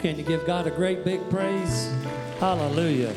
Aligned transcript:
can 0.00 0.16
you 0.16 0.24
give 0.24 0.46
God 0.46 0.66
a 0.66 0.70
great 0.70 1.04
big 1.04 1.28
praise? 1.28 1.92
Hallelujah. 2.38 3.12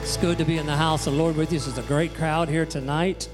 It's 0.00 0.16
good 0.16 0.38
to 0.38 0.44
be 0.44 0.58
in 0.58 0.66
the 0.66 0.76
house 0.76 1.06
of 1.06 1.12
the 1.12 1.18
Lord 1.20 1.36
with 1.36 1.52
you. 1.52 1.58
This 1.60 1.68
is 1.68 1.78
a 1.78 1.82
great 1.82 2.14
crowd 2.14 2.48
here 2.48 2.66
tonight. 2.66 3.28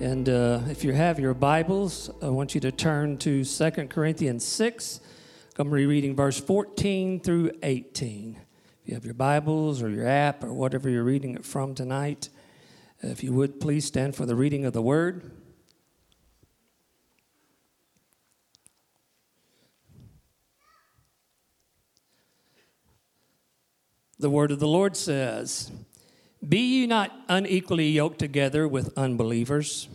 And 0.00 0.26
uh, 0.26 0.60
if 0.70 0.84
you 0.84 0.94
have 0.94 1.20
your 1.20 1.34
Bibles, 1.34 2.10
I 2.22 2.30
want 2.30 2.54
you 2.54 2.62
to 2.62 2.72
turn 2.72 3.18
to 3.18 3.44
2 3.44 3.70
Corinthians 3.88 4.46
6. 4.46 5.00
I'm 5.58 5.70
rereading 5.70 6.16
verse 6.16 6.40
14 6.40 7.20
through 7.20 7.52
18. 7.62 8.40
If 8.82 8.88
you 8.88 8.94
have 8.94 9.04
your 9.04 9.14
Bibles 9.14 9.82
or 9.82 9.90
your 9.90 10.06
app 10.06 10.42
or 10.42 10.54
whatever 10.54 10.88
you're 10.88 11.04
reading 11.04 11.34
it 11.34 11.44
from 11.44 11.74
tonight, 11.74 12.30
if 13.02 13.22
you 13.22 13.34
would 13.34 13.60
please 13.60 13.84
stand 13.84 14.16
for 14.16 14.24
the 14.24 14.34
reading 14.34 14.64
of 14.64 14.72
the 14.72 14.82
word. 14.82 15.30
The 24.18 24.30
word 24.30 24.50
of 24.50 24.60
the 24.60 24.68
Lord 24.68 24.96
says, 24.96 25.70
Be 26.46 26.58
ye 26.58 26.86
not 26.86 27.12
unequally 27.28 27.88
yoked 27.88 28.18
together 28.18 28.66
with 28.66 28.96
unbelievers. 28.96 29.88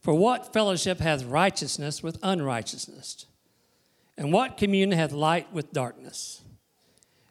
For 0.00 0.14
what 0.14 0.52
fellowship 0.52 0.98
hath 0.98 1.24
righteousness 1.24 2.02
with 2.02 2.18
unrighteousness? 2.22 3.26
And 4.16 4.32
what 4.32 4.56
communion 4.56 4.98
hath 4.98 5.12
light 5.12 5.52
with 5.52 5.72
darkness? 5.72 6.42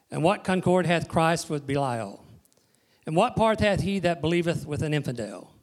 And 0.10 0.24
what 0.24 0.44
concord 0.44 0.86
hath 0.86 1.10
Christ 1.10 1.50
with 1.50 1.68
Belial? 1.68 2.24
And 3.06 3.16
what 3.16 3.36
part 3.36 3.60
hath 3.60 3.82
he 3.82 4.00
that 4.00 4.22
believeth 4.22 4.66
with 4.66 4.82
an 4.82 4.94
infidel? 4.94 5.54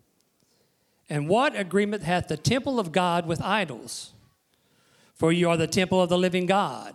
And 1.08 1.28
what 1.28 1.58
agreement 1.58 2.02
hath 2.02 2.28
the 2.28 2.36
temple 2.36 2.78
of 2.78 2.92
God 2.92 3.26
with 3.26 3.40
idols? 3.40 4.12
For 5.14 5.32
you 5.32 5.48
are 5.48 5.56
the 5.56 5.66
temple 5.66 6.02
of 6.02 6.10
the 6.10 6.18
living 6.18 6.46
God. 6.46 6.94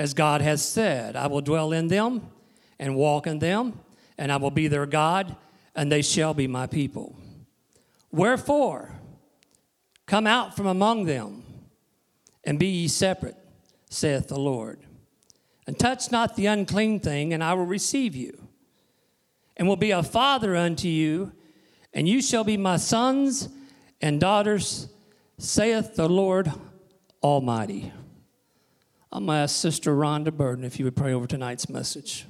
As 0.00 0.14
God 0.14 0.40
has 0.40 0.66
said, 0.66 1.14
I 1.14 1.26
will 1.26 1.42
dwell 1.42 1.72
in 1.72 1.88
them 1.88 2.30
and 2.78 2.96
walk 2.96 3.26
in 3.26 3.38
them, 3.38 3.78
and 4.16 4.32
I 4.32 4.38
will 4.38 4.50
be 4.50 4.66
their 4.66 4.86
God, 4.86 5.36
and 5.76 5.92
they 5.92 6.00
shall 6.00 6.32
be 6.32 6.46
my 6.46 6.66
people. 6.66 7.18
Wherefore, 8.10 8.98
come 10.06 10.26
out 10.26 10.56
from 10.56 10.66
among 10.66 11.04
them, 11.04 11.44
and 12.44 12.58
be 12.58 12.68
ye 12.68 12.88
separate, 12.88 13.36
saith 13.90 14.28
the 14.28 14.40
Lord. 14.40 14.80
And 15.66 15.78
touch 15.78 16.10
not 16.10 16.34
the 16.34 16.46
unclean 16.46 17.00
thing, 17.00 17.34
and 17.34 17.44
I 17.44 17.52
will 17.52 17.66
receive 17.66 18.16
you, 18.16 18.48
and 19.58 19.68
will 19.68 19.76
be 19.76 19.90
a 19.90 20.02
father 20.02 20.56
unto 20.56 20.88
you, 20.88 21.32
and 21.92 22.08
you 22.08 22.22
shall 22.22 22.42
be 22.42 22.56
my 22.56 22.78
sons 22.78 23.50
and 24.00 24.18
daughters, 24.18 24.88
saith 25.36 25.94
the 25.94 26.08
Lord 26.08 26.50
Almighty. 27.22 27.92
I'm 29.12 29.26
going 29.26 29.36
to 29.36 29.42
ask 29.42 29.56
Sister 29.56 29.94
Rhonda 29.94 30.32
Burden 30.32 30.64
if 30.64 30.78
you 30.78 30.84
would 30.84 30.94
pray 30.94 31.12
over 31.12 31.26
tonight's 31.26 31.68
message. 31.68 32.26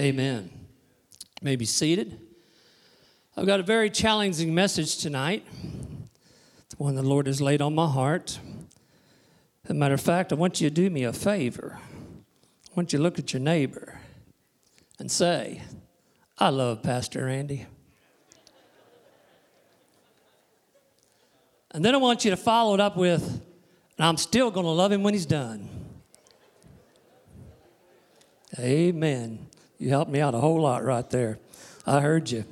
Amen. 0.00 0.48
You 0.54 1.44
may 1.44 1.56
be 1.56 1.66
seated. 1.66 2.18
I've 3.36 3.44
got 3.44 3.60
a 3.60 3.62
very 3.62 3.90
challenging 3.90 4.54
message 4.54 4.96
tonight. 4.96 5.44
It's 6.64 6.78
one 6.78 6.94
the 6.94 7.02
Lord 7.02 7.26
has 7.26 7.42
laid 7.42 7.60
on 7.60 7.74
my 7.74 7.86
heart. 7.86 8.38
As 9.62 9.72
a 9.72 9.74
matter 9.74 9.92
of 9.92 10.00
fact, 10.00 10.32
I 10.32 10.36
want 10.36 10.58
you 10.58 10.70
to 10.70 10.74
do 10.74 10.88
me 10.88 11.04
a 11.04 11.12
favor. 11.12 11.78
I 11.78 12.74
want 12.74 12.94
you 12.94 12.98
to 12.98 13.02
look 13.02 13.18
at 13.18 13.34
your 13.34 13.40
neighbor 13.42 14.00
and 14.98 15.10
say, 15.10 15.60
I 16.38 16.48
love 16.48 16.82
Pastor 16.82 17.28
Andy. 17.28 17.66
And 21.72 21.84
then 21.84 21.94
I 21.94 21.98
want 21.98 22.24
you 22.24 22.30
to 22.30 22.38
follow 22.38 22.72
it 22.72 22.80
up 22.80 22.96
with, 22.96 23.22
and 23.98 24.06
I'm 24.06 24.16
still 24.16 24.50
going 24.50 24.64
to 24.64 24.72
love 24.72 24.92
him 24.92 25.02
when 25.02 25.12
he's 25.12 25.26
done. 25.26 25.68
Amen. 28.58 29.49
You 29.80 29.88
helped 29.88 30.10
me 30.10 30.20
out 30.20 30.34
a 30.34 30.38
whole 30.38 30.60
lot 30.60 30.84
right 30.84 31.08
there. 31.08 31.38
I 31.86 32.02
heard 32.02 32.30
you. 32.30 32.44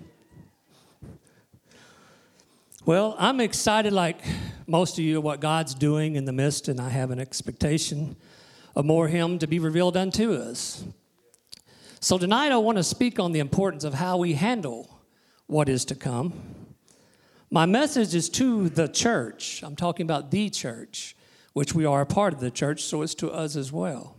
Well, 2.86 3.14
I'm 3.18 3.38
excited, 3.38 3.92
like 3.92 4.22
most 4.66 4.98
of 4.98 5.04
you, 5.04 5.20
what 5.20 5.38
God's 5.38 5.74
doing 5.74 6.16
in 6.16 6.24
the 6.24 6.32
midst, 6.32 6.68
and 6.68 6.80
I 6.80 6.88
have 6.88 7.10
an 7.10 7.20
expectation 7.20 8.16
of 8.74 8.86
more 8.86 9.08
Him 9.08 9.38
to 9.40 9.46
be 9.46 9.58
revealed 9.58 9.94
unto 9.94 10.32
us. 10.32 10.82
So, 12.00 12.16
tonight 12.16 12.50
I 12.50 12.56
want 12.56 12.78
to 12.78 12.82
speak 12.82 13.20
on 13.20 13.32
the 13.32 13.40
importance 13.40 13.84
of 13.84 13.92
how 13.92 14.16
we 14.16 14.32
handle 14.32 14.98
what 15.48 15.68
is 15.68 15.84
to 15.84 15.94
come. 15.94 16.32
My 17.50 17.66
message 17.66 18.14
is 18.14 18.30
to 18.30 18.70
the 18.70 18.88
church. 18.88 19.62
I'm 19.62 19.76
talking 19.76 20.04
about 20.06 20.30
the 20.30 20.48
church, 20.48 21.14
which 21.52 21.74
we 21.74 21.84
are 21.84 22.00
a 22.00 22.06
part 22.06 22.32
of 22.32 22.40
the 22.40 22.50
church, 22.50 22.84
so 22.84 23.02
it's 23.02 23.14
to 23.16 23.30
us 23.30 23.54
as 23.54 23.70
well. 23.70 24.17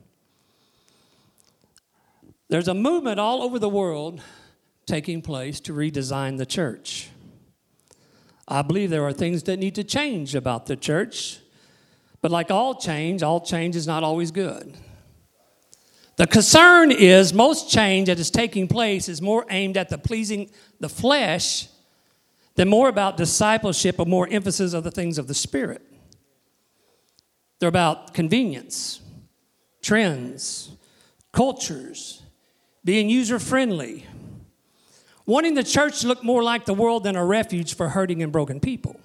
There's 2.50 2.68
a 2.68 2.74
movement 2.74 3.20
all 3.20 3.44
over 3.44 3.60
the 3.60 3.70
world 3.70 4.22
taking 4.88 5.22
place 5.22 5.60
to 5.62 5.74
redesign 5.74 6.40
the 6.40 6.48
church. 6.48 7.10
I 8.48 8.64
believe 8.64 8.90
there 8.90 9.06
are 9.06 9.14
things 9.14 9.44
that 9.44 9.60
need 9.60 9.76
to 9.76 9.84
change 9.84 10.34
about 10.34 10.66
the 10.66 10.76
church, 10.76 11.40
but 12.22 12.32
like 12.32 12.50
all 12.50 12.74
change, 12.74 13.22
all 13.22 13.40
change 13.40 13.76
is 13.76 13.86
not 13.86 14.04
always 14.04 14.32
good. 14.32 14.76
The 16.16 16.26
concern 16.26 16.92
is 16.92 17.34
most 17.34 17.70
change 17.70 18.08
that 18.08 18.20
is 18.20 18.32
taking 18.32 18.68
place 18.68 19.08
is 19.08 19.22
more 19.22 19.46
aimed 19.52 19.78
at 19.78 19.90
the 19.90 20.00
pleasing 20.00 20.50
the 20.80 20.90
flesh 20.90 21.68
than 22.56 22.68
more 22.68 22.90
about 22.90 23.16
discipleship 23.16 24.00
or 24.00 24.06
more 24.08 24.28
emphasis 24.30 24.74
of 24.74 24.84
the 24.84 24.92
things 24.92 25.20
of 25.20 25.28
the 25.28 25.34
spirit. 25.36 25.84
They're 27.60 27.70
about 27.70 28.16
convenience, 28.16 29.02
trends, 29.82 30.72
cultures, 31.32 32.24
being 32.90 33.08
user 33.08 33.38
friendly, 33.38 34.04
wanting 35.28 35.54
the 35.54 35.64
church 35.64 36.00
to 36.02 36.08
look 36.08 36.24
more 36.24 36.42
like 36.42 36.66
the 36.66 36.74
world 36.74 37.04
than 37.04 37.16
a 37.16 37.24
refuge 37.24 37.76
for 37.76 37.90
hurting 37.90 38.24
and 38.24 38.32
broken 38.32 38.60
people. 38.60 39.00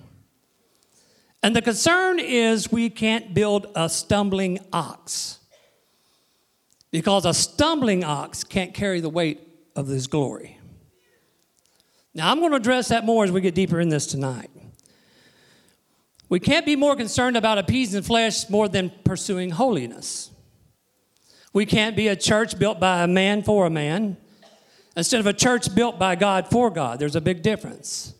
And 1.43 1.55
the 1.55 1.61
concern 1.61 2.19
is 2.19 2.73
we 2.73 2.89
can't 2.89 3.35
build 3.35 3.67
a 3.75 3.91
stumbling 3.91 4.59
ox 4.73 5.39
because 6.93 7.27
a 7.27 7.35
stumbling 7.35 8.05
ox 8.05 8.43
can't 8.43 8.73
carry 8.73 9.01
the 9.01 9.11
weight 9.11 9.47
of 9.77 9.87
this 9.87 10.07
glory. 10.07 10.59
Now, 12.15 12.31
I'm 12.31 12.39
going 12.39 12.53
to 12.53 12.57
address 12.57 12.89
that 12.89 13.05
more 13.05 13.25
as 13.25 13.33
we 13.33 13.43
get 13.43 13.55
deeper 13.55 13.81
in 13.81 13.91
this 13.91 14.07
tonight. 14.07 14.51
We 16.31 16.41
can't 16.41 16.65
be 16.65 16.75
more 16.75 16.97
concerned 16.97 17.37
about 17.37 17.59
appeasing 17.59 18.01
flesh 18.01 18.49
more 18.49 18.67
than 18.67 18.91
pursuing 19.05 19.51
holiness. 19.51 20.31
We 21.55 21.65
can't 21.65 21.95
be 21.97 22.09
a 22.09 22.17
church 22.17 22.59
built 22.59 22.81
by 22.81 23.05
a 23.05 23.07
man 23.07 23.43
for 23.43 23.65
a 23.65 23.71
man 23.71 24.17
instead 24.97 25.21
of 25.21 25.27
a 25.27 25.33
church 25.33 25.73
built 25.73 26.01
by 26.01 26.17
God 26.17 26.49
for 26.51 26.69
God. 26.69 26.99
There's 26.99 27.17
a 27.17 27.21
big 27.21 27.43
difference. 27.43 28.13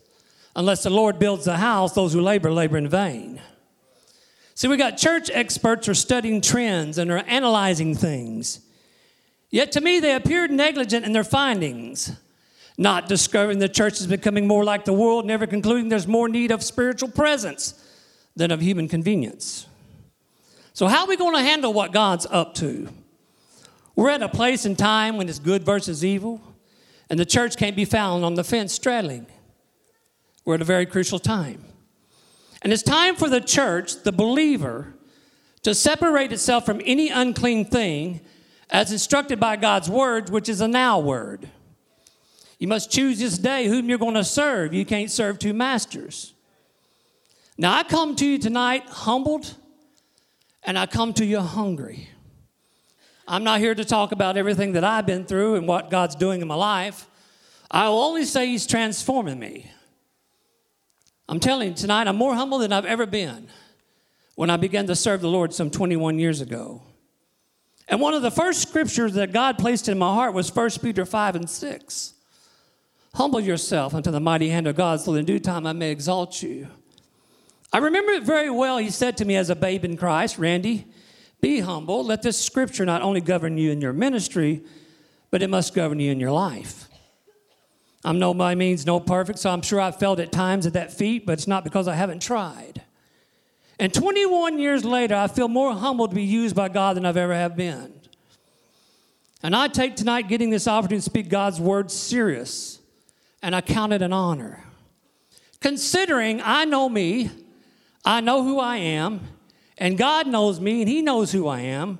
Unless 0.55 0.83
the 0.83 0.89
Lord 0.89 1.19
builds 1.19 1.43
the 1.43 1.57
house, 1.57 1.93
those 1.93 2.13
who 2.13 2.21
labor, 2.21 2.49
labor 2.49 2.77
in 2.77 2.87
vain. 2.87 3.41
See, 4.55 4.69
we 4.69 4.77
got 4.77 4.91
church 4.91 5.29
experts 5.33 5.89
are 5.89 5.93
studying 5.93 6.39
trends 6.39 6.97
and 6.97 7.11
are 7.11 7.17
analyzing 7.27 7.93
things. 7.93 8.61
Yet 9.49 9.73
to 9.73 9.81
me, 9.81 9.99
they 9.99 10.15
appeared 10.15 10.49
negligent 10.49 11.05
in 11.05 11.11
their 11.11 11.25
findings, 11.25 12.13
not 12.77 13.09
discovering 13.09 13.59
the 13.59 13.67
church 13.67 13.99
is 13.99 14.07
becoming 14.07 14.47
more 14.47 14.63
like 14.63 14.85
the 14.85 14.93
world, 14.93 15.25
never 15.25 15.45
concluding 15.45 15.89
there's 15.89 16.07
more 16.07 16.29
need 16.29 16.51
of 16.51 16.63
spiritual 16.63 17.09
presence 17.09 17.73
than 18.33 18.49
of 18.51 18.61
human 18.61 18.87
convenience. 18.87 19.67
So, 20.71 20.87
how 20.87 21.03
are 21.03 21.07
we 21.07 21.17
going 21.17 21.35
to 21.35 21.41
handle 21.41 21.73
what 21.73 21.91
God's 21.91 22.25
up 22.29 22.53
to? 22.55 22.87
We're 23.95 24.09
at 24.09 24.21
a 24.21 24.29
place 24.29 24.65
in 24.65 24.75
time 24.75 25.17
when 25.17 25.29
it's 25.29 25.39
good 25.39 25.63
versus 25.63 26.03
evil, 26.03 26.41
and 27.09 27.19
the 27.19 27.25
church 27.25 27.55
can't 27.55 27.75
be 27.75 27.85
found 27.85 28.25
on 28.25 28.33
the 28.33 28.43
fence 28.43 28.73
straddling. 28.73 29.27
We're 30.43 30.55
at 30.55 30.61
a 30.61 30.65
very 30.65 30.85
crucial 30.85 31.19
time. 31.19 31.63
And 32.61 32.73
it's 32.73 32.83
time 32.83 33.15
for 33.15 33.29
the 33.29 33.41
church, 33.41 34.03
the 34.03 34.11
believer, 34.11 34.93
to 35.63 35.73
separate 35.73 36.31
itself 36.31 36.65
from 36.65 36.81
any 36.85 37.09
unclean 37.09 37.65
thing 37.65 38.21
as 38.69 38.91
instructed 38.91 39.39
by 39.39 39.55
God's 39.55 39.89
word, 39.89 40.29
which 40.29 40.49
is 40.49 40.61
a 40.61 40.67
now 40.67 40.99
word. 40.99 41.49
You 42.59 42.67
must 42.67 42.91
choose 42.91 43.19
this 43.19 43.37
day 43.37 43.67
whom 43.67 43.89
you're 43.89 43.97
going 43.97 44.15
to 44.15 44.23
serve. 44.23 44.73
You 44.73 44.85
can't 44.85 45.11
serve 45.11 45.39
two 45.39 45.53
masters. 45.53 46.33
Now, 47.57 47.73
I 47.75 47.83
come 47.83 48.15
to 48.17 48.25
you 48.25 48.37
tonight 48.37 48.83
humbled 48.87 49.55
and 50.63 50.77
I 50.77 50.85
come 50.85 51.13
to 51.13 51.25
you 51.25 51.39
hungry. 51.39 52.09
I'm 53.27 53.43
not 53.43 53.59
here 53.59 53.73
to 53.73 53.85
talk 53.85 54.11
about 54.11 54.37
everything 54.37 54.73
that 54.73 54.83
I've 54.83 55.05
been 55.05 55.25
through 55.25 55.55
and 55.55 55.67
what 55.67 55.89
God's 55.89 56.15
doing 56.15 56.41
in 56.41 56.47
my 56.47 56.55
life. 56.55 57.07
I 57.71 57.89
will 57.89 58.03
only 58.03 58.25
say 58.25 58.47
He's 58.47 58.67
transforming 58.67 59.39
me. 59.39 59.71
I'm 61.27 61.39
telling 61.39 61.69
you 61.69 61.75
tonight, 61.75 62.07
I'm 62.07 62.17
more 62.17 62.35
humble 62.35 62.59
than 62.59 62.71
I've 62.71 62.85
ever 62.85 63.05
been 63.05 63.47
when 64.35 64.49
I 64.49 64.57
began 64.57 64.85
to 64.87 64.95
serve 64.95 65.21
the 65.21 65.29
Lord 65.29 65.53
some 65.53 65.71
21 65.71 66.19
years 66.19 66.39
ago. 66.41 66.83
And 67.87 67.99
one 67.99 68.13
of 68.13 68.21
the 68.21 68.31
first 68.31 68.61
scriptures 68.61 69.13
that 69.13 69.31
God 69.31 69.57
placed 69.57 69.89
in 69.89 69.97
my 69.97 70.13
heart 70.13 70.33
was 70.33 70.53
1 70.53 70.69
Peter 70.81 71.05
5 71.05 71.35
and 71.35 71.49
6. 71.49 72.13
Humble 73.15 73.39
yourself 73.39 73.93
unto 73.93 74.11
the 74.11 74.19
mighty 74.19 74.49
hand 74.49 74.67
of 74.67 74.75
God, 74.75 74.99
so 74.99 75.13
that 75.13 75.19
in 75.19 75.25
due 75.25 75.39
time 75.39 75.65
I 75.65 75.73
may 75.73 75.91
exalt 75.91 76.43
you. 76.43 76.67
I 77.71 77.79
remember 77.79 78.11
it 78.11 78.23
very 78.23 78.49
well. 78.49 78.77
He 78.77 78.89
said 78.89 79.17
to 79.17 79.25
me 79.25 79.35
as 79.35 79.49
a 79.49 79.55
babe 79.55 79.85
in 79.85 79.97
Christ, 79.97 80.37
Randy, 80.37 80.85
be 81.45 81.59
humble. 81.59 82.03
Let 82.03 82.23
this 82.23 82.43
scripture 82.43 82.87
not 82.87 83.03
only 83.03 83.21
govern 83.21 83.55
you 83.55 83.69
in 83.69 83.79
your 83.79 83.93
ministry, 83.93 84.63
but 85.29 85.43
it 85.43 85.49
must 85.51 85.75
govern 85.75 85.99
you 85.99 86.11
in 86.11 86.19
your 86.19 86.31
life. 86.31 86.89
I'm 88.03 88.17
no 88.17 88.33
by 88.33 88.55
means 88.55 88.83
no 88.83 88.99
perfect, 88.99 89.37
so 89.37 89.51
I'm 89.51 89.61
sure 89.61 89.79
I've 89.79 89.99
felt 89.99 90.19
at 90.19 90.31
times 90.31 90.65
at 90.65 90.73
that 90.73 90.91
feet, 90.91 91.23
but 91.23 91.33
it's 91.33 91.47
not 91.47 91.63
because 91.63 91.87
I 91.87 91.93
haven't 91.93 92.23
tried. 92.23 92.81
And 93.77 93.93
21 93.93 94.57
years 94.57 94.83
later, 94.83 95.13
I 95.13 95.27
feel 95.27 95.47
more 95.47 95.75
humbled 95.75 96.09
to 96.09 96.15
be 96.15 96.23
used 96.23 96.55
by 96.55 96.67
God 96.67 96.97
than 96.97 97.05
I've 97.05 97.15
ever 97.15 97.35
have 97.35 97.55
been. 97.55 97.93
And 99.43 99.55
I 99.55 99.67
take 99.67 99.95
tonight 99.95 100.27
getting 100.27 100.49
this 100.49 100.67
opportunity 100.67 100.97
to 100.97 101.01
speak 101.03 101.29
God's 101.29 101.61
word 101.61 101.91
serious, 101.91 102.79
and 103.43 103.55
I 103.55 103.61
count 103.61 103.93
it 103.93 104.01
an 104.01 104.13
honor. 104.13 104.63
Considering 105.59 106.41
I 106.43 106.65
know 106.65 106.89
me, 106.89 107.29
I 108.03 108.21
know 108.21 108.43
who 108.43 108.59
I 108.59 108.77
am, 108.77 109.21
and 109.77 109.97
God 109.97 110.27
knows 110.27 110.59
me, 110.59 110.81
and 110.81 110.89
He 110.89 111.01
knows 111.01 111.31
who 111.31 111.47
I 111.47 111.61
am, 111.61 111.99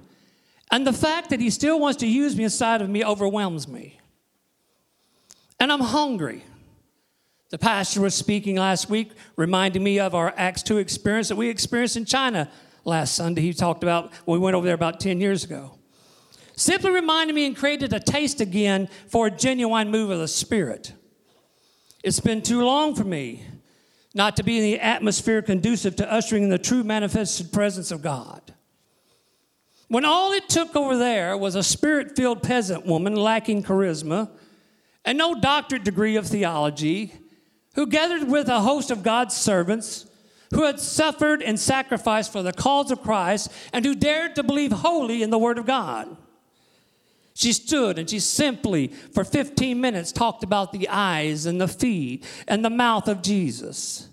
and 0.71 0.85
the 0.85 0.93
fact 0.93 1.29
that 1.29 1.39
He 1.39 1.49
still 1.49 1.79
wants 1.79 1.97
to 1.99 2.07
use 2.07 2.35
me 2.35 2.43
inside 2.43 2.81
of 2.81 2.89
me 2.89 3.03
overwhelms 3.03 3.67
me. 3.67 3.99
And 5.59 5.71
I'm 5.71 5.81
hungry. 5.81 6.43
The 7.49 7.57
pastor 7.57 8.01
was 8.01 8.15
speaking 8.15 8.57
last 8.57 8.89
week, 8.89 9.11
reminding 9.35 9.83
me 9.83 9.99
of 9.99 10.15
our 10.15 10.33
Acts 10.35 10.63
2 10.63 10.77
experience 10.77 11.29
that 11.29 11.35
we 11.35 11.49
experienced 11.49 11.95
in 11.95 12.05
China 12.05 12.49
last 12.83 13.15
Sunday. 13.15 13.41
He 13.41 13.53
talked 13.53 13.83
about 13.83 14.11
when 14.25 14.39
we 14.39 14.43
went 14.43 14.55
over 14.55 14.65
there 14.65 14.75
about 14.75 14.99
10 14.99 15.21
years 15.21 15.43
ago. 15.43 15.77
Simply 16.55 16.91
reminded 16.91 17.33
me 17.35 17.45
and 17.45 17.55
created 17.55 17.93
a 17.93 17.99
taste 17.99 18.41
again 18.41 18.89
for 19.07 19.27
a 19.27 19.31
genuine 19.31 19.91
move 19.91 20.09
of 20.09 20.19
the 20.19 20.27
Spirit. 20.27 20.93
It's 22.03 22.19
been 22.19 22.41
too 22.41 22.63
long 22.63 22.95
for 22.95 23.03
me 23.03 23.43
not 24.15 24.37
to 24.37 24.43
be 24.43 24.57
in 24.57 24.63
the 24.63 24.79
atmosphere 24.79 25.41
conducive 25.41 25.97
to 25.97 26.11
ushering 26.11 26.43
in 26.43 26.49
the 26.49 26.57
true 26.57 26.83
manifested 26.83 27.51
presence 27.51 27.91
of 27.91 28.01
God. 28.01 28.41
When 29.89 30.05
all 30.05 30.31
it 30.31 30.49
took 30.49 30.75
over 30.75 30.97
there 30.97 31.37
was 31.37 31.53
a 31.53 31.61
spirit 31.61 32.15
filled 32.15 32.41
peasant 32.41 32.85
woman 32.85 33.15
lacking 33.15 33.63
charisma 33.63 34.31
and 35.03 35.17
no 35.17 35.39
doctorate 35.39 35.83
degree 35.83 36.15
of 36.15 36.25
theology 36.25 37.13
who 37.75 37.85
gathered 37.85 38.27
with 38.27 38.47
a 38.47 38.61
host 38.61 38.89
of 38.89 39.03
God's 39.03 39.35
servants 39.35 40.07
who 40.53 40.63
had 40.63 40.79
suffered 40.79 41.43
and 41.43 41.59
sacrificed 41.59 42.31
for 42.31 42.41
the 42.41 42.53
cause 42.53 42.91
of 42.91 43.01
Christ 43.01 43.51
and 43.73 43.83
who 43.83 43.93
dared 43.93 44.35
to 44.35 44.43
believe 44.43 44.71
wholly 44.71 45.21
in 45.23 45.29
the 45.29 45.37
Word 45.37 45.57
of 45.57 45.65
God. 45.65 46.15
She 47.35 47.51
stood 47.51 47.99
and 47.99 48.09
she 48.09 48.19
simply, 48.19 48.87
for 48.87 49.25
15 49.25 49.79
minutes, 49.79 50.13
talked 50.13 50.43
about 50.43 50.71
the 50.71 50.87
eyes 50.87 51.45
and 51.45 51.59
the 51.59 51.67
feet 51.67 52.25
and 52.47 52.63
the 52.63 52.69
mouth 52.69 53.09
of 53.09 53.21
Jesus. 53.21 54.07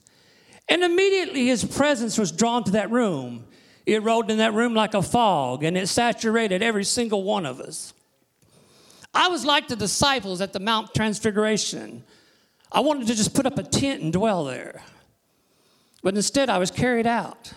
And 0.69 0.83
immediately 0.83 1.47
his 1.47 1.65
presence 1.65 2.19
was 2.19 2.33
drawn 2.33 2.65
to 2.65 2.73
that 2.73 2.91
room. 2.91 3.47
It 3.87 4.03
rolled 4.03 4.31
in 4.31 4.39
that 4.39 4.55
room 4.55 4.75
like 4.75 4.95
a 4.95 5.03
fog 5.03 5.63
and 5.63 5.79
it 5.79 5.89
saturated 5.89 6.63
every 6.65 6.85
single 6.85 7.23
one 7.23 7.47
of 7.47 7.61
us. 7.61 7.95
I 9.15 9.29
was 9.29 9.45
like 9.45 9.69
the 9.69 9.77
disciples 9.77 10.41
at 10.41 10.53
the 10.53 10.61
Mount 10.61 10.93
Transfiguration. 10.93 12.03
I 12.73 12.81
wanted 12.81 13.07
to 13.07 13.15
just 13.15 13.35
put 13.35 13.47
up 13.47 13.57
a 13.57 13.63
tent 13.63 14.03
and 14.03 14.13
dwell 14.13 14.45
there. 14.45 14.83
But 16.03 16.17
instead, 16.17 16.51
I 16.51 16.59
was 16.59 16.73
carried 16.73 17.07
out. 17.07 17.53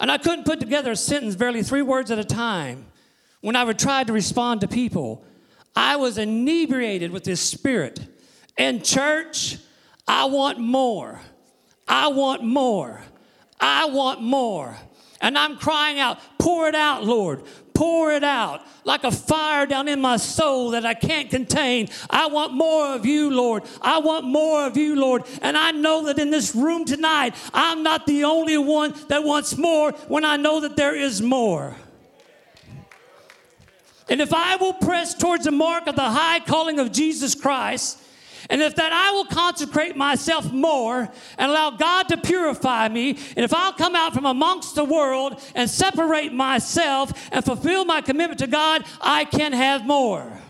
And 0.00 0.10
I 0.10 0.16
couldn't 0.16 0.44
put 0.44 0.60
together 0.60 0.92
a 0.92 0.96
sentence, 0.96 1.36
barely 1.36 1.62
three 1.62 1.82
words 1.82 2.10
at 2.10 2.18
a 2.18 2.24
time 2.24 2.86
when 3.40 3.56
I 3.56 3.64
would 3.64 3.78
try 3.78 4.04
to 4.04 4.12
respond 4.12 4.62
to 4.62 4.68
people, 4.68 5.24
I 5.74 5.96
was 5.96 6.18
inebriated 6.18 7.10
with 7.10 7.24
this 7.24 7.40
spirit. 7.40 8.00
And 8.56 8.84
church, 8.84 9.58
I 10.08 10.24
want 10.24 10.58
more. 10.58 11.20
I 11.86 12.08
want 12.08 12.42
more. 12.42 13.02
I 13.60 13.86
want 13.86 14.22
more. 14.22 14.76
And 15.20 15.38
I'm 15.38 15.56
crying 15.56 15.98
out, 15.98 16.18
pour 16.38 16.68
it 16.68 16.74
out, 16.74 17.04
Lord. 17.04 17.42
Pour 17.74 18.10
it 18.12 18.24
out 18.24 18.62
like 18.84 19.04
a 19.04 19.10
fire 19.10 19.66
down 19.66 19.88
in 19.88 20.00
my 20.00 20.16
soul 20.16 20.70
that 20.70 20.86
I 20.86 20.94
can't 20.94 21.28
contain. 21.28 21.88
I 22.08 22.28
want 22.28 22.54
more 22.54 22.94
of 22.94 23.04
you, 23.04 23.30
Lord. 23.30 23.64
I 23.82 23.98
want 23.98 24.24
more 24.24 24.66
of 24.66 24.76
you, 24.76 24.96
Lord. 24.96 25.24
And 25.42 25.58
I 25.58 25.72
know 25.72 26.06
that 26.06 26.18
in 26.18 26.30
this 26.30 26.54
room 26.54 26.84
tonight, 26.86 27.34
I'm 27.52 27.82
not 27.82 28.06
the 28.06 28.24
only 28.24 28.56
one 28.56 28.94
that 29.08 29.24
wants 29.24 29.58
more 29.58 29.92
when 30.08 30.24
I 30.24 30.36
know 30.36 30.60
that 30.60 30.76
there 30.76 30.94
is 30.94 31.20
more. 31.20 31.76
And 34.08 34.20
if 34.20 34.32
I 34.32 34.56
will 34.56 34.72
press 34.72 35.14
towards 35.14 35.44
the 35.44 35.50
mark 35.50 35.86
of 35.86 35.96
the 35.96 36.02
high 36.02 36.40
calling 36.40 36.78
of 36.78 36.92
Jesus 36.92 37.34
Christ, 37.34 38.02
and 38.48 38.62
if 38.62 38.76
that 38.76 38.92
I 38.92 39.10
will 39.10 39.24
consecrate 39.24 39.96
myself 39.96 40.52
more 40.52 41.08
and 41.38 41.50
allow 41.50 41.70
God 41.70 42.04
to 42.08 42.16
purify 42.16 42.88
me, 42.88 43.10
and 43.10 43.44
if 43.44 43.52
I'll 43.52 43.72
come 43.72 43.96
out 43.96 44.14
from 44.14 44.26
amongst 44.26 44.76
the 44.76 44.84
world 44.84 45.40
and 45.54 45.68
separate 45.68 46.32
myself 46.32 47.28
and 47.32 47.44
fulfill 47.44 47.84
my 47.84 48.00
commitment 48.00 48.38
to 48.40 48.46
God, 48.46 48.84
I 49.00 49.24
can 49.24 49.52
have 49.52 49.84
more. 49.84 50.40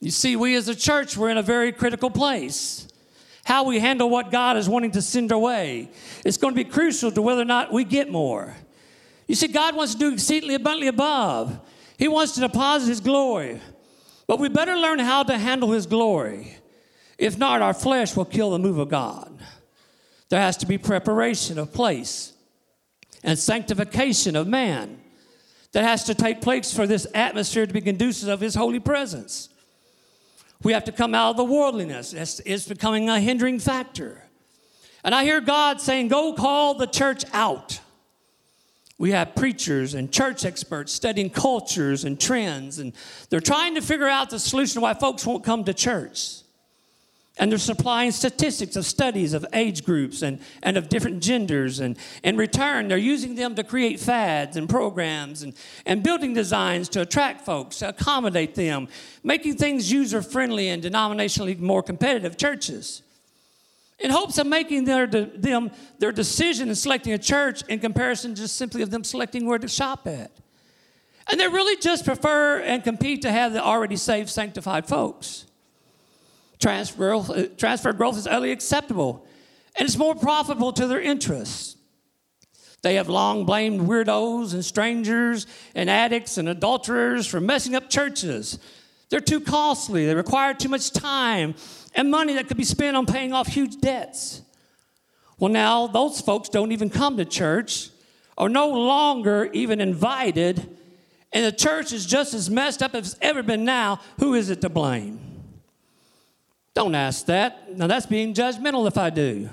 You 0.00 0.10
see, 0.10 0.36
we 0.36 0.56
as 0.56 0.68
a 0.68 0.74
church, 0.74 1.16
we're 1.16 1.30
in 1.30 1.38
a 1.38 1.42
very 1.42 1.72
critical 1.72 2.10
place. 2.10 2.88
How 3.44 3.64
we 3.64 3.78
handle 3.78 4.10
what 4.10 4.30
God 4.30 4.56
is 4.56 4.68
wanting 4.68 4.90
to 4.92 5.02
send 5.02 5.32
our 5.32 5.38
way 5.38 5.90
is 6.24 6.36
going 6.36 6.54
to 6.54 6.64
be 6.64 6.68
crucial 6.68 7.10
to 7.12 7.22
whether 7.22 7.42
or 7.42 7.46
not 7.46 7.72
we 7.72 7.84
get 7.84 8.10
more. 8.10 8.54
You 9.26 9.34
see, 9.34 9.48
God 9.48 9.76
wants 9.76 9.94
to 9.94 9.98
do 9.98 10.12
exceedingly 10.12 10.54
abundantly 10.54 10.88
above. 10.88 11.58
He 11.98 12.08
wants 12.08 12.32
to 12.32 12.40
deposit 12.40 12.88
His 12.88 13.00
glory. 13.00 13.60
But 14.26 14.38
we 14.38 14.48
better 14.48 14.76
learn 14.76 14.98
how 14.98 15.22
to 15.24 15.38
handle 15.38 15.72
His 15.72 15.86
glory. 15.86 16.56
If 17.18 17.38
not, 17.38 17.62
our 17.62 17.74
flesh 17.74 18.16
will 18.16 18.24
kill 18.24 18.50
the 18.50 18.58
move 18.58 18.78
of 18.78 18.88
God. 18.88 19.38
There 20.28 20.40
has 20.40 20.56
to 20.58 20.66
be 20.66 20.78
preparation 20.78 21.58
of 21.58 21.72
place 21.72 22.32
and 23.22 23.38
sanctification 23.38 24.34
of 24.34 24.46
man 24.46 24.98
that 25.72 25.84
has 25.84 26.04
to 26.04 26.14
take 26.14 26.40
place 26.40 26.74
for 26.74 26.86
this 26.86 27.06
atmosphere 27.14 27.66
to 27.66 27.72
be 27.72 27.80
conducive 27.80 28.28
of 28.28 28.40
His 28.40 28.54
holy 28.54 28.80
presence. 28.80 29.48
We 30.62 30.72
have 30.72 30.84
to 30.84 30.92
come 30.92 31.14
out 31.14 31.30
of 31.30 31.36
the 31.36 31.44
worldliness. 31.44 32.12
It's, 32.12 32.40
it's 32.40 32.68
becoming 32.68 33.08
a 33.08 33.20
hindering 33.20 33.58
factor. 33.58 34.24
And 35.04 35.14
I 35.14 35.24
hear 35.24 35.40
God 35.40 35.80
saying, 35.80 36.08
Go 36.08 36.34
call 36.34 36.74
the 36.74 36.86
church 36.86 37.24
out. 37.32 37.80
We 39.02 39.10
have 39.10 39.34
preachers 39.34 39.94
and 39.94 40.12
church 40.12 40.44
experts 40.44 40.92
studying 40.92 41.28
cultures 41.28 42.04
and 42.04 42.20
trends, 42.20 42.78
and 42.78 42.92
they're 43.30 43.40
trying 43.40 43.74
to 43.74 43.80
figure 43.80 44.06
out 44.06 44.30
the 44.30 44.38
solution 44.38 44.80
why 44.80 44.94
folks 44.94 45.26
won't 45.26 45.42
come 45.42 45.64
to 45.64 45.74
church. 45.74 46.42
And 47.36 47.50
they're 47.50 47.58
supplying 47.58 48.12
statistics 48.12 48.76
of 48.76 48.86
studies 48.86 49.34
of 49.34 49.44
age 49.54 49.84
groups 49.84 50.22
and, 50.22 50.38
and 50.62 50.76
of 50.76 50.88
different 50.88 51.20
genders. 51.20 51.80
And 51.80 51.98
in 52.22 52.36
return, 52.36 52.86
they're 52.86 52.96
using 52.96 53.34
them 53.34 53.56
to 53.56 53.64
create 53.64 53.98
fads 53.98 54.56
and 54.56 54.68
programs 54.68 55.42
and, 55.42 55.54
and 55.84 56.04
building 56.04 56.32
designs 56.32 56.88
to 56.90 57.00
attract 57.00 57.44
folks, 57.44 57.78
to 57.78 57.88
accommodate 57.88 58.54
them, 58.54 58.86
making 59.24 59.56
things 59.56 59.90
user 59.90 60.22
friendly 60.22 60.68
and 60.68 60.80
denominationally 60.80 61.58
more 61.58 61.82
competitive 61.82 62.36
churches 62.36 63.02
in 64.02 64.10
hopes 64.10 64.36
of 64.38 64.46
making 64.46 64.84
their, 64.84 65.06
them 65.06 65.70
their 65.98 66.12
decision 66.12 66.68
in 66.68 66.74
selecting 66.74 67.12
a 67.12 67.18
church 67.18 67.62
in 67.68 67.78
comparison 67.78 68.34
just 68.34 68.56
simply 68.56 68.82
of 68.82 68.90
them 68.90 69.04
selecting 69.04 69.46
where 69.46 69.58
to 69.58 69.68
shop 69.68 70.06
at. 70.06 70.30
And 71.30 71.38
they 71.38 71.46
really 71.46 71.80
just 71.80 72.04
prefer 72.04 72.60
and 72.60 72.82
compete 72.82 73.22
to 73.22 73.30
have 73.30 73.52
the 73.52 73.62
already 73.62 73.96
saved, 73.96 74.28
sanctified 74.28 74.86
folks. 74.86 75.46
Transfer 76.58 77.48
transfer 77.56 77.92
growth 77.92 78.16
is 78.16 78.26
utterly 78.26 78.52
acceptable, 78.52 79.26
and 79.76 79.86
it's 79.86 79.96
more 79.96 80.14
profitable 80.14 80.72
to 80.72 80.86
their 80.86 81.00
interests. 81.00 81.76
They 82.82 82.96
have 82.96 83.08
long 83.08 83.44
blamed 83.44 83.82
weirdos 83.82 84.52
and 84.54 84.64
strangers 84.64 85.46
and 85.76 85.88
addicts 85.88 86.38
and 86.38 86.48
adulterers 86.48 87.28
for 87.28 87.40
messing 87.40 87.76
up 87.76 87.88
churches. 87.88 88.58
They're 89.08 89.20
too 89.20 89.40
costly, 89.40 90.06
they 90.06 90.14
require 90.14 90.54
too 90.54 90.68
much 90.68 90.90
time 90.90 91.54
and 91.94 92.10
money 92.10 92.34
that 92.34 92.48
could 92.48 92.56
be 92.56 92.64
spent 92.64 92.96
on 92.96 93.06
paying 93.06 93.32
off 93.32 93.46
huge 93.46 93.80
debts. 93.80 94.42
Well, 95.38 95.50
now 95.50 95.86
those 95.86 96.20
folks 96.20 96.48
don't 96.48 96.72
even 96.72 96.90
come 96.90 97.16
to 97.16 97.24
church, 97.24 97.90
are 98.38 98.48
no 98.48 98.68
longer 98.68 99.50
even 99.52 99.80
invited, 99.80 100.78
and 101.32 101.44
the 101.44 101.52
church 101.52 101.92
is 101.92 102.06
just 102.06 102.34
as 102.34 102.50
messed 102.50 102.82
up 102.82 102.94
as 102.94 103.12
it's 103.12 103.20
ever 103.22 103.42
been 103.42 103.64
now. 103.64 104.00
Who 104.18 104.34
is 104.34 104.50
it 104.50 104.60
to 104.60 104.68
blame? 104.68 105.20
Don't 106.74 106.94
ask 106.94 107.26
that. 107.26 107.76
Now, 107.76 107.86
that's 107.86 108.06
being 108.06 108.34
judgmental 108.34 108.86
if 108.86 108.96
I 108.96 109.10
do. 109.10 109.48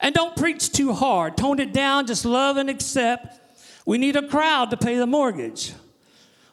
And 0.00 0.14
don't 0.14 0.36
preach 0.36 0.70
too 0.72 0.92
hard. 0.92 1.36
Tone 1.36 1.60
it 1.60 1.72
down, 1.72 2.06
just 2.06 2.24
love 2.24 2.56
and 2.56 2.68
accept. 2.68 3.40
We 3.86 3.98
need 3.98 4.16
a 4.16 4.26
crowd 4.26 4.70
to 4.70 4.76
pay 4.76 4.96
the 4.96 5.06
mortgage. 5.06 5.72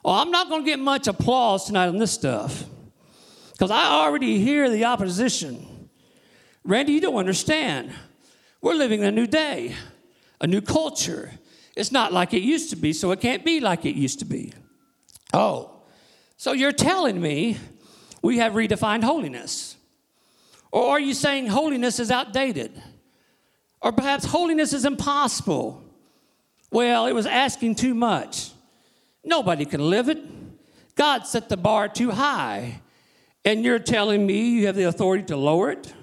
Oh, 0.04 0.14
I'm 0.14 0.32
not 0.32 0.50
going 0.50 0.64
to 0.64 0.70
get 0.70 0.80
much 0.80 1.08
applause 1.08 1.66
tonight 1.66 1.88
on 1.88 1.98
this 1.98 2.12
stuff 2.12 2.66
because 3.62 3.70
I 3.70 3.92
already 3.92 4.40
hear 4.40 4.72
the 4.72 4.86
opposition. 4.86 5.88
Randy, 6.64 6.94
you 6.94 7.00
don't 7.00 7.18
understand. 7.18 7.92
We're 8.60 8.74
living 8.74 9.02
in 9.02 9.06
a 9.06 9.12
new 9.12 9.28
day, 9.28 9.76
a 10.40 10.48
new 10.48 10.62
culture. 10.62 11.30
It's 11.76 11.92
not 11.92 12.12
like 12.12 12.34
it 12.34 12.42
used 12.42 12.72
to 12.72 12.76
be, 12.76 12.92
so 12.92 13.12
it 13.12 13.22
can't 13.22 13.46
be 13.46 13.60
like 13.60 13.86
it 13.86 13.94
used 13.94 14.18
to 14.18 14.26
be. 14.26 14.52
Oh, 15.32 15.84
so 16.38 16.54
you're 16.54 16.72
telling 16.72 17.22
me 17.22 17.56
we 18.24 18.40
have 18.40 18.54
redefined 18.54 19.04
holiness? 19.04 19.76
Or 20.72 20.94
are 20.94 21.00
you 21.00 21.14
saying 21.14 21.46
holiness 21.46 22.00
is 22.00 22.10
outdated? 22.10 22.82
Or 23.80 23.92
perhaps 23.92 24.26
holiness 24.26 24.74
is 24.74 24.86
impossible? 24.86 25.84
Well, 26.72 27.06
it 27.06 27.14
was 27.14 27.28
asking 27.28 27.76
too 27.76 27.94
much. 27.94 28.50
Nobody 29.24 29.66
can 29.66 29.88
live 29.88 30.10
it. 30.10 30.18
God 30.96 31.28
set 31.28 31.48
the 31.48 31.58
bar 31.58 31.88
too 31.88 32.10
high. 32.10 32.82
And 33.44 33.64
you're 33.64 33.80
telling 33.80 34.26
me 34.26 34.50
you 34.50 34.68
have 34.68 34.76
the 34.76 34.84
authority 34.84 35.24
to 35.26 35.38
lower 35.38 35.72
it? 35.72 35.94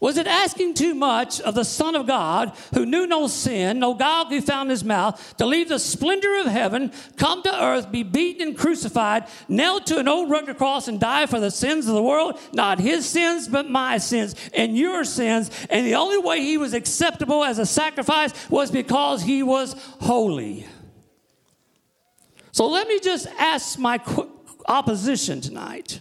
Was 0.00 0.16
it 0.16 0.28
asking 0.28 0.74
too 0.74 0.94
much 0.94 1.40
of 1.40 1.56
the 1.56 1.64
Son 1.64 1.96
of 1.96 2.06
God, 2.06 2.52
who 2.72 2.86
knew 2.86 3.04
no 3.04 3.26
sin, 3.26 3.80
no 3.80 3.94
guile 3.94 4.26
be 4.26 4.40
found 4.40 4.68
in 4.68 4.70
his 4.70 4.84
mouth, 4.84 5.36
to 5.38 5.46
leave 5.46 5.68
the 5.68 5.80
splendor 5.80 6.38
of 6.38 6.46
heaven, 6.46 6.92
come 7.16 7.42
to 7.42 7.64
earth, 7.64 7.90
be 7.90 8.04
beaten 8.04 8.46
and 8.46 8.56
crucified, 8.56 9.26
nailed 9.48 9.86
to 9.86 9.98
an 9.98 10.06
old 10.06 10.30
rugged 10.30 10.56
cross, 10.56 10.86
and 10.86 11.00
die 11.00 11.26
for 11.26 11.40
the 11.40 11.50
sins 11.50 11.88
of 11.88 11.94
the 11.94 12.02
world? 12.02 12.38
Not 12.52 12.78
his 12.78 13.08
sins, 13.08 13.48
but 13.48 13.68
my 13.68 13.98
sins 13.98 14.36
and 14.54 14.78
your 14.78 15.02
sins. 15.02 15.50
And 15.68 15.84
the 15.84 15.96
only 15.96 16.18
way 16.18 16.42
he 16.42 16.58
was 16.58 16.74
acceptable 16.74 17.42
as 17.42 17.58
a 17.58 17.66
sacrifice 17.66 18.32
was 18.48 18.70
because 18.70 19.22
he 19.22 19.42
was 19.42 19.74
holy. 20.00 20.64
So 22.52 22.68
let 22.68 22.86
me 22.86 23.00
just 23.00 23.26
ask 23.36 23.80
my 23.80 23.98
opposition 24.68 25.40
tonight. 25.40 26.00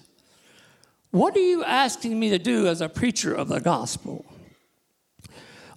What 1.11 1.35
are 1.35 1.39
you 1.39 1.63
asking 1.63 2.19
me 2.19 2.29
to 2.29 2.37
do 2.37 2.67
as 2.67 2.81
a 2.81 2.89
preacher 2.89 3.33
of 3.33 3.47
the 3.47 3.59
gospel? 3.59 4.25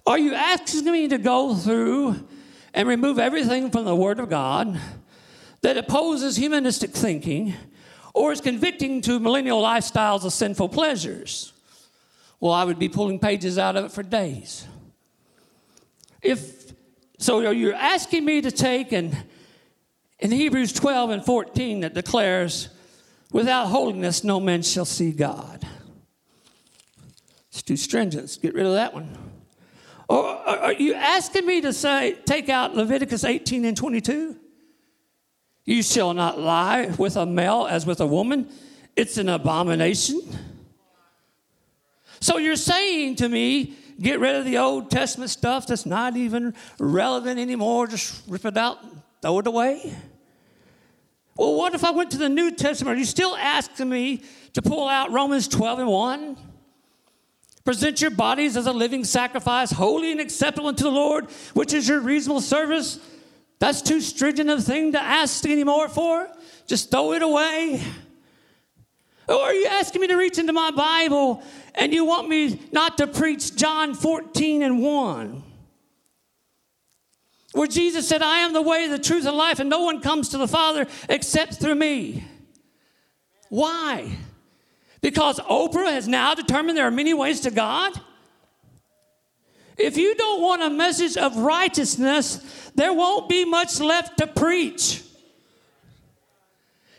Are 0.05 0.19
you 0.19 0.33
asking 0.33 0.85
me 0.91 1.07
to 1.07 1.17
go 1.17 1.55
through 1.55 2.27
and 2.73 2.87
remove 2.87 3.17
everything 3.17 3.71
from 3.71 3.85
the 3.85 3.95
Word 3.95 4.19
of 4.19 4.29
God 4.29 4.79
that 5.61 5.77
opposes 5.77 6.35
humanistic 6.35 6.91
thinking 6.91 7.53
or 8.13 8.31
is 8.31 8.41
convicting 8.41 9.01
to 9.01 9.19
millennial 9.19 9.61
lifestyles 9.61 10.25
of 10.25 10.33
sinful 10.33 10.69
pleasures? 10.69 11.53
Well, 12.39 12.53
I 12.53 12.63
would 12.63 12.79
be 12.79 12.89
pulling 12.89 13.19
pages 13.19 13.57
out 13.57 13.75
of 13.75 13.85
it 13.85 13.91
for 13.91 14.03
days. 14.03 14.67
If 16.21 16.73
so, 17.19 17.45
are 17.45 17.53
you're 17.53 17.73
asking 17.73 18.25
me 18.25 18.41
to 18.41 18.51
take 18.51 18.91
and 18.91 19.15
in 20.19 20.31
Hebrews 20.31 20.73
12 20.73 21.09
and 21.11 21.25
14 21.25 21.81
that 21.81 21.93
declares 21.93 22.69
Without 23.31 23.67
holiness, 23.67 24.23
no 24.23 24.39
man 24.39 24.61
shall 24.61 24.85
see 24.85 25.11
God. 25.11 25.65
It's 27.49 27.61
too 27.61 27.77
stringent. 27.77 28.37
Get 28.41 28.53
rid 28.53 28.65
of 28.65 28.73
that 28.73 28.93
one. 28.93 29.17
Or 30.07 30.25
are 30.25 30.73
you 30.73 30.93
asking 30.93 31.45
me 31.45 31.61
to 31.61 31.71
say, 31.71 32.17
take 32.25 32.49
out 32.49 32.75
Leviticus 32.75 33.23
18 33.23 33.63
and 33.63 33.77
22? 33.77 34.35
You 35.63 35.83
shall 35.83 36.13
not 36.13 36.39
lie 36.39 36.87
with 36.97 37.15
a 37.15 37.25
male 37.25 37.67
as 37.69 37.85
with 37.85 38.01
a 38.01 38.05
woman. 38.05 38.49
It's 38.95 39.17
an 39.17 39.29
abomination. 39.29 40.21
So 42.19 42.37
you're 42.37 42.55
saying 42.57 43.15
to 43.17 43.29
me, 43.29 43.75
get 43.99 44.19
rid 44.19 44.35
of 44.35 44.45
the 44.45 44.57
Old 44.57 44.91
Testament 44.91 45.29
stuff 45.29 45.67
that's 45.67 45.85
not 45.85 46.17
even 46.17 46.53
relevant 46.77 47.39
anymore, 47.39 47.87
just 47.87 48.27
rip 48.27 48.45
it 48.45 48.57
out, 48.57 48.79
throw 49.21 49.39
it 49.39 49.47
away? 49.47 49.95
Well, 51.37 51.55
what 51.55 51.73
if 51.73 51.83
I 51.83 51.91
went 51.91 52.11
to 52.11 52.17
the 52.17 52.29
New 52.29 52.51
Testament? 52.51 52.97
Are 52.97 52.99
you 52.99 53.05
still 53.05 53.35
asking 53.35 53.89
me 53.89 54.23
to 54.53 54.61
pull 54.61 54.87
out 54.87 55.11
Romans 55.11 55.47
12 55.47 55.79
and 55.79 55.87
1? 55.87 56.37
Present 57.63 58.01
your 58.01 58.11
bodies 58.11 58.57
as 58.57 58.65
a 58.65 58.73
living 58.73 59.03
sacrifice, 59.03 59.71
holy 59.71 60.11
and 60.11 60.19
acceptable 60.19 60.67
unto 60.67 60.83
the 60.83 60.91
Lord, 60.91 61.29
which 61.53 61.73
is 61.73 61.87
your 61.87 61.99
reasonable 61.99 62.41
service. 62.41 62.99
That's 63.59 63.81
too 63.81 64.01
stringent 64.01 64.49
a 64.49 64.59
thing 64.59 64.93
to 64.93 65.01
ask 65.01 65.45
anymore 65.45 65.87
for. 65.87 66.27
Just 66.65 66.89
throw 66.89 67.13
it 67.13 67.21
away. 67.21 67.81
Or 69.27 69.35
are 69.35 69.53
you 69.53 69.67
asking 69.67 70.01
me 70.01 70.07
to 70.07 70.15
reach 70.15 70.39
into 70.39 70.51
my 70.51 70.71
Bible 70.71 71.43
and 71.75 71.93
you 71.93 72.03
want 72.03 72.27
me 72.27 72.59
not 72.71 72.97
to 72.97 73.07
preach 73.07 73.55
John 73.55 73.93
14 73.93 74.63
and 74.63 74.81
1? 74.81 75.43
Where 77.53 77.67
Jesus 77.67 78.07
said, 78.07 78.21
I 78.21 78.39
am 78.39 78.53
the 78.53 78.61
way, 78.61 78.87
the 78.87 78.99
truth, 78.99 79.25
and 79.25 79.35
life, 79.35 79.59
and 79.59 79.69
no 79.69 79.81
one 79.81 80.01
comes 80.01 80.29
to 80.29 80.37
the 80.37 80.47
Father 80.47 80.87
except 81.09 81.55
through 81.55 81.75
me. 81.75 82.23
Why? 83.49 84.09
Because 85.01 85.39
Oprah 85.39 85.91
has 85.91 86.07
now 86.07 86.33
determined 86.33 86.77
there 86.77 86.87
are 86.87 86.91
many 86.91 87.13
ways 87.13 87.41
to 87.41 87.51
God? 87.51 87.99
If 89.77 89.97
you 89.97 90.15
don't 90.15 90.41
want 90.41 90.61
a 90.61 90.69
message 90.69 91.17
of 91.17 91.35
righteousness, 91.35 92.71
there 92.75 92.93
won't 92.93 93.27
be 93.27 93.43
much 93.43 93.79
left 93.79 94.17
to 94.19 94.27
preach. 94.27 95.03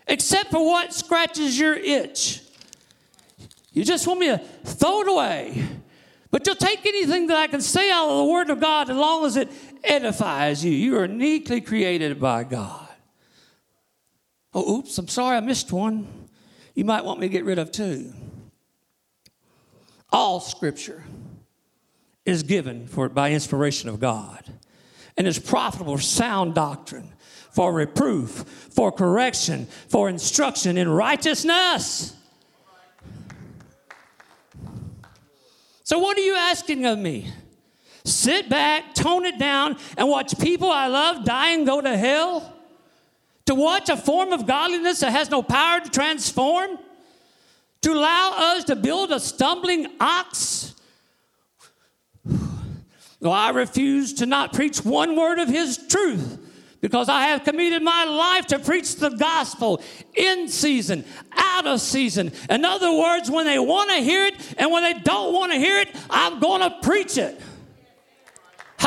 Except 0.06 0.50
for 0.50 0.64
what 0.66 0.92
scratches 0.92 1.58
your 1.58 1.74
itch. 1.74 2.40
You 3.72 3.84
just 3.84 4.06
want 4.06 4.20
me 4.20 4.26
to 4.26 4.38
throw 4.64 5.00
it 5.02 5.08
away. 5.08 5.64
But 6.30 6.46
you'll 6.46 6.56
take 6.56 6.84
anything 6.84 7.28
that 7.28 7.36
I 7.36 7.46
can 7.46 7.60
say 7.60 7.90
out 7.90 8.10
of 8.10 8.18
the 8.18 8.24
Word 8.32 8.50
of 8.50 8.60
God 8.60 8.90
as 8.90 8.96
long 8.96 9.24
as 9.24 9.36
it 9.36 9.48
edifies 9.84 10.64
you. 10.64 10.72
You 10.72 10.98
are 10.98 11.06
uniquely 11.06 11.60
created 11.60 12.20
by 12.20 12.44
God. 12.44 12.88
Oh, 14.54 14.78
oops, 14.78 14.96
I'm 14.98 15.08
sorry 15.08 15.36
I 15.36 15.40
missed 15.40 15.72
one. 15.72 16.06
You 16.74 16.84
might 16.84 17.04
want 17.04 17.20
me 17.20 17.28
to 17.28 17.32
get 17.32 17.44
rid 17.44 17.58
of 17.58 17.72
two. 17.72 18.12
All 20.10 20.40
scripture 20.40 21.04
is 22.24 22.42
given 22.42 22.86
for 22.86 23.08
by 23.08 23.32
inspiration 23.32 23.88
of 23.88 23.98
God 23.98 24.44
and 25.16 25.26
is 25.26 25.38
profitable 25.38 25.96
for 25.96 26.02
sound 26.02 26.54
doctrine, 26.54 27.12
for 27.50 27.72
reproof, 27.72 28.30
for 28.30 28.92
correction, 28.92 29.66
for 29.88 30.08
instruction 30.08 30.76
in 30.76 30.88
righteousness. 30.88 32.14
So, 35.84 35.98
what 35.98 36.16
are 36.16 36.22
you 36.22 36.34
asking 36.34 36.86
of 36.86 36.98
me? 36.98 37.30
Sit 38.04 38.48
back, 38.48 38.94
tone 38.94 39.24
it 39.24 39.38
down, 39.38 39.76
and 39.96 40.08
watch 40.08 40.38
people 40.38 40.70
I 40.70 40.86
love 40.88 41.24
die 41.24 41.50
and 41.52 41.66
go 41.66 41.80
to 41.80 41.96
hell? 41.96 42.52
To 43.46 43.54
watch 43.54 43.88
a 43.88 43.96
form 43.96 44.32
of 44.32 44.46
godliness 44.46 45.00
that 45.00 45.10
has 45.10 45.30
no 45.30 45.42
power 45.42 45.80
to 45.80 45.90
transform? 45.90 46.78
To 47.82 47.92
allow 47.92 48.34
us 48.36 48.64
to 48.64 48.76
build 48.76 49.10
a 49.10 49.20
stumbling 49.20 49.86
ox? 50.00 50.74
Well, 53.20 53.30
I 53.30 53.50
refuse 53.50 54.14
to 54.14 54.26
not 54.26 54.52
preach 54.52 54.84
one 54.84 55.14
word 55.14 55.38
of 55.38 55.48
his 55.48 55.78
truth 55.86 56.40
because 56.82 57.08
I 57.08 57.28
have 57.28 57.44
committed 57.44 57.80
my 57.80 58.04
life 58.04 58.48
to 58.48 58.58
preach 58.58 58.96
the 58.96 59.10
gospel 59.10 59.80
in 60.14 60.48
season, 60.48 61.04
out 61.30 61.64
of 61.64 61.80
season. 61.80 62.32
In 62.50 62.64
other 62.64 62.92
words, 62.92 63.30
when 63.30 63.46
they 63.46 63.60
want 63.60 63.90
to 63.90 63.96
hear 63.98 64.26
it 64.26 64.34
and 64.58 64.72
when 64.72 64.82
they 64.82 65.00
don't 65.00 65.32
want 65.32 65.52
to 65.52 65.58
hear 65.58 65.78
it, 65.78 65.88
I'm 66.10 66.40
going 66.40 66.60
to 66.62 66.76
preach 66.82 67.16
it. 67.16 67.40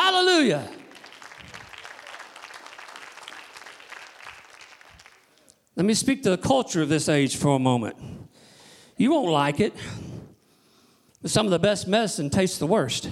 Hallelujah. 0.06 0.70
Let 5.76 5.84
me 5.84 5.96
speak 5.96 6.22
to 6.22 6.30
the 6.30 6.38
culture 6.38 6.84
of 6.84 6.90
this 6.90 7.10
age 7.10 7.38
for 7.38 7.56
a 7.56 7.60
moment. 7.60 7.96
You 8.98 9.12
won't 9.12 9.32
like 9.32 9.60
it, 9.60 9.74
but 11.24 11.32
some 11.32 11.48
of 11.48 11.52
the 11.52 11.58
best 11.58 11.88
medicine 11.88 12.30
tastes 12.30 12.60
the 12.60 12.68
worst. 12.68 13.10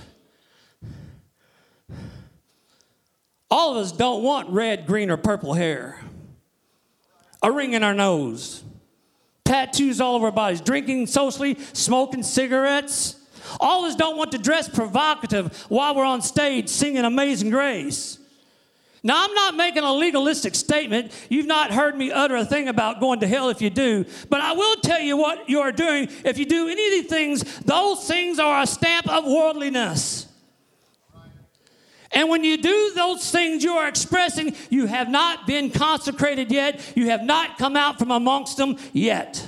All 3.50 3.72
of 3.72 3.78
us 3.78 3.92
don't 3.92 4.22
want 4.22 4.52
red, 4.52 4.86
green, 4.86 5.10
or 5.10 5.18
purple 5.18 5.56
hair, 5.56 6.00
a 7.42 7.52
ring 7.52 7.74
in 7.74 7.82
our 7.82 7.96
nose, 7.96 8.64
tattoos 9.46 10.00
all 10.00 10.14
over 10.14 10.28
our 10.28 10.32
bodies, 10.32 10.62
drinking 10.62 11.08
socially, 11.08 11.58
smoking 11.74 12.22
cigarettes 12.22 13.16
all 13.60 13.86
of 13.86 13.92
us 13.92 13.96
don't 13.96 14.18
want 14.18 14.32
to 14.32 14.38
dress 14.38 14.68
provocative 14.68 15.56
while 15.70 15.96
we're 15.96 16.06
on 16.06 16.22
stage 16.22 16.70
singing 16.70 17.06
Amazing 17.06 17.50
Grace. 17.50 18.20
Now, 19.06 19.16
I'm 19.18 19.34
not 19.34 19.56
making 19.56 19.84
a 19.84 19.92
legalistic 19.92 20.56
statement. 20.56 21.12
You've 21.28 21.46
not 21.46 21.72
heard 21.72 21.98
me 21.98 22.10
utter 22.10 22.38
a 22.38 22.46
thing 22.46 22.70
about 22.70 23.02
going 23.02 23.20
to 23.20 23.28
hell 23.28 23.50
if 23.50 23.62
you 23.62 23.70
do. 23.70 24.06
But 24.30 24.40
I 24.40 24.54
will 24.54 24.78
tell 24.78 25.02
you 25.02 25.18
what 25.18 25.50
you 25.50 25.60
are 25.60 25.74
doing. 25.74 26.08
If 26.24 26.38
you 26.38 26.46
do 26.46 26.70
any 26.70 26.86
of 26.86 26.92
these 26.92 27.08
things, 27.08 27.44
those 27.60 28.08
things 28.08 28.40
are 28.40 28.62
a 28.62 28.68
stamp 28.68 29.10
of 29.10 29.26
worldliness. 29.26 30.28
And 32.14 32.30
when 32.30 32.46
you 32.46 32.58
do 32.58 32.92
those 32.96 33.30
things, 33.30 33.64
you 33.64 33.74
are 33.74 33.88
expressing 33.88 34.56
you 34.70 34.86
have 34.86 35.10
not 35.10 35.48
been 35.48 35.70
consecrated 35.70 36.52
yet. 36.52 36.80
You 36.96 37.10
have 37.10 37.24
not 37.24 37.58
come 37.58 37.76
out 37.76 38.00
from 38.00 38.12
amongst 38.12 38.56
them 38.56 38.78
yet. 38.94 39.46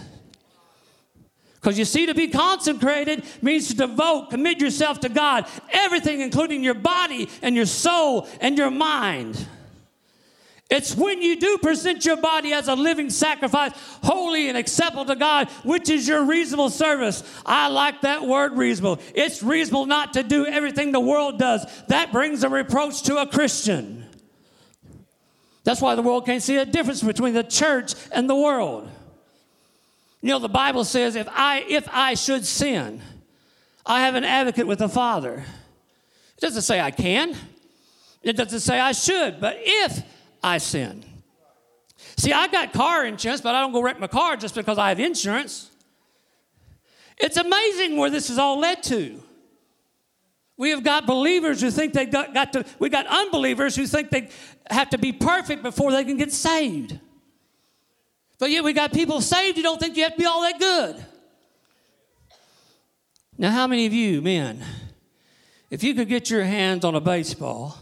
Because 1.66 1.80
you 1.80 1.86
see, 1.86 2.06
to 2.06 2.14
be 2.14 2.28
consecrated 2.28 3.24
means 3.42 3.70
to 3.70 3.74
devote, 3.74 4.30
commit 4.30 4.62
yourself 4.62 5.00
to 5.00 5.10
God, 5.10 5.48
everything, 5.72 6.22
including 6.22 6.64
your 6.64 6.76
body 6.76 7.28
and 7.42 7.56
your 7.56 7.66
soul 7.66 8.28
and 8.40 8.56
your 8.56 8.70
mind. 8.70 9.48
It's 10.70 10.96
when 10.96 11.24
you 11.24 11.40
do 11.40 11.58
present 11.58 12.06
your 12.06 12.18
body 12.18 12.54
as 12.54 12.68
a 12.68 12.76
living 12.76 13.10
sacrifice, 13.10 13.72
holy 14.04 14.48
and 14.48 14.56
acceptable 14.56 15.06
to 15.06 15.16
God, 15.16 15.50
which 15.64 15.90
is 15.90 16.08
your 16.08 16.26
reasonable 16.26 16.70
service. 16.70 17.24
I 17.48 17.70
like 17.70 18.02
that 18.02 18.22
word 18.22 18.56
reasonable. 18.60 19.00
It's 19.16 19.42
reasonable 19.42 19.88
not 19.88 20.14
to 20.14 20.22
do 20.22 20.46
everything 20.46 20.92
the 20.92 21.00
world 21.00 21.40
does. 21.40 21.66
That 21.88 22.12
brings 22.12 22.44
a 22.44 22.50
reproach 22.50 23.02
to 23.04 23.18
a 23.18 23.26
Christian. 23.26 24.06
That's 25.64 25.82
why 25.82 25.96
the 25.96 26.04
world 26.04 26.28
can't 26.28 26.44
see 26.44 26.58
a 26.58 26.66
difference 26.66 27.02
between 27.02 27.34
the 27.34 27.44
church 27.44 27.96
and 28.12 28.30
the 28.30 28.36
world. 28.36 28.88
You 30.26 30.32
know, 30.32 30.40
the 30.40 30.50
Bible 30.50 30.84
says 30.84 31.16
if 31.16 31.28
I 31.30 31.64
if 31.70 31.88
I 31.92 32.16
should 32.16 32.48
sin, 32.48 33.00
I 33.86 34.02
have 34.02 34.16
an 34.16 34.24
advocate 34.24 34.66
with 34.66 34.80
the 34.80 34.90
Father. 34.90 35.46
It 36.36 36.42
doesn't 36.42 36.64
say 36.64 36.82
I 36.82 36.90
can. 36.90 37.36
It 38.24 38.36
doesn't 38.36 38.62
say 38.62 38.80
I 38.80 38.92
should, 38.94 39.40
but 39.40 39.58
if 39.60 40.02
I 40.42 40.58
sin. 40.58 41.06
See, 42.18 42.34
I've 42.34 42.52
got 42.52 42.74
car 42.74 43.06
insurance, 43.06 43.42
but 43.42 43.54
I 43.54 43.62
don't 43.62 43.72
go 43.72 43.84
wreck 43.84 44.00
my 44.00 44.08
car 44.08 44.36
just 44.36 44.56
because 44.56 44.80
I 44.80 44.90
have 44.90 45.00
insurance. 45.00 45.70
It's 47.20 47.38
amazing 47.38 47.96
where 47.96 48.10
this 48.10 48.30
has 48.30 48.40
all 48.40 48.58
led 48.58 48.82
to. 48.86 49.22
We 50.58 50.72
have 50.72 50.84
got 50.84 51.06
believers 51.06 51.62
who 51.62 51.70
think 51.70 51.94
they 51.94 52.08
got, 52.08 52.34
got 52.34 52.52
to, 52.54 52.66
we 52.80 52.90
got 52.90 53.06
unbelievers 53.06 53.76
who 53.76 53.86
think 53.86 54.10
they 54.10 54.30
have 54.72 54.90
to 54.90 54.98
be 54.98 55.12
perfect 55.12 55.62
before 55.62 55.92
they 55.92 56.04
can 56.04 56.18
get 56.18 56.32
saved. 56.32 57.00
But 58.38 58.52
yet 58.52 58.64
we 58.64 58.74
got 58.74 58.94
people 58.94 59.22
saved 59.22 59.58
who 59.58 59.64
don't 59.64 59.80
think 59.80 59.96
you 59.96 60.04
have 60.04 60.14
to 60.14 60.20
be 60.20 60.26
all 60.26 60.42
that 60.42 60.60
good. 60.60 61.06
Now, 63.38 63.52
how 63.52 63.68
many 63.68 63.86
of 63.86 63.94
you, 63.94 64.22
men, 64.22 64.64
if 65.70 65.84
you 65.84 65.94
could 65.94 66.08
get 66.08 66.30
your 66.30 66.44
hands 66.44 66.86
on 66.86 66.96
a 66.96 67.02
baseball 67.02 67.78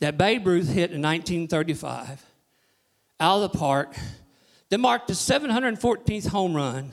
that 0.00 0.18
Babe 0.18 0.46
Ruth 0.46 0.68
hit 0.68 0.90
in 0.92 1.02
1935 1.02 2.24
out 3.18 3.42
of 3.42 3.52
the 3.52 3.58
park, 3.58 3.94
that 4.70 4.78
marked 4.78 5.08
the 5.08 5.14
714th 5.14 6.28
home 6.28 6.54
run, 6.54 6.92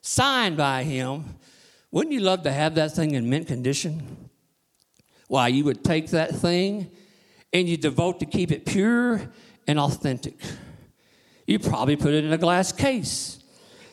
signed 0.00 0.56
by 0.56 0.84
him, 0.84 1.36
wouldn't 1.90 2.12
you 2.12 2.20
love 2.20 2.42
to 2.42 2.52
have 2.52 2.74
that 2.74 2.92
thing 2.92 3.12
in 3.12 3.28
mint 3.28 3.46
condition? 3.46 4.28
Why, 5.28 5.48
you 5.48 5.64
would 5.64 5.82
take 5.82 6.10
that 6.10 6.34
thing 6.34 6.90
and 7.52 7.68
you 7.68 7.76
devote 7.76 8.20
to 8.20 8.26
keep 8.26 8.52
it 8.52 8.66
pure 8.66 9.22
and 9.66 9.78
authentic. 9.78 10.36
You 11.46 11.58
probably 11.58 11.96
put 11.96 12.14
it 12.14 12.24
in 12.24 12.32
a 12.32 12.38
glass 12.38 12.72
case, 12.72 13.38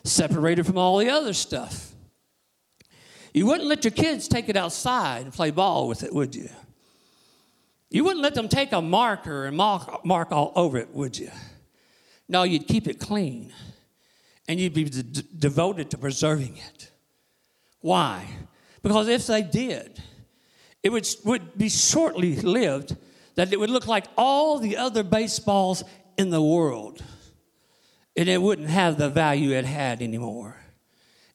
separated 0.03 0.65
from 0.65 0.77
all 0.77 0.98
the 0.98 1.10
other 1.10 1.34
stuff. 1.34 1.91
You 3.34 3.46
wouldn't 3.46 3.67
let 3.67 3.84
your 3.84 3.91
kids 3.91 4.27
take 4.27 4.50
it 4.50 4.58
outside 4.58 5.24
and 5.24 5.34
play 5.34 5.51
ball 5.51 5.88
with 5.88 6.03
it, 6.03 6.13
would 6.13 6.36
you? 6.36 6.50
You 7.89 8.03
wouldn't 8.05 8.24
let 8.24 8.36
them 8.36 8.48
take 8.48 8.72
a 8.72 8.81
marker 8.81 9.46
and 9.46 9.55
mark, 9.55 10.05
mark 10.05 10.31
all 10.31 10.53
over 10.55 10.77
it, 10.77 10.93
would 10.93 11.17
you? 11.17 11.29
No, 12.29 12.43
you'd 12.43 12.67
keep 12.67 12.88
it 12.88 13.00
clean 13.00 13.53
and 14.48 14.60
you'd 14.60 14.74
be 14.74 14.86
d- 14.86 15.24
devoted 15.38 15.91
to 15.91 15.98
preserving 15.98 16.58
it. 16.58 16.89
Why? 17.81 18.25
Because 18.81 19.08
if 19.08 19.27
they 19.27 19.43
did, 19.43 20.01
it 20.84 20.89
would, 20.89 21.08
would 21.25 21.58
be 21.58 21.70
shortly 21.70 22.36
lived 22.38 22.96
that 23.36 23.51
it 23.51 23.60
would 23.60 23.70
look 23.70 23.88
like 23.88 24.05
all 24.17 24.60
the 24.60 24.77
other 24.77 25.03
baseballs 25.03 25.84
in 26.17 26.29
the 26.29 26.41
world 26.41 27.03
and 28.22 28.30
it 28.30 28.40
wouldn't 28.40 28.70
have 28.70 29.00
the 29.00 29.10
value 29.10 29.50
it 29.50 29.66
had 29.66 30.00
anymore. 30.00 30.56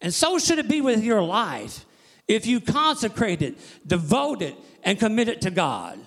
And 0.00 0.14
so 0.14 0.38
should 0.38 0.60
it 0.60 0.68
be 0.68 0.80
with 0.80 1.02
your 1.02 1.20
life 1.20 1.84
if 2.28 2.46
you 2.46 2.60
consecrate 2.60 3.42
it, 3.42 3.58
devote 3.84 4.40
it, 4.40 4.54
and 4.84 4.96
commit 4.96 5.26
it 5.26 5.40
to 5.40 5.50
God. 5.50 5.98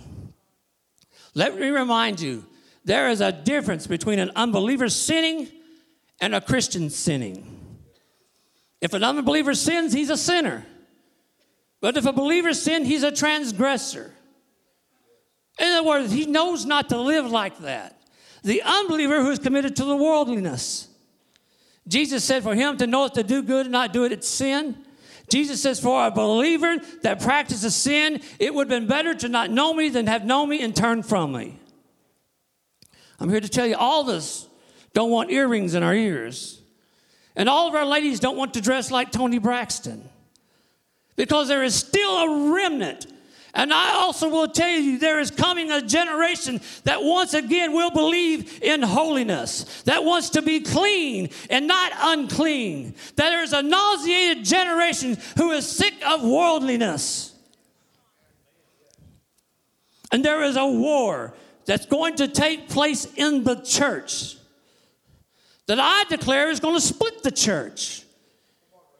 Let 1.33 1.59
me 1.59 1.67
remind 1.67 2.21
you 2.21 2.45
there 2.85 3.09
is 3.09 3.19
a 3.19 3.29
difference 3.29 3.87
between 3.87 4.19
an 4.19 4.31
unbeliever 4.37 4.87
sinning 4.87 5.49
and 6.21 6.33
a 6.33 6.39
Christian 6.39 6.89
sinning. 6.89 7.77
If 8.79 8.93
an 8.93 9.03
unbeliever 9.03 9.55
sins, 9.55 9.91
he's 9.91 10.09
a 10.09 10.15
sinner. 10.15 10.65
But 11.81 11.97
if 11.97 12.05
a 12.05 12.13
believer 12.13 12.53
sins, 12.53 12.87
he's 12.87 13.03
a 13.03 13.11
transgressor. 13.11 14.13
In 15.59 15.67
other 15.67 15.85
words, 15.85 16.13
he 16.13 16.25
knows 16.25 16.65
not 16.65 16.87
to 16.87 16.97
live 16.97 17.29
like 17.29 17.59
that 17.59 17.98
the 18.43 18.61
unbeliever 18.61 19.21
who 19.23 19.31
is 19.31 19.39
committed 19.39 19.75
to 19.75 19.85
the 19.85 19.95
worldliness. 19.95 20.87
Jesus 21.87 22.23
said 22.23 22.43
for 22.43 22.55
him 22.55 22.77
to 22.77 22.87
know 22.87 23.05
it 23.05 23.15
to 23.15 23.23
do 23.23 23.41
good 23.41 23.65
and 23.65 23.71
not 23.71 23.93
do 23.93 24.05
it, 24.05 24.11
it's 24.11 24.27
sin. 24.27 24.77
Jesus 25.29 25.61
says, 25.61 25.79
For 25.79 26.07
a 26.07 26.11
believer 26.11 26.77
that 27.03 27.21
practices 27.21 27.75
sin, 27.75 28.21
it 28.39 28.53
would 28.53 28.69
have 28.69 28.79
been 28.79 28.87
better 28.87 29.13
to 29.15 29.29
not 29.29 29.51
know 29.51 29.73
me 29.73 29.89
than 29.89 30.07
have 30.07 30.25
known 30.25 30.49
me 30.49 30.61
and 30.61 30.75
turn 30.75 31.03
from 31.03 31.33
me. 31.33 31.59
I'm 33.19 33.29
here 33.29 33.41
to 33.41 33.49
tell 33.49 33.67
you, 33.67 33.75
all 33.75 34.01
of 34.01 34.09
us 34.09 34.47
don't 34.93 35.11
want 35.11 35.31
earrings 35.31 35.75
in 35.75 35.83
our 35.83 35.93
ears. 35.93 36.61
And 37.35 37.47
all 37.47 37.67
of 37.67 37.75
our 37.75 37.85
ladies 37.85 38.19
don't 38.19 38.37
want 38.37 38.53
to 38.55 38.61
dress 38.61 38.91
like 38.91 39.11
Toni 39.11 39.39
Braxton. 39.39 40.07
Because 41.15 41.47
there 41.47 41.63
is 41.63 41.75
still 41.75 42.11
a 42.11 42.53
remnant 42.53 43.07
and 43.53 43.73
I 43.73 43.93
also 43.93 44.29
will 44.29 44.47
tell 44.47 44.69
you, 44.69 44.99
there 44.99 45.19
is 45.19 45.31
coming 45.31 45.71
a 45.71 45.81
generation 45.81 46.61
that 46.83 47.03
once 47.03 47.33
again 47.33 47.73
will 47.73 47.91
believe 47.91 48.61
in 48.61 48.81
holiness, 48.81 49.81
that 49.83 50.03
wants 50.03 50.31
to 50.31 50.41
be 50.41 50.59
clean 50.59 51.29
and 51.49 51.67
not 51.67 51.91
unclean. 51.99 52.93
That 53.15 53.29
there 53.29 53.43
is 53.43 53.53
a 53.53 53.63
nauseated 53.63 54.45
generation 54.45 55.17
who 55.37 55.51
is 55.51 55.67
sick 55.67 55.95
of 56.05 56.23
worldliness. 56.23 57.33
And 60.11 60.23
there 60.23 60.43
is 60.43 60.55
a 60.55 60.65
war 60.65 61.33
that's 61.65 61.85
going 61.85 62.15
to 62.17 62.27
take 62.27 62.69
place 62.69 63.07
in 63.15 63.43
the 63.43 63.55
church 63.55 64.37
that 65.67 65.79
I 65.79 66.03
declare 66.05 66.49
is 66.49 66.59
going 66.59 66.75
to 66.75 66.81
split 66.81 67.21
the 67.21 67.31
church. 67.31 68.03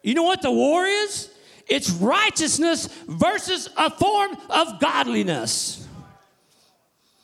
You 0.03 0.13
know 0.13 0.23
what 0.23 0.43
the 0.43 0.51
war 0.51 0.85
is? 0.85 1.29
It's 1.69 1.89
righteousness 1.91 2.87
versus 3.07 3.69
a 3.77 3.89
form 3.89 4.35
of 4.49 4.79
godliness. 4.79 5.87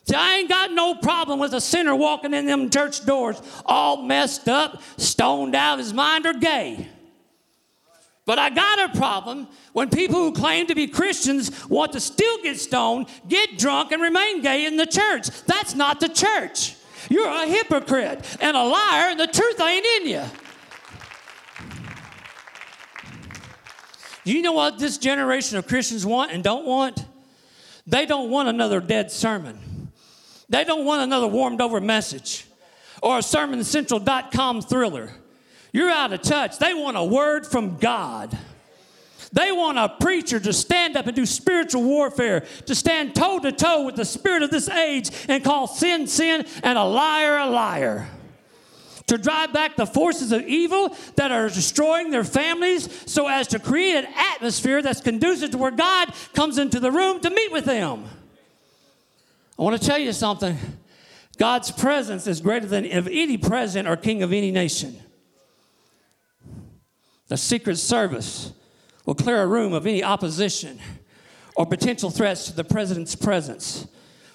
See, 0.07 0.15
I 0.15 0.35
ain't 0.35 0.49
got 0.49 0.71
no 0.71 0.93
problem 0.95 1.39
with 1.39 1.53
a 1.53 1.61
sinner 1.61 1.95
walking 1.95 2.33
in 2.33 2.45
them 2.45 2.69
church 2.69 3.05
doors 3.05 3.41
all 3.65 4.03
messed 4.03 4.47
up, 4.47 4.81
stoned 4.97 5.55
out 5.55 5.73
of 5.73 5.79
his 5.79 5.93
mind, 5.93 6.27
or 6.27 6.33
gay. 6.33 6.87
But 8.25 8.39
I 8.39 8.49
got 8.49 8.89
a 8.89 8.97
problem 8.97 9.47
when 9.73 9.89
people 9.89 10.15
who 10.15 10.31
claim 10.31 10.67
to 10.67 10.75
be 10.75 10.87
Christians 10.87 11.67
want 11.67 11.93
to 11.93 11.99
still 11.99 12.41
get 12.41 12.59
stoned, 12.59 13.07
get 13.27 13.57
drunk, 13.57 13.91
and 13.91 14.01
remain 14.01 14.41
gay 14.41 14.65
in 14.65 14.77
the 14.77 14.85
church. 14.85 15.29
That's 15.45 15.75
not 15.75 15.99
the 15.99 16.09
church. 16.09 16.75
You're 17.09 17.27
a 17.27 17.45
hypocrite 17.45 18.37
and 18.41 18.57
a 18.57 18.63
liar, 18.63 19.09
and 19.09 19.19
the 19.19 19.27
truth 19.27 19.59
ain't 19.59 19.85
in 20.01 20.07
you. 20.07 20.23
You 24.25 24.41
know 24.41 24.53
what 24.53 24.79
this 24.79 24.97
generation 24.97 25.57
of 25.57 25.67
Christians 25.67 26.05
want 26.05 26.31
and 26.31 26.43
don't 26.43 26.65
want? 26.65 27.05
They 27.87 28.07
don't 28.07 28.31
want 28.31 28.49
another 28.49 28.79
dead 28.79 29.11
sermon. 29.11 29.91
They 30.49 30.63
don't 30.63 30.83
want 30.83 31.03
another 31.03 31.27
warmed 31.27 31.61
over 31.61 31.79
message 31.79 32.45
or 33.01 33.19
a 33.19 33.21
sermoncentral.com 33.21 34.63
thriller. 34.63 35.11
You're 35.71 35.91
out 35.91 36.11
of 36.11 36.23
touch. 36.23 36.57
They 36.57 36.73
want 36.73 36.97
a 36.97 37.03
word 37.03 37.45
from 37.45 37.77
God. 37.77 38.35
They 39.31 39.51
want 39.51 39.77
a 39.77 39.89
preacher 39.89 40.39
to 40.39 40.53
stand 40.53 40.95
up 40.95 41.05
and 41.05 41.15
do 41.15 41.25
spiritual 41.25 41.83
warfare, 41.83 42.45
to 42.65 42.73
stand 42.73 43.13
toe 43.13 43.39
to 43.39 43.51
toe 43.51 43.85
with 43.85 43.95
the 43.95 44.05
spirit 44.05 44.41
of 44.41 44.49
this 44.49 44.69
age 44.69 45.11
and 45.27 45.43
call 45.43 45.67
sin, 45.67 46.07
sin, 46.07 46.45
and 46.63 46.77
a 46.77 46.83
liar, 46.83 47.37
a 47.37 47.49
liar 47.49 48.07
to 49.07 49.17
drive 49.17 49.53
back 49.53 49.75
the 49.75 49.85
forces 49.85 50.31
of 50.31 50.41
evil 50.47 50.95
that 51.15 51.31
are 51.31 51.47
destroying 51.47 52.09
their 52.09 52.23
families 52.23 52.89
so 53.05 53.27
as 53.27 53.47
to 53.47 53.59
create 53.59 54.03
an 54.03 54.07
atmosphere 54.33 54.81
that's 54.81 55.01
conducive 55.01 55.51
to 55.51 55.57
where 55.57 55.71
God 55.71 56.13
comes 56.33 56.57
into 56.57 56.79
the 56.79 56.91
room 56.91 57.19
to 57.21 57.29
meet 57.29 57.51
with 57.51 57.65
them. 57.65 58.05
I 59.57 59.61
want 59.61 59.79
to 59.79 59.87
tell 59.87 59.99
you 59.99 60.11
something. 60.11 60.57
God's 61.37 61.71
presence 61.71 62.27
is 62.27 62.41
greater 62.41 62.65
than 62.65 62.91
of 62.91 63.07
any 63.07 63.37
president 63.37 63.87
or 63.87 63.95
king 63.95 64.23
of 64.23 64.33
any 64.33 64.51
nation. 64.51 64.97
The 67.27 67.37
Secret 67.37 67.77
Service 67.77 68.53
will 69.05 69.15
clear 69.15 69.41
a 69.41 69.47
room 69.47 69.73
of 69.73 69.85
any 69.85 70.03
opposition 70.03 70.79
or 71.55 71.65
potential 71.65 72.09
threats 72.09 72.45
to 72.45 72.55
the 72.55 72.63
president's 72.63 73.15
presence 73.15 73.87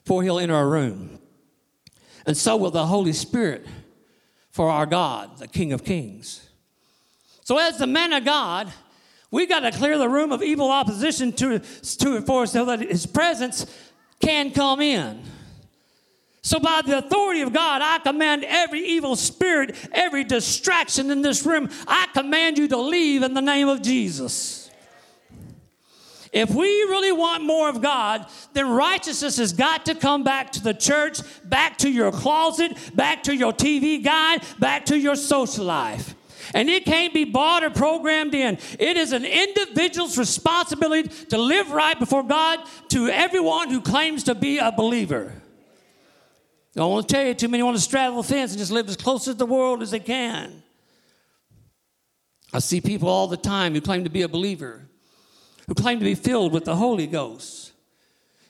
before 0.04 0.22
he'll 0.22 0.38
enter 0.38 0.58
a 0.58 0.66
room. 0.66 1.18
And 2.26 2.36
so 2.36 2.56
will 2.56 2.70
the 2.70 2.86
Holy 2.86 3.12
Spirit 3.12 3.66
for 4.50 4.68
our 4.68 4.86
God, 4.86 5.38
the 5.38 5.48
King 5.48 5.72
of 5.72 5.84
Kings. 5.84 6.48
So, 7.44 7.58
as 7.58 7.78
the 7.78 7.86
man 7.86 8.12
of 8.12 8.24
God, 8.24 8.72
we've 9.30 9.48
got 9.48 9.60
to 9.60 9.72
clear 9.72 9.98
the 9.98 10.08
room 10.08 10.32
of 10.32 10.42
evil 10.42 10.70
opposition 10.70 11.32
to, 11.34 11.58
to 11.58 12.20
for 12.22 12.46
so 12.46 12.64
that 12.66 12.80
his 12.80 13.06
presence 13.06 13.66
can 14.20 14.52
come 14.52 14.80
in. 14.80 15.22
So, 16.42 16.58
by 16.58 16.82
the 16.84 16.98
authority 16.98 17.42
of 17.42 17.52
God, 17.52 17.82
I 17.82 17.98
command 17.98 18.44
every 18.46 18.80
evil 18.80 19.16
spirit, 19.16 19.76
every 19.92 20.24
distraction 20.24 21.10
in 21.10 21.22
this 21.22 21.44
room, 21.44 21.68
I 21.86 22.08
command 22.12 22.58
you 22.58 22.68
to 22.68 22.76
leave 22.76 23.22
in 23.22 23.34
the 23.34 23.42
name 23.42 23.68
of 23.68 23.82
Jesus. 23.82 24.69
If 26.32 26.50
we 26.50 26.66
really 26.84 27.12
want 27.12 27.42
more 27.42 27.68
of 27.68 27.82
God, 27.82 28.26
then 28.52 28.68
righteousness 28.68 29.38
has 29.38 29.52
got 29.52 29.86
to 29.86 29.94
come 29.96 30.22
back 30.22 30.52
to 30.52 30.62
the 30.62 30.74
church, 30.74 31.20
back 31.44 31.78
to 31.78 31.90
your 31.90 32.12
closet, 32.12 32.76
back 32.94 33.24
to 33.24 33.34
your 33.34 33.52
TV 33.52 34.02
guide, 34.02 34.42
back 34.58 34.86
to 34.86 34.98
your 34.98 35.16
social 35.16 35.64
life. 35.64 36.14
And 36.54 36.68
it 36.68 36.84
can't 36.84 37.12
be 37.12 37.24
bought 37.24 37.64
or 37.64 37.70
programmed 37.70 38.34
in. 38.34 38.58
It 38.78 38.96
is 38.96 39.12
an 39.12 39.24
individual's 39.24 40.18
responsibility 40.18 41.08
to 41.26 41.38
live 41.38 41.70
right 41.70 41.98
before 41.98 42.22
God 42.22 42.60
to 42.88 43.08
everyone 43.08 43.70
who 43.70 43.80
claims 43.80 44.24
to 44.24 44.34
be 44.34 44.58
a 44.58 44.72
believer. 44.72 45.32
I 46.76 46.80
don't 46.80 46.90
want 46.92 47.08
to 47.08 47.14
tell 47.14 47.26
you, 47.26 47.34
too 47.34 47.48
many 47.48 47.62
want 47.62 47.76
to 47.76 47.82
straddle 47.82 48.22
the 48.22 48.28
fence 48.28 48.52
and 48.52 48.58
just 48.58 48.70
live 48.70 48.88
as 48.88 48.96
close 48.96 49.24
to 49.24 49.34
the 49.34 49.46
world 49.46 49.82
as 49.82 49.90
they 49.90 50.00
can. 50.00 50.62
I 52.52 52.60
see 52.60 52.80
people 52.80 53.08
all 53.08 53.26
the 53.26 53.36
time 53.36 53.74
who 53.74 53.80
claim 53.80 54.04
to 54.04 54.10
be 54.10 54.22
a 54.22 54.28
believer, 54.28 54.88
who 55.70 55.74
claim 55.74 56.00
to 56.00 56.04
be 56.04 56.16
filled 56.16 56.52
with 56.52 56.64
the 56.64 56.74
Holy 56.74 57.06
Ghost. 57.06 57.70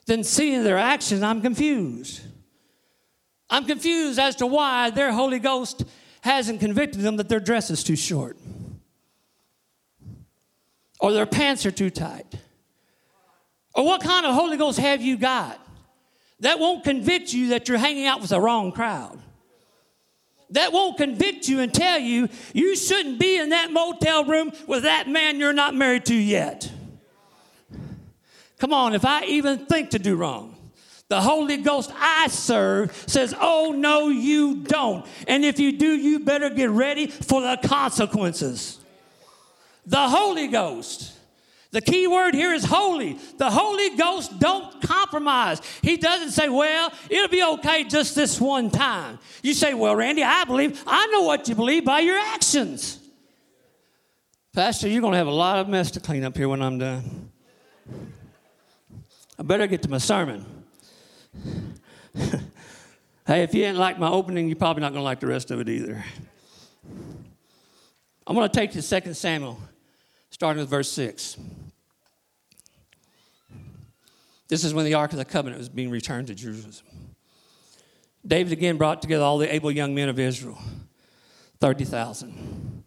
Then 0.06 0.24
seeing 0.24 0.64
their 0.64 0.78
actions, 0.78 1.22
I'm 1.22 1.42
confused. 1.42 2.22
I'm 3.50 3.66
confused 3.66 4.18
as 4.18 4.36
to 4.36 4.46
why 4.46 4.88
their 4.88 5.12
Holy 5.12 5.38
Ghost 5.38 5.84
hasn't 6.22 6.60
convicted 6.60 7.02
them 7.02 7.18
that 7.18 7.28
their 7.28 7.38
dress 7.38 7.68
is 7.68 7.84
too 7.84 7.94
short, 7.94 8.38
or 10.98 11.12
their 11.12 11.26
pants 11.26 11.66
are 11.66 11.70
too 11.70 11.90
tight, 11.90 12.24
or 13.74 13.84
what 13.84 14.00
kind 14.00 14.24
of 14.24 14.34
Holy 14.34 14.56
Ghost 14.56 14.78
have 14.78 15.02
you 15.02 15.18
got? 15.18 15.60
That 16.38 16.58
won't 16.58 16.84
convict 16.84 17.34
you 17.34 17.50
that 17.50 17.68
you're 17.68 17.76
hanging 17.76 18.06
out 18.06 18.22
with 18.22 18.30
the 18.30 18.40
wrong 18.40 18.72
crowd. 18.72 19.18
That 20.52 20.72
won't 20.72 20.96
convict 20.96 21.48
you 21.48 21.60
and 21.60 21.72
tell 21.72 21.98
you 21.98 22.30
you 22.54 22.76
shouldn't 22.76 23.20
be 23.20 23.36
in 23.36 23.50
that 23.50 23.70
motel 23.70 24.24
room 24.24 24.52
with 24.66 24.84
that 24.84 25.06
man 25.06 25.38
you're 25.38 25.52
not 25.52 25.74
married 25.74 26.06
to 26.06 26.14
yet. 26.14 26.72
Come 28.60 28.74
on, 28.74 28.94
if 28.94 29.04
I 29.06 29.24
even 29.24 29.66
think 29.66 29.90
to 29.90 29.98
do 29.98 30.16
wrong, 30.16 30.54
the 31.08 31.20
Holy 31.20 31.56
Ghost 31.56 31.90
I 31.96 32.28
serve 32.28 32.92
says, 33.06 33.34
Oh, 33.40 33.74
no, 33.76 34.08
you 34.10 34.58
don't. 34.58 35.04
And 35.26 35.44
if 35.44 35.58
you 35.58 35.76
do, 35.76 35.86
you 35.86 36.20
better 36.20 36.50
get 36.50 36.70
ready 36.70 37.08
for 37.08 37.40
the 37.40 37.58
consequences. 37.66 38.78
The 39.86 40.08
Holy 40.08 40.46
Ghost. 40.46 41.14
The 41.72 41.80
key 41.80 42.06
word 42.06 42.34
here 42.34 42.52
is 42.52 42.64
holy. 42.64 43.16
The 43.38 43.48
Holy 43.48 43.96
Ghost 43.96 44.38
don't 44.38 44.82
compromise. 44.82 45.60
He 45.82 45.96
doesn't 45.96 46.32
say, 46.32 46.48
well, 46.48 46.92
it'll 47.08 47.28
be 47.28 47.42
okay 47.44 47.84
just 47.84 48.14
this 48.14 48.40
one 48.40 48.70
time. 48.70 49.20
You 49.42 49.54
say, 49.54 49.72
well, 49.74 49.94
Randy, 49.94 50.24
I 50.24 50.44
believe, 50.44 50.82
I 50.86 51.06
know 51.06 51.22
what 51.22 51.48
you 51.48 51.54
believe 51.54 51.84
by 51.84 52.00
your 52.00 52.18
actions. 52.18 52.98
Pastor, 54.52 54.88
you're 54.88 55.00
going 55.00 55.12
to 55.12 55.18
have 55.18 55.28
a 55.28 55.32
lot 55.32 55.58
of 55.58 55.68
mess 55.68 55.92
to 55.92 56.00
clean 56.00 56.24
up 56.24 56.36
here 56.36 56.48
when 56.48 56.60
I'm 56.60 56.78
done. 56.78 57.29
I 59.40 59.42
better 59.42 59.66
get 59.66 59.80
to 59.82 59.88
my 59.88 59.96
sermon. 59.96 60.44
hey, 62.14 63.42
if 63.42 63.54
you 63.54 63.62
didn't 63.62 63.78
like 63.78 63.98
my 63.98 64.10
opening, 64.10 64.48
you're 64.48 64.56
probably 64.56 64.82
not 64.82 64.92
going 64.92 65.00
to 65.00 65.04
like 65.04 65.20
the 65.20 65.28
rest 65.28 65.50
of 65.50 65.60
it 65.60 65.68
either. 65.70 66.04
I'm 68.26 68.36
going 68.36 68.46
to 68.46 68.54
take 68.54 68.74
you 68.74 68.82
to 68.82 69.00
2 69.00 69.14
Samuel, 69.14 69.58
starting 70.28 70.60
with 70.60 70.68
verse 70.68 70.92
6. 70.92 71.38
This 74.48 74.62
is 74.62 74.74
when 74.74 74.84
the 74.84 74.92
Ark 74.92 75.12
of 75.12 75.18
the 75.18 75.24
Covenant 75.24 75.58
was 75.58 75.70
being 75.70 75.88
returned 75.88 76.26
to 76.26 76.34
Jerusalem. 76.34 77.14
David 78.26 78.52
again 78.52 78.76
brought 78.76 79.00
together 79.00 79.24
all 79.24 79.38
the 79.38 79.52
able 79.54 79.70
young 79.70 79.94
men 79.94 80.10
of 80.10 80.18
Israel, 80.18 80.58
30,000. 81.60 82.84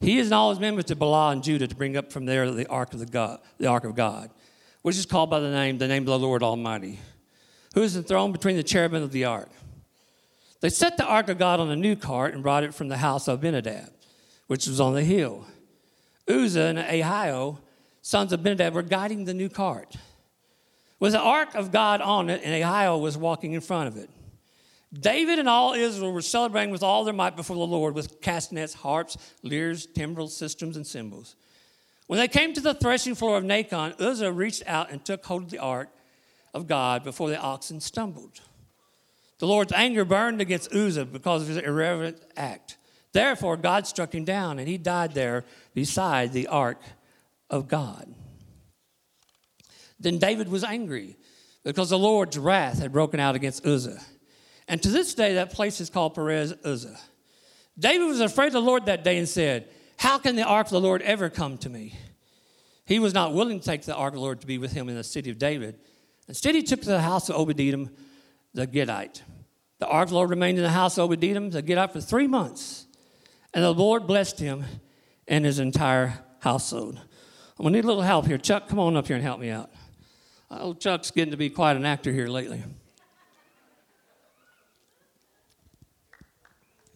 He 0.00 0.20
and 0.20 0.34
all 0.34 0.50
his 0.50 0.60
men 0.60 0.74
went 0.74 0.88
to 0.88 0.96
Baalah 0.96 1.32
and 1.32 1.42
Judah 1.42 1.66
to 1.66 1.74
bring 1.74 1.96
up 1.96 2.12
from 2.12 2.26
there 2.26 2.50
the 2.50 2.66
Ark 2.66 2.92
of 2.92 3.00
the 3.00 3.06
God, 3.06 3.40
the 3.56 3.68
Ark 3.68 3.84
of 3.84 3.94
God, 3.94 4.30
which 4.82 4.96
is 4.96 5.06
called 5.06 5.30
by 5.30 5.40
the 5.40 5.50
name, 5.50 5.78
the 5.78 5.88
name 5.88 6.02
of 6.02 6.08
the 6.08 6.18
Lord 6.18 6.42
Almighty, 6.42 6.98
who 7.74 7.82
is 7.82 7.96
enthroned 7.96 8.32
between 8.32 8.56
the 8.56 8.62
cherubim 8.62 9.02
of 9.02 9.12
the 9.12 9.24
ark. 9.24 9.50
They 10.60 10.70
set 10.70 10.96
the 10.96 11.04
ark 11.04 11.28
of 11.28 11.38
God 11.38 11.60
on 11.60 11.70
a 11.70 11.76
new 11.76 11.96
cart 11.96 12.34
and 12.34 12.42
brought 12.42 12.64
it 12.64 12.74
from 12.74 12.88
the 12.88 12.96
house 12.96 13.28
of 13.28 13.38
Abinadab, 13.38 13.90
which 14.46 14.66
was 14.66 14.80
on 14.80 14.94
the 14.94 15.04
hill. 15.04 15.46
Uzzah 16.28 16.66
and 16.66 16.78
Ahio, 16.78 17.58
sons 18.02 18.32
of 18.32 18.40
Abinadab, 18.40 18.74
were 18.74 18.82
guiding 18.82 19.24
the 19.24 19.34
new 19.34 19.48
cart 19.48 19.96
with 21.00 21.12
the 21.12 21.20
ark 21.20 21.54
of 21.54 21.70
God 21.70 22.00
on 22.00 22.28
it, 22.28 22.40
and 22.44 22.54
Ahio 22.54 23.00
was 23.00 23.16
walking 23.16 23.52
in 23.52 23.60
front 23.60 23.88
of 23.88 23.96
it. 23.96 24.10
David 24.92 25.38
and 25.38 25.48
all 25.48 25.74
Israel 25.74 26.12
were 26.12 26.22
celebrating 26.22 26.70
with 26.70 26.82
all 26.82 27.04
their 27.04 27.14
might 27.14 27.36
before 27.36 27.56
the 27.56 27.62
Lord 27.62 27.94
with 27.94 28.20
castanets, 28.20 28.74
harps, 28.74 29.16
lyres, 29.42 29.86
timbrels, 29.86 30.34
sistrums, 30.34 30.76
and 30.76 30.86
cymbals. 30.86 31.36
When 32.08 32.18
they 32.18 32.26
came 32.26 32.54
to 32.54 32.60
the 32.62 32.72
threshing 32.72 33.14
floor 33.14 33.36
of 33.36 33.44
Nacon, 33.44 34.00
Uzzah 34.00 34.32
reached 34.32 34.62
out 34.66 34.90
and 34.90 35.04
took 35.04 35.24
hold 35.26 35.44
of 35.44 35.50
the 35.50 35.58
ark 35.58 35.90
of 36.54 36.66
God 36.66 37.04
before 37.04 37.28
the 37.28 37.38
oxen 37.38 37.80
stumbled. 37.80 38.40
The 39.38 39.46
Lord's 39.46 39.72
anger 39.72 40.06
burned 40.06 40.40
against 40.40 40.74
Uzzah 40.74 41.04
because 41.04 41.42
of 41.42 41.48
his 41.48 41.58
irreverent 41.58 42.18
act. 42.34 42.78
Therefore, 43.12 43.58
God 43.58 43.86
struck 43.86 44.14
him 44.14 44.24
down, 44.24 44.58
and 44.58 44.66
he 44.66 44.78
died 44.78 45.12
there 45.12 45.44
beside 45.74 46.32
the 46.32 46.46
ark 46.46 46.80
of 47.50 47.68
God. 47.68 48.12
Then 50.00 50.16
David 50.18 50.48
was 50.48 50.64
angry 50.64 51.18
because 51.62 51.90
the 51.90 51.98
Lord's 51.98 52.38
wrath 52.38 52.78
had 52.78 52.90
broken 52.90 53.20
out 53.20 53.34
against 53.34 53.66
Uzzah. 53.66 54.00
And 54.66 54.82
to 54.82 54.88
this 54.88 55.12
day, 55.12 55.34
that 55.34 55.52
place 55.52 55.78
is 55.78 55.90
called 55.90 56.14
Perez 56.14 56.54
Uzzah. 56.64 56.98
David 57.78 58.06
was 58.06 58.20
afraid 58.20 58.48
of 58.48 58.52
the 58.54 58.62
Lord 58.62 58.86
that 58.86 59.04
day 59.04 59.18
and 59.18 59.28
said, 59.28 59.68
How 59.98 60.18
can 60.18 60.36
the 60.36 60.44
ark 60.44 60.68
of 60.68 60.72
the 60.72 60.80
Lord 60.80 61.02
ever 61.02 61.28
come 61.28 61.58
to 61.58 61.68
me? 61.68 61.94
He 62.84 62.98
was 62.98 63.12
not 63.12 63.34
willing 63.34 63.60
to 63.60 63.66
take 63.66 63.82
the 63.82 63.94
ark 63.94 64.14
of 64.14 64.16
the 64.16 64.22
Lord 64.22 64.40
to 64.40 64.46
be 64.46 64.56
with 64.56 64.72
him 64.72 64.88
in 64.88 64.94
the 64.94 65.04
city 65.04 65.28
of 65.28 65.38
David. 65.38 65.78
Instead, 66.28 66.54
he 66.54 66.62
took 66.62 66.80
to 66.82 66.88
the 66.88 67.02
house 67.02 67.28
of 67.28 67.36
Obed-Edom, 67.36 67.90
the 68.54 68.66
Gittite. 68.66 69.22
The 69.78 69.86
ark 69.86 70.04
of 70.04 70.10
the 70.10 70.14
Lord 70.16 70.30
remained 70.30 70.56
in 70.56 70.64
the 70.64 70.70
house 70.70 70.98
of 70.98 71.10
Obed-Edom, 71.10 71.50
the 71.50 71.62
Gittite, 71.62 71.92
for 71.92 72.00
three 72.00 72.26
months. 72.26 72.86
And 73.52 73.64
the 73.64 73.74
Lord 73.74 74.06
blessed 74.06 74.38
him 74.38 74.64
and 75.26 75.44
his 75.44 75.58
entire 75.58 76.20
household. 76.40 77.00
I'm 77.58 77.64
to 77.64 77.70
need 77.70 77.84
a 77.84 77.86
little 77.86 78.02
help 78.02 78.26
here. 78.26 78.38
Chuck, 78.38 78.68
come 78.68 78.78
on 78.78 78.96
up 78.96 79.08
here 79.08 79.16
and 79.16 79.24
help 79.24 79.40
me 79.40 79.50
out. 79.50 79.70
Oh, 80.50 80.74
Chuck's 80.74 81.10
getting 81.10 81.32
to 81.32 81.36
be 81.36 81.50
quite 81.50 81.76
an 81.76 81.84
actor 81.84 82.12
here 82.12 82.28
lately. 82.28 82.62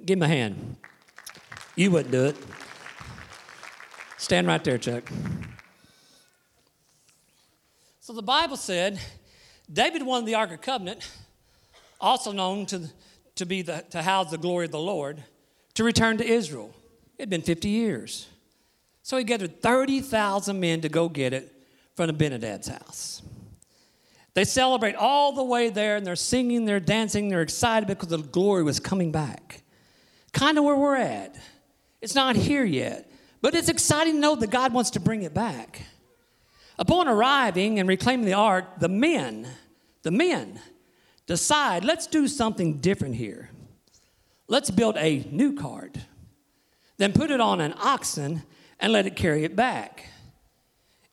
Give 0.04 0.18
him 0.18 0.22
a 0.22 0.28
hand. 0.28 0.76
You 1.74 1.90
wouldn't 1.90 2.12
do 2.12 2.26
it. 2.26 2.36
Stand 4.22 4.46
right 4.46 4.62
there, 4.62 4.78
Chuck. 4.78 5.10
So 7.98 8.12
the 8.12 8.22
Bible 8.22 8.56
said 8.56 9.00
David 9.70 10.04
wanted 10.04 10.26
the 10.26 10.36
Ark 10.36 10.52
of 10.52 10.60
Covenant, 10.60 11.10
also 12.00 12.30
known 12.30 12.66
to, 12.66 12.88
to 13.34 13.44
be 13.44 13.62
the, 13.62 13.84
to 13.90 14.00
house 14.00 14.30
the 14.30 14.38
glory 14.38 14.66
of 14.66 14.70
the 14.70 14.78
Lord, 14.78 15.24
to 15.74 15.82
return 15.82 16.18
to 16.18 16.24
Israel. 16.24 16.72
It 17.18 17.22
had 17.22 17.30
been 17.30 17.42
50 17.42 17.68
years. 17.68 18.28
So 19.02 19.16
he 19.16 19.24
gathered 19.24 19.60
30,000 19.60 20.60
men 20.60 20.82
to 20.82 20.88
go 20.88 21.08
get 21.08 21.32
it 21.32 21.52
from 21.96 22.08
Abinadab's 22.08 22.68
house. 22.68 23.22
They 24.34 24.44
celebrate 24.44 24.94
all 24.94 25.32
the 25.32 25.42
way 25.42 25.68
there 25.68 25.96
and 25.96 26.06
they're 26.06 26.14
singing, 26.14 26.64
they're 26.64 26.78
dancing, 26.78 27.28
they're 27.28 27.42
excited 27.42 27.88
because 27.88 28.10
the 28.10 28.18
glory 28.18 28.62
was 28.62 28.78
coming 28.78 29.10
back. 29.10 29.62
Kind 30.32 30.58
of 30.58 30.64
where 30.64 30.76
we're 30.76 30.94
at. 30.94 31.34
It's 32.00 32.14
not 32.14 32.36
here 32.36 32.64
yet, 32.64 33.11
but 33.42 33.54
it's 33.54 33.68
exciting 33.68 34.14
to 34.14 34.20
know 34.20 34.36
that 34.36 34.50
God 34.50 34.72
wants 34.72 34.90
to 34.90 35.00
bring 35.00 35.24
it 35.24 35.34
back. 35.34 35.82
Upon 36.78 37.06
arriving 37.06 37.78
and 37.78 37.88
reclaiming 37.88 38.24
the 38.24 38.32
ark, 38.32 38.78
the 38.78 38.88
men, 38.88 39.46
the 40.02 40.10
men 40.10 40.60
decide, 41.26 41.84
let's 41.84 42.06
do 42.06 42.26
something 42.26 42.78
different 42.78 43.16
here. 43.16 43.50
Let's 44.48 44.70
build 44.70 44.96
a 44.96 45.26
new 45.30 45.54
cart, 45.54 45.96
then 46.96 47.12
put 47.12 47.30
it 47.30 47.40
on 47.40 47.60
an 47.60 47.74
oxen 47.78 48.42
and 48.80 48.92
let 48.92 49.06
it 49.06 49.16
carry 49.16 49.44
it 49.44 49.54
back. 49.54 50.06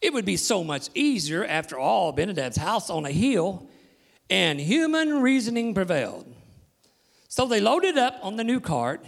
It 0.02 0.14
would 0.14 0.26
be 0.26 0.38
so 0.38 0.64
much 0.64 0.90
easier, 0.94 1.46
after 1.46 1.78
all, 1.78 2.14
Abinadab's 2.14 2.58
house 2.58 2.90
on 2.90 3.06
a 3.06 3.12
hill, 3.12 3.68
and 4.30 4.60
human 4.60 5.22
reasoning 5.22 5.74
prevailed. 5.74 6.26
So 7.28 7.46
they 7.46 7.60
loaded 7.60 7.98
up 7.98 8.18
on 8.22 8.38
the 8.38 8.44
new 8.44 8.60
cart, 8.60 9.06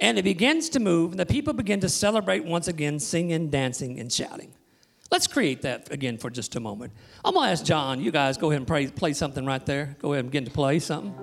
and 0.00 0.18
it 0.18 0.22
begins 0.22 0.68
to 0.70 0.80
move, 0.80 1.12
and 1.12 1.20
the 1.20 1.26
people 1.26 1.52
begin 1.52 1.80
to 1.80 1.88
celebrate 1.88 2.44
once 2.44 2.68
again, 2.68 2.98
singing, 2.98 3.48
dancing, 3.50 4.00
and 4.00 4.12
shouting. 4.12 4.52
Let's 5.10 5.26
create 5.26 5.62
that 5.62 5.92
again 5.92 6.18
for 6.18 6.30
just 6.30 6.56
a 6.56 6.60
moment. 6.60 6.92
I'm 7.24 7.34
gonna 7.34 7.50
ask 7.50 7.64
John, 7.64 8.00
you 8.00 8.10
guys 8.10 8.36
go 8.36 8.50
ahead 8.50 8.60
and 8.60 8.66
play, 8.66 8.88
play 8.88 9.12
something 9.12 9.46
right 9.46 9.64
there. 9.64 9.96
Go 10.00 10.12
ahead 10.12 10.24
and 10.24 10.30
begin 10.32 10.44
to 10.44 10.50
play 10.50 10.80
something. 10.80 11.14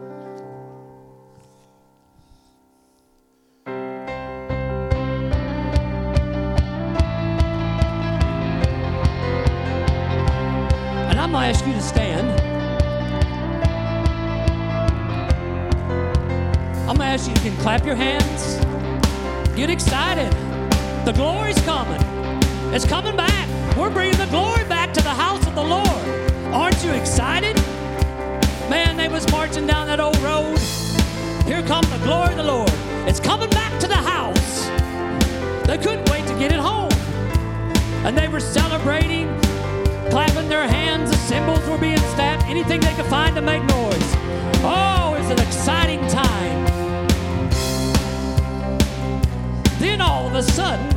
And 11.09 11.19
I'm 11.19 11.31
to 11.31 11.37
ask 11.37 11.65
you 11.65 11.73
to 11.73 11.81
stand. 11.81 12.50
You, 17.01 17.33
can 17.41 17.57
clap 17.57 17.83
your 17.83 17.95
hands. 17.95 18.63
Get 19.55 19.71
excited. 19.71 20.31
The 21.03 21.11
glory's 21.11 21.59
coming. 21.61 21.99
It's 22.73 22.85
coming 22.85 23.17
back. 23.17 23.49
We're 23.75 23.89
bringing 23.89 24.17
the 24.17 24.27
glory 24.27 24.63
back 24.65 24.93
to 24.93 25.01
the 25.01 25.09
house 25.09 25.45
of 25.47 25.55
the 25.55 25.63
Lord. 25.63 26.53
Aren't 26.53 26.83
you 26.83 26.91
excited? 26.91 27.55
Man, 28.69 28.97
they 28.97 29.07
was 29.07 29.29
marching 29.31 29.65
down 29.65 29.87
that 29.87 29.99
old 29.99 30.15
road. 30.19 30.59
Here 31.47 31.63
comes 31.63 31.89
the 31.89 31.97
glory 32.05 32.29
of 32.29 32.37
the 32.37 32.43
Lord. 32.43 32.71
It's 33.09 33.19
coming 33.19 33.49
back 33.49 33.79
to 33.79 33.87
the 33.87 33.95
house. 33.95 34.67
They 35.67 35.79
couldn't 35.79 36.07
wait 36.11 36.27
to 36.27 36.37
get 36.37 36.51
it 36.51 36.59
home. 36.59 36.93
And 38.05 38.15
they 38.15 38.27
were 38.27 38.39
celebrating, 38.39 39.27
clapping 40.11 40.47
their 40.47 40.67
hands. 40.67 41.09
The 41.09 41.17
cymbals 41.17 41.67
were 41.67 41.79
being 41.79 41.97
stamped, 42.13 42.45
anything 42.45 42.79
they 42.79 42.93
could 42.93 43.07
find 43.07 43.35
to 43.35 43.41
make 43.41 43.63
noise. 43.63 44.15
Oh, 44.63 45.17
it's 45.19 45.31
an 45.31 45.45
exciting 45.45 46.07
time. 46.07 46.80
Then 49.81 49.99
all 49.99 50.27
of 50.27 50.35
a 50.35 50.43
sudden, 50.43 50.89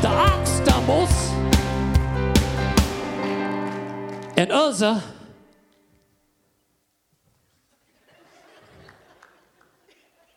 the 0.00 0.08
ox 0.08 0.48
stumbles, 0.48 1.10
and 4.38 4.50
Uzzah 4.50 5.02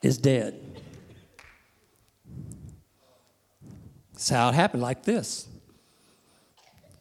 is 0.02 0.18
dead. 0.18 0.82
That's 4.12 4.28
how 4.28 4.50
it 4.50 4.54
happened, 4.54 4.82
like 4.82 5.04
this. 5.04 5.48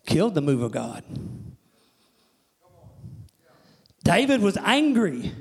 Killed 0.06 0.36
the 0.36 0.42
move 0.42 0.62
of 0.62 0.72
God. 0.72 1.04
David 4.06 4.42
was 4.42 4.56
angry. 4.56 5.34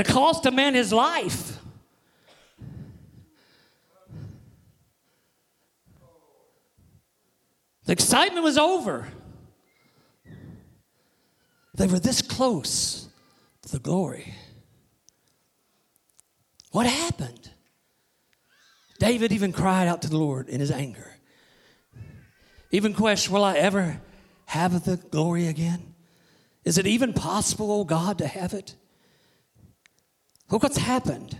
It 0.00 0.06
cost 0.06 0.44
a 0.46 0.50
man 0.50 0.74
his 0.74 0.92
life. 0.92 1.58
The 7.84 7.92
excitement 7.92 8.42
was 8.42 8.58
over. 8.58 9.08
They 11.74 11.86
were 11.86 12.00
this 12.00 12.20
close 12.20 13.08
to 13.62 13.68
the 13.70 13.78
glory. 13.78 14.34
What 16.72 16.86
happened? 16.86 17.50
David 18.98 19.32
even 19.32 19.52
cried 19.52 19.86
out 19.86 20.02
to 20.02 20.10
the 20.10 20.18
Lord 20.18 20.48
in 20.48 20.60
his 20.60 20.70
anger. 20.70 21.12
Even 22.70 22.92
questioned, 22.92 23.34
Will 23.34 23.44
I 23.44 23.54
ever 23.54 24.00
have 24.46 24.84
the 24.84 24.96
glory 24.96 25.46
again? 25.46 25.94
Is 26.64 26.78
it 26.78 26.86
even 26.86 27.12
possible, 27.12 27.70
oh 27.70 27.84
God, 27.84 28.18
to 28.18 28.26
have 28.26 28.52
it? 28.52 28.74
Look 30.50 30.62
what's 30.62 30.78
happened. 30.78 31.38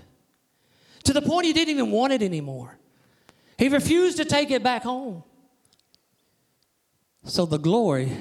To 1.05 1.12
the 1.12 1.23
point 1.23 1.47
he 1.47 1.53
didn't 1.53 1.75
even 1.75 1.90
want 1.90 2.12
it 2.12 2.23
anymore. 2.23 2.79
He 3.59 3.69
refused 3.69 4.16
to 4.19 4.25
take 4.25 4.51
it 4.51 4.62
back 4.62 4.83
home. 4.83 5.23
So 7.25 7.47
the 7.47 7.59
glory, 7.59 8.12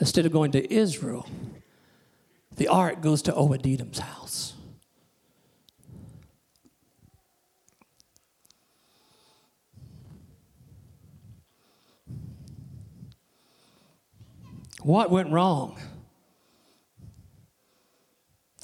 instead 0.00 0.26
of 0.26 0.32
going 0.32 0.52
to 0.52 0.72
Israel, 0.72 1.26
the 2.56 2.68
ark 2.68 3.00
goes 3.00 3.22
to 3.22 3.34
Obed-Edom's 3.34 3.98
house. 3.98 4.54
What 14.82 15.10
went 15.10 15.30
wrong? 15.30 15.78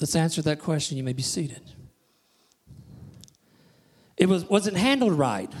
Let's 0.01 0.15
answer 0.15 0.41
that 0.41 0.59
question. 0.59 0.97
You 0.97 1.03
may 1.03 1.13
be 1.13 1.21
seated. 1.21 1.61
It 4.17 4.27
was, 4.27 4.43
wasn't 4.49 4.77
handled 4.77 5.13
right. 5.13 5.51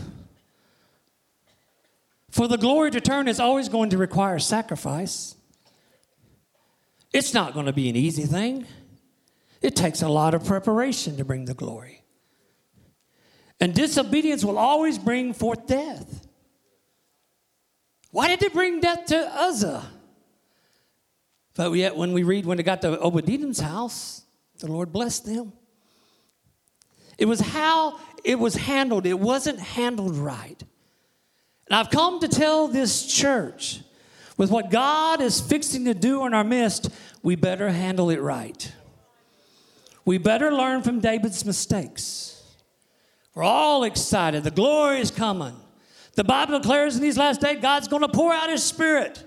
For 2.31 2.47
the 2.47 2.57
glory 2.57 2.89
to 2.89 2.99
turn 2.99 3.27
is 3.27 3.39
always 3.39 3.69
going 3.69 3.91
to 3.91 3.99
require 3.99 4.39
sacrifice. 4.39 5.35
It's 7.13 7.35
not 7.35 7.53
going 7.53 7.67
to 7.67 7.73
be 7.73 7.87
an 7.87 7.95
easy 7.95 8.23
thing. 8.23 8.65
It 9.61 9.75
takes 9.75 10.01
a 10.01 10.09
lot 10.09 10.33
of 10.33 10.43
preparation 10.43 11.17
to 11.17 11.25
bring 11.25 11.45
the 11.45 11.53
glory. 11.53 12.03
And 13.59 13.75
disobedience 13.75 14.43
will 14.43 14.57
always 14.57 14.97
bring 14.97 15.33
forth 15.33 15.67
death. 15.67 16.27
Why 18.09 18.27
did 18.29 18.41
it 18.41 18.53
bring 18.53 18.79
death 18.79 19.05
to 19.07 19.17
Uzzah? 19.17 19.85
But 21.53 21.71
yet, 21.73 21.95
when 21.95 22.11
we 22.13 22.23
read 22.23 22.47
when 22.47 22.57
it 22.57 22.63
got 22.63 22.81
to 22.81 22.99
Obed-Edom's 22.99 23.59
house, 23.59 24.23
the 24.61 24.71
Lord 24.71 24.93
blessed 24.93 25.25
them. 25.25 25.53
It 27.17 27.25
was 27.25 27.39
how 27.39 27.99
it 28.23 28.39
was 28.39 28.55
handled, 28.55 29.05
it 29.05 29.19
wasn't 29.19 29.59
handled 29.59 30.15
right. 30.15 30.63
And 31.67 31.75
I've 31.75 31.89
come 31.89 32.19
to 32.19 32.27
tell 32.27 32.67
this 32.67 33.05
church 33.05 33.81
with 34.37 34.49
what 34.49 34.71
God 34.71 35.21
is 35.21 35.39
fixing 35.39 35.85
to 35.85 35.93
do 35.93 36.25
in 36.25 36.33
our 36.33 36.43
midst, 36.43 36.89
we 37.21 37.35
better 37.35 37.69
handle 37.69 38.09
it 38.09 38.21
right. 38.21 38.71
We 40.03 40.17
better 40.17 40.51
learn 40.51 40.81
from 40.81 40.99
David's 40.99 41.45
mistakes. 41.45 42.43
We're 43.35 43.43
all 43.43 43.83
excited. 43.83 44.43
The 44.43 44.51
glory 44.51 44.99
is 44.99 45.11
coming. 45.11 45.55
The 46.15 46.23
Bible 46.23 46.59
declares 46.59 46.95
in 46.95 47.01
these 47.01 47.17
last 47.17 47.39
days, 47.39 47.59
God's 47.61 47.87
going 47.87 48.01
to 48.01 48.09
pour 48.09 48.33
out 48.33 48.49
His 48.49 48.63
Spirit. 48.63 49.25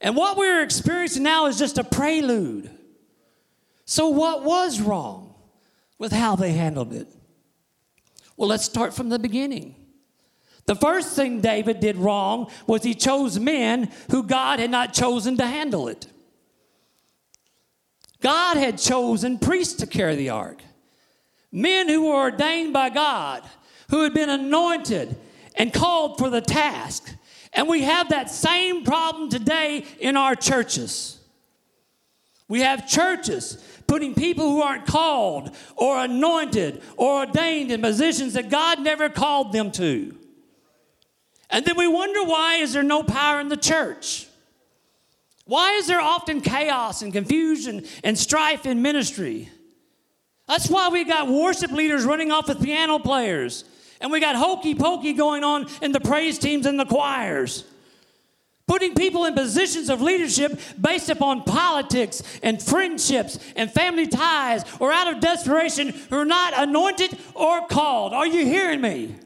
And 0.00 0.16
what 0.16 0.36
we're 0.36 0.62
experiencing 0.62 1.22
now 1.22 1.46
is 1.46 1.58
just 1.58 1.78
a 1.78 1.84
prelude. 1.84 2.70
So, 3.90 4.10
what 4.10 4.44
was 4.44 4.82
wrong 4.82 5.32
with 5.98 6.12
how 6.12 6.36
they 6.36 6.52
handled 6.52 6.92
it? 6.92 7.08
Well, 8.36 8.50
let's 8.50 8.66
start 8.66 8.92
from 8.92 9.08
the 9.08 9.18
beginning. 9.18 9.76
The 10.66 10.74
first 10.74 11.16
thing 11.16 11.40
David 11.40 11.80
did 11.80 11.96
wrong 11.96 12.50
was 12.66 12.82
he 12.82 12.94
chose 12.94 13.40
men 13.40 13.90
who 14.10 14.24
God 14.24 14.58
had 14.58 14.70
not 14.70 14.92
chosen 14.92 15.38
to 15.38 15.46
handle 15.46 15.88
it. 15.88 16.06
God 18.20 18.58
had 18.58 18.76
chosen 18.76 19.38
priests 19.38 19.76
to 19.76 19.86
carry 19.86 20.16
the 20.16 20.28
ark, 20.28 20.60
men 21.50 21.88
who 21.88 22.08
were 22.08 22.14
ordained 22.14 22.74
by 22.74 22.90
God, 22.90 23.42
who 23.88 24.02
had 24.02 24.12
been 24.12 24.28
anointed 24.28 25.16
and 25.54 25.72
called 25.72 26.18
for 26.18 26.28
the 26.28 26.42
task. 26.42 27.10
And 27.54 27.66
we 27.66 27.84
have 27.84 28.10
that 28.10 28.30
same 28.30 28.84
problem 28.84 29.30
today 29.30 29.86
in 29.98 30.14
our 30.18 30.34
churches. 30.34 31.14
We 32.48 32.60
have 32.60 32.88
churches 32.88 33.62
putting 33.88 34.14
people 34.14 34.50
who 34.50 34.62
aren't 34.62 34.86
called 34.86 35.50
or 35.74 35.98
anointed 35.98 36.82
or 36.96 37.24
ordained 37.26 37.72
in 37.72 37.82
positions 37.82 38.34
that 38.34 38.50
God 38.50 38.80
never 38.80 39.08
called 39.08 39.52
them 39.52 39.72
to. 39.72 40.14
And 41.50 41.64
then 41.64 41.76
we 41.76 41.88
wonder 41.88 42.22
why 42.22 42.56
is 42.56 42.74
there 42.74 42.82
no 42.82 43.02
power 43.02 43.40
in 43.40 43.48
the 43.48 43.56
church? 43.56 44.28
Why 45.46 45.72
is 45.72 45.86
there 45.86 46.00
often 46.00 46.42
chaos 46.42 47.00
and 47.00 47.10
confusion 47.10 47.86
and 48.04 48.16
strife 48.18 48.66
in 48.66 48.82
ministry? 48.82 49.48
That's 50.46 50.68
why 50.68 50.90
we 50.90 51.04
got 51.04 51.28
worship 51.28 51.70
leaders 51.70 52.04
running 52.04 52.30
off 52.30 52.48
with 52.48 52.62
piano 52.62 52.98
players. 52.98 53.64
And 54.00 54.12
we 54.12 54.20
got 54.20 54.36
hokey 54.36 54.74
pokey 54.74 55.14
going 55.14 55.44
on 55.44 55.66
in 55.80 55.92
the 55.92 56.00
praise 56.00 56.38
teams 56.38 56.66
and 56.66 56.78
the 56.78 56.84
choirs. 56.84 57.64
Putting 58.68 58.94
people 58.94 59.24
in 59.24 59.34
positions 59.34 59.88
of 59.88 60.00
leadership 60.02 60.60
based 60.80 61.08
upon 61.08 61.42
politics 61.42 62.22
and 62.42 62.62
friendships 62.62 63.38
and 63.56 63.70
family 63.70 64.06
ties 64.06 64.62
or 64.78 64.92
out 64.92 65.12
of 65.12 65.20
desperation 65.20 65.88
who 65.88 66.18
are 66.18 66.24
not 66.24 66.52
anointed 66.54 67.18
or 67.34 67.66
called. 67.66 68.12
Are 68.12 68.26
you 68.26 68.44
hearing 68.44 68.80
me? 68.80 69.16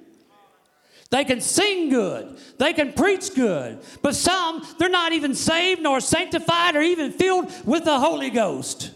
They 1.11 1.25
can 1.25 1.43
sing 1.43 1.91
good. 1.91 2.39
They 2.57 2.73
can 2.73 2.95
preach 2.95 3.35
good. 3.35 3.81
But 4.01 4.15
some, 4.15 4.67
they're 4.79 4.89
not 4.89 5.13
even 5.13 5.35
saved 5.35 5.83
nor 5.83 6.01
sanctified 6.01 6.75
or 6.75 6.81
even 6.81 7.13
filled 7.13 7.53
with 7.67 7.85
the 7.85 7.99
Holy 7.99 8.31
Ghost. 8.31 8.93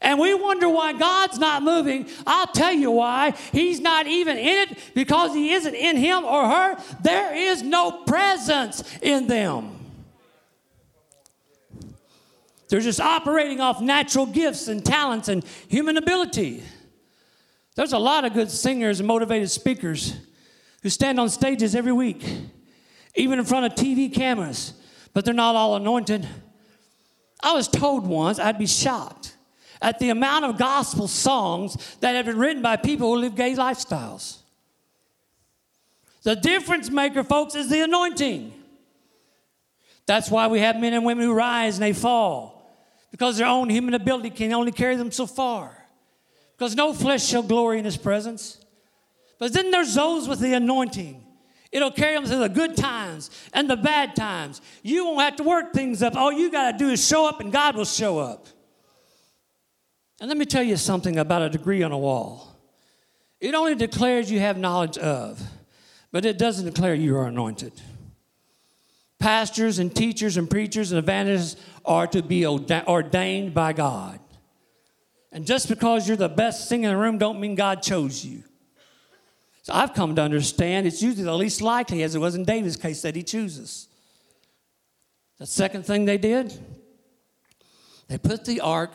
And 0.00 0.18
we 0.18 0.34
wonder 0.34 0.68
why 0.68 0.92
God's 0.92 1.38
not 1.38 1.62
moving. 1.62 2.08
I'll 2.26 2.46
tell 2.46 2.72
you 2.72 2.90
why. 2.90 3.32
He's 3.52 3.80
not 3.80 4.06
even 4.06 4.36
in 4.36 4.68
it 4.68 4.78
because 4.94 5.34
He 5.34 5.52
isn't 5.52 5.74
in 5.74 5.96
him 5.96 6.24
or 6.24 6.48
her. 6.48 6.76
There 7.02 7.34
is 7.34 7.62
no 7.62 8.04
presence 8.04 8.84
in 9.00 9.26
them. 9.26 9.72
They're 12.68 12.80
just 12.80 13.00
operating 13.00 13.60
off 13.60 13.80
natural 13.80 14.26
gifts 14.26 14.68
and 14.68 14.84
talents 14.84 15.28
and 15.28 15.44
human 15.68 15.96
ability. 15.96 16.62
There's 17.76 17.92
a 17.92 17.98
lot 17.98 18.24
of 18.24 18.32
good 18.32 18.50
singers 18.50 19.00
and 19.00 19.06
motivated 19.06 19.50
speakers 19.50 20.16
who 20.82 20.90
stand 20.90 21.20
on 21.20 21.28
stages 21.28 21.74
every 21.74 21.92
week, 21.92 22.26
even 23.14 23.38
in 23.38 23.44
front 23.44 23.66
of 23.66 23.74
TV 23.74 24.12
cameras, 24.12 24.72
but 25.14 25.24
they're 25.24 25.34
not 25.34 25.54
all 25.54 25.76
anointed. 25.76 26.26
I 27.42 27.52
was 27.52 27.68
told 27.68 28.06
once 28.06 28.38
I'd 28.38 28.58
be 28.58 28.66
shocked 28.66 29.35
at 29.80 29.98
the 29.98 30.10
amount 30.10 30.44
of 30.44 30.58
gospel 30.58 31.08
songs 31.08 31.96
that 32.00 32.14
have 32.14 32.26
been 32.26 32.38
written 32.38 32.62
by 32.62 32.76
people 32.76 33.14
who 33.14 33.20
live 33.20 33.34
gay 33.34 33.54
lifestyles. 33.54 34.38
The 36.22 36.34
difference 36.36 36.90
maker, 36.90 37.22
folks, 37.22 37.54
is 37.54 37.68
the 37.68 37.82
anointing. 37.82 38.52
That's 40.06 40.30
why 40.30 40.46
we 40.46 40.60
have 40.60 40.76
men 40.80 40.92
and 40.92 41.04
women 41.04 41.24
who 41.24 41.34
rise 41.34 41.76
and 41.76 41.82
they 41.82 41.92
fall. 41.92 42.54
because 43.10 43.38
their 43.38 43.46
own 43.46 43.70
human 43.70 43.94
ability 43.94 44.28
can 44.30 44.52
only 44.52 44.72
carry 44.72 44.96
them 44.96 45.10
so 45.10 45.26
far. 45.26 45.86
Because 46.56 46.74
no 46.74 46.92
flesh 46.92 47.24
shall 47.24 47.42
glory 47.42 47.78
in 47.78 47.84
his 47.84 47.96
presence. 47.96 48.58
But 49.38 49.52
then 49.52 49.70
there's 49.70 49.94
those 49.94 50.28
with 50.28 50.40
the 50.40 50.54
anointing. 50.54 51.22
It'll 51.72 51.90
carry 51.90 52.14
them 52.14 52.26
through 52.26 52.40
the 52.40 52.48
good 52.48 52.76
times 52.76 53.30
and 53.52 53.68
the 53.68 53.76
bad 53.76 54.16
times. 54.16 54.60
You 54.82 55.04
won't 55.04 55.20
have 55.20 55.36
to 55.36 55.42
work 55.44 55.72
things 55.72 56.02
up. 56.02 56.14
All 56.14 56.32
you 56.32 56.50
got 56.50 56.72
to 56.72 56.78
do 56.78 56.90
is 56.90 57.06
show 57.06 57.26
up, 57.26 57.40
and 57.40 57.52
God 57.52 57.76
will 57.76 57.84
show 57.84 58.18
up. 58.18 58.48
And 60.20 60.28
let 60.28 60.38
me 60.38 60.46
tell 60.46 60.62
you 60.62 60.76
something 60.76 61.18
about 61.18 61.42
a 61.42 61.50
degree 61.50 61.82
on 61.82 61.92
a 61.92 61.98
wall. 61.98 62.56
It 63.40 63.54
only 63.54 63.74
declares 63.74 64.30
you 64.30 64.40
have 64.40 64.56
knowledge 64.56 64.96
of, 64.96 65.42
but 66.10 66.24
it 66.24 66.38
doesn't 66.38 66.64
declare 66.64 66.94
you 66.94 67.16
are 67.16 67.26
anointed. 67.26 67.72
Pastors 69.18 69.78
and 69.78 69.94
teachers 69.94 70.36
and 70.36 70.48
preachers 70.48 70.92
and 70.92 70.98
evangelists 70.98 71.56
are 71.84 72.06
to 72.06 72.22
be 72.22 72.46
ordained 72.46 73.52
by 73.52 73.72
God. 73.72 74.20
And 75.32 75.46
just 75.46 75.68
because 75.68 76.08
you're 76.08 76.16
the 76.16 76.28
best 76.28 76.68
singer 76.68 76.88
in 76.88 76.94
the 76.94 77.00
room 77.00 77.18
don't 77.18 77.40
mean 77.40 77.54
God 77.54 77.82
chose 77.82 78.24
you. 78.24 78.42
So 79.62 79.74
I've 79.74 79.94
come 79.94 80.14
to 80.16 80.22
understand 80.22 80.86
it's 80.86 81.02
usually 81.02 81.24
the 81.24 81.36
least 81.36 81.60
likely, 81.60 82.02
as 82.02 82.14
it 82.14 82.20
was 82.20 82.36
in 82.36 82.44
David's 82.44 82.76
case, 82.76 83.02
that 83.02 83.16
he 83.16 83.22
chooses. 83.22 83.88
The 85.38 85.46
second 85.46 85.84
thing 85.84 86.04
they 86.04 86.18
did, 86.18 86.58
they 88.08 88.16
put 88.16 88.44
the 88.44 88.60
ark 88.60 88.92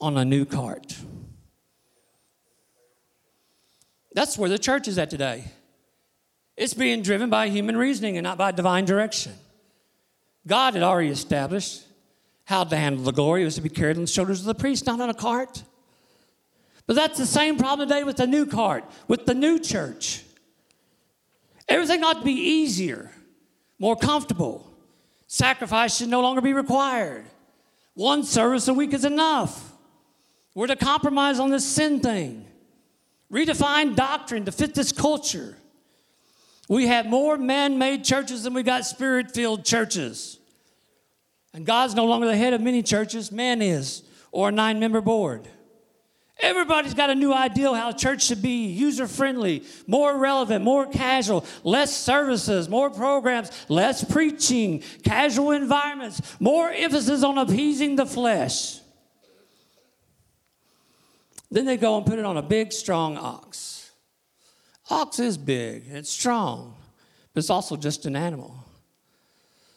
on 0.00 0.16
a 0.16 0.24
new 0.24 0.44
cart. 0.44 0.96
That's 4.12 4.36
where 4.36 4.48
the 4.48 4.58
church 4.58 4.88
is 4.88 4.98
at 4.98 5.10
today. 5.10 5.44
It's 6.56 6.74
being 6.74 7.02
driven 7.02 7.30
by 7.30 7.48
human 7.48 7.76
reasoning 7.76 8.16
and 8.16 8.24
not 8.24 8.38
by 8.38 8.52
divine 8.52 8.84
direction. 8.84 9.32
God 10.46 10.74
had 10.74 10.82
already 10.82 11.08
established 11.08 11.84
how 12.44 12.64
to 12.64 12.76
handle 12.76 13.04
the 13.04 13.12
glory. 13.12 13.42
It 13.42 13.44
was 13.44 13.54
to 13.54 13.60
be 13.60 13.68
carried 13.68 13.96
on 13.96 14.02
the 14.02 14.08
shoulders 14.08 14.40
of 14.40 14.46
the 14.46 14.54
priest, 14.54 14.86
not 14.86 15.00
on 15.00 15.08
a 15.08 15.14
cart. 15.14 15.62
But 16.86 16.96
that's 16.96 17.18
the 17.18 17.26
same 17.26 17.56
problem 17.56 17.88
today 17.88 18.02
with 18.02 18.16
the 18.16 18.26
new 18.26 18.46
cart, 18.46 18.84
with 19.06 19.26
the 19.26 19.34
new 19.34 19.58
church. 19.60 20.24
Everything 21.68 22.02
ought 22.02 22.18
to 22.18 22.24
be 22.24 22.32
easier, 22.32 23.12
more 23.78 23.94
comfortable. 23.94 24.66
Sacrifice 25.28 25.96
should 25.96 26.08
no 26.08 26.20
longer 26.20 26.40
be 26.40 26.52
required. 26.52 27.24
One 27.94 28.24
service 28.24 28.66
a 28.66 28.74
week 28.74 28.92
is 28.92 29.04
enough. 29.04 29.69
We're 30.54 30.66
to 30.66 30.76
compromise 30.76 31.38
on 31.38 31.50
this 31.50 31.64
sin 31.64 32.00
thing, 32.00 32.46
redefine 33.32 33.94
doctrine 33.94 34.44
to 34.46 34.52
fit 34.52 34.74
this 34.74 34.92
culture. 34.92 35.56
We 36.68 36.86
have 36.86 37.06
more 37.06 37.36
man 37.36 37.78
made 37.78 38.04
churches 38.04 38.44
than 38.44 38.54
we 38.54 38.62
got 38.62 38.84
spirit 38.84 39.32
filled 39.32 39.64
churches. 39.64 40.38
And 41.52 41.66
God's 41.66 41.94
no 41.94 42.04
longer 42.04 42.26
the 42.26 42.36
head 42.36 42.52
of 42.52 42.60
many 42.60 42.82
churches, 42.82 43.32
man 43.32 43.60
is, 43.60 44.02
or 44.30 44.50
a 44.50 44.52
nine 44.52 44.78
member 44.78 45.00
board. 45.00 45.48
Everybody's 46.42 46.94
got 46.94 47.10
a 47.10 47.14
new 47.14 47.34
ideal 47.34 47.74
how 47.74 47.92
church 47.92 48.24
should 48.24 48.40
be 48.40 48.66
user 48.66 49.06
friendly, 49.06 49.62
more 49.86 50.16
relevant, 50.16 50.64
more 50.64 50.86
casual, 50.86 51.44
less 51.64 51.94
services, 51.94 52.68
more 52.68 52.88
programs, 52.88 53.50
less 53.68 54.02
preaching, 54.02 54.82
casual 55.04 55.50
environments, 55.50 56.22
more 56.40 56.70
emphasis 56.70 57.22
on 57.22 57.36
appeasing 57.36 57.96
the 57.96 58.06
flesh. 58.06 58.79
Then 61.50 61.64
they 61.64 61.76
go 61.76 61.96
and 61.96 62.06
put 62.06 62.18
it 62.18 62.24
on 62.24 62.36
a 62.36 62.42
big, 62.42 62.72
strong 62.72 63.16
ox. 63.16 63.90
Ox 64.88 65.18
is 65.18 65.38
big, 65.38 65.84
it's 65.88 66.10
strong, 66.10 66.74
but 67.32 67.40
it's 67.40 67.50
also 67.50 67.76
just 67.76 68.06
an 68.06 68.16
animal. 68.16 68.64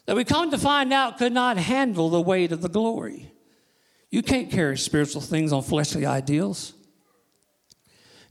That 0.05 0.15
we 0.15 0.23
come 0.23 0.51
to 0.51 0.57
find 0.57 0.91
out 0.91 1.17
could 1.17 1.33
not 1.33 1.57
handle 1.57 2.09
the 2.09 2.21
weight 2.21 2.51
of 2.51 2.61
the 2.61 2.69
glory. 2.69 3.31
You 4.09 4.21
can't 4.21 4.51
carry 4.51 4.77
spiritual 4.77 5.21
things 5.21 5.53
on 5.53 5.63
fleshly 5.63 6.05
ideals. 6.05 6.73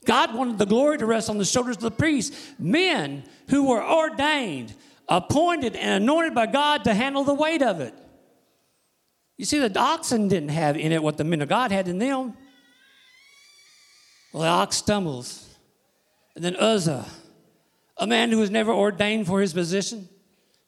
God 0.05 0.35
wanted 0.35 0.59
the 0.59 0.67
glory 0.67 0.99
to 0.99 1.07
rest 1.07 1.31
on 1.31 1.39
the 1.39 1.45
shoulders 1.45 1.77
of 1.77 1.83
the 1.83 1.91
priests, 1.91 2.37
men 2.59 3.25
who 3.49 3.69
were 3.69 3.83
ordained, 3.83 4.75
appointed, 5.09 5.77
and 5.77 6.03
anointed 6.03 6.35
by 6.35 6.47
God 6.47 6.85
to 6.85 6.95
handle 6.95 7.25
the 7.25 7.35
weight 7.35 7.63
of 7.63 7.81
it. 7.81 7.95
You 9.37 9.45
see, 9.45 9.59
the 9.59 9.79
oxen 9.79 10.29
didn't 10.29 10.51
have 10.51 10.77
in 10.77 10.93
it 10.93 11.03
what 11.03 11.17
the 11.17 11.25
men 11.25 11.41
of 11.41 11.49
God 11.49 11.73
had 11.73 11.89
in 11.89 11.99
them. 11.99 12.35
Well, 14.33 14.43
the 14.43 14.49
ox 14.49 14.77
stumbles. 14.77 15.49
And 16.35 16.45
then 16.45 16.57
Uzzah, 16.57 17.07
a 17.99 18.07
man 18.07 18.31
who 18.31 18.39
was 18.39 18.51
never 18.51 18.73
ordained 18.73 19.27
for 19.27 19.41
his 19.41 19.53
position, 19.53 20.09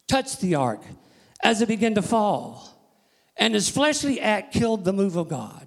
touched 0.06 0.40
the 0.40 0.54
ark 0.54 0.82
as 1.42 1.62
it 1.62 1.68
began 1.68 1.94
to 1.94 2.02
fall. 2.02 2.70
And 3.36 3.54
his 3.54 3.68
fleshly 3.68 4.20
act 4.20 4.52
killed 4.52 4.84
the 4.84 4.92
move 4.92 5.16
of 5.16 5.28
God. 5.28 5.66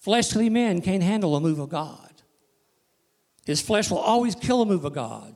Fleshly 0.00 0.50
men 0.50 0.82
can't 0.82 1.02
handle 1.02 1.34
a 1.34 1.40
move 1.40 1.58
of 1.58 1.70
God. 1.70 2.12
His 3.46 3.60
flesh 3.60 3.90
will 3.90 3.98
always 3.98 4.34
kill 4.34 4.62
a 4.62 4.66
move 4.66 4.84
of 4.84 4.92
God. 4.92 5.34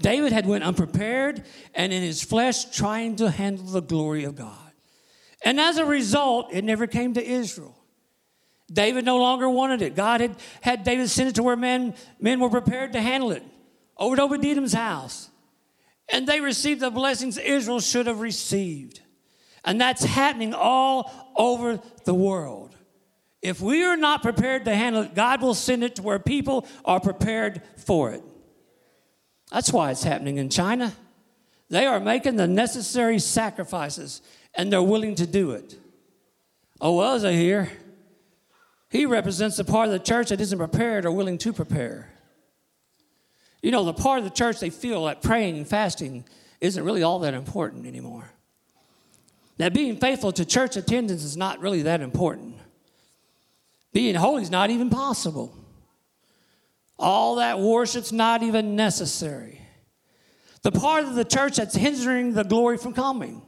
David 0.00 0.32
had 0.32 0.46
went 0.46 0.64
unprepared 0.64 1.44
and 1.74 1.92
in 1.92 2.02
his 2.02 2.22
flesh 2.22 2.66
trying 2.66 3.16
to 3.16 3.30
handle 3.30 3.64
the 3.64 3.82
glory 3.82 4.24
of 4.24 4.36
God. 4.36 4.72
And 5.44 5.58
as 5.58 5.78
a 5.78 5.84
result, 5.84 6.52
it 6.52 6.62
never 6.62 6.86
came 6.86 7.14
to 7.14 7.24
Israel. 7.24 7.77
David 8.70 9.04
no 9.04 9.18
longer 9.18 9.48
wanted 9.48 9.82
it. 9.82 9.94
God 9.94 10.20
had 10.20 10.36
had 10.60 10.84
David 10.84 11.08
send 11.08 11.30
it 11.30 11.34
to 11.36 11.42
where 11.42 11.56
men, 11.56 11.94
men 12.20 12.38
were 12.38 12.50
prepared 12.50 12.92
to 12.92 13.00
handle 13.00 13.32
it 13.32 13.42
over 13.96 14.16
to 14.16 14.22
Obed-Edom's 14.22 14.74
house. 14.74 15.30
And 16.10 16.26
they 16.26 16.40
received 16.40 16.80
the 16.80 16.90
blessings 16.90 17.36
Israel 17.36 17.80
should 17.80 18.06
have 18.06 18.20
received. 18.20 19.00
And 19.64 19.80
that's 19.80 20.04
happening 20.04 20.54
all 20.54 21.10
over 21.36 21.80
the 22.04 22.14
world. 22.14 22.74
If 23.42 23.60
we 23.60 23.84
are 23.84 23.96
not 23.96 24.22
prepared 24.22 24.64
to 24.64 24.74
handle 24.74 25.02
it, 25.02 25.14
God 25.14 25.42
will 25.42 25.54
send 25.54 25.84
it 25.84 25.96
to 25.96 26.02
where 26.02 26.18
people 26.18 26.66
are 26.84 27.00
prepared 27.00 27.62
for 27.76 28.12
it. 28.12 28.22
That's 29.52 29.72
why 29.72 29.90
it's 29.90 30.02
happening 30.02 30.38
in 30.38 30.48
China. 30.48 30.92
They 31.70 31.86
are 31.86 32.00
making 32.00 32.36
the 32.36 32.46
necessary 32.46 33.18
sacrifices 33.18 34.22
and 34.54 34.72
they're 34.72 34.82
willing 34.82 35.14
to 35.16 35.26
do 35.26 35.52
it. 35.52 35.76
Oh, 36.80 36.96
well, 36.96 37.14
Uzzah 37.14 37.32
here 37.32 37.70
he 38.90 39.06
represents 39.06 39.56
the 39.56 39.64
part 39.64 39.86
of 39.86 39.92
the 39.92 39.98
church 39.98 40.30
that 40.30 40.40
isn't 40.40 40.58
prepared 40.58 41.04
or 41.04 41.12
willing 41.12 41.38
to 41.38 41.52
prepare. 41.52 42.10
You 43.62 43.70
know, 43.70 43.84
the 43.84 43.92
part 43.92 44.18
of 44.18 44.24
the 44.24 44.30
church 44.30 44.60
they 44.60 44.70
feel 44.70 45.04
that 45.06 45.22
praying 45.22 45.56
and 45.56 45.66
fasting 45.66 46.24
isn't 46.60 46.82
really 46.82 47.02
all 47.02 47.18
that 47.20 47.34
important 47.34 47.86
anymore. 47.86 48.30
That 49.58 49.74
being 49.74 49.96
faithful 49.96 50.32
to 50.32 50.44
church 50.44 50.76
attendance 50.76 51.24
is 51.24 51.36
not 51.36 51.60
really 51.60 51.82
that 51.82 52.00
important. 52.00 52.56
Being 53.92 54.14
holy 54.14 54.42
is 54.42 54.50
not 54.50 54.70
even 54.70 54.90
possible. 54.90 55.54
All 56.98 57.36
that 57.36 57.58
worship's 57.58 58.12
not 58.12 58.42
even 58.42 58.76
necessary. 58.76 59.60
The 60.62 60.72
part 60.72 61.04
of 61.04 61.14
the 61.14 61.24
church 61.24 61.56
that's 61.56 61.74
hindering 61.74 62.32
the 62.32 62.44
glory 62.44 62.78
from 62.78 62.92
coming. 62.92 63.42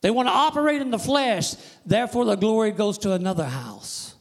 They 0.00 0.10
want 0.10 0.28
to 0.28 0.32
operate 0.32 0.82
in 0.82 0.90
the 0.90 0.98
flesh, 0.98 1.54
therefore, 1.86 2.24
the 2.26 2.36
glory 2.36 2.72
goes 2.72 2.98
to 2.98 3.12
another 3.12 3.44
house. 3.44 4.13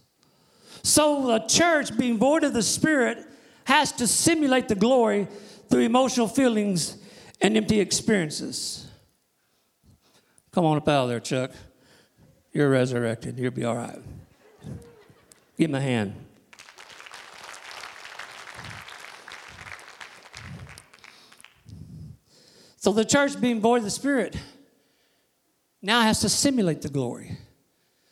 So 0.84 1.28
the 1.28 1.39
church, 1.39 1.98
being 1.98 2.17
void 2.17 2.43
of 2.43 2.54
the 2.54 2.62
Spirit, 2.62 3.26
has 3.65 3.91
to 3.93 4.08
simulate 4.08 4.67
the 4.67 4.76
glory 4.76 5.28
through 5.69 5.82
emotional 5.82 6.28
feelings 6.28 6.98
and 7.41 7.56
empty 7.56 7.80
experiences. 7.80 8.88
Come 10.52 10.65
on 10.65 10.78
up 10.78 10.88
out 10.88 11.04
of 11.04 11.10
there, 11.10 11.19
Chuck. 11.19 11.52
You're 12.52 12.69
resurrected. 12.69 13.39
You'll 13.39 13.52
be 13.52 13.65
all 13.65 13.76
right. 13.76 14.00
Give 15.58 15.69
him 15.69 15.76
a 15.76 15.82
hand. 15.82 16.13
So 22.78 22.91
the 22.91 23.06
church, 23.06 23.39
being 23.39 23.62
void 23.62 23.78
of 23.78 23.84
the 23.84 23.89
Spirit, 23.89 24.36
now 25.82 26.02
has 26.02 26.19
to 26.19 26.30
simulate 26.30 26.82
the 26.82 26.89
glory 26.89 27.38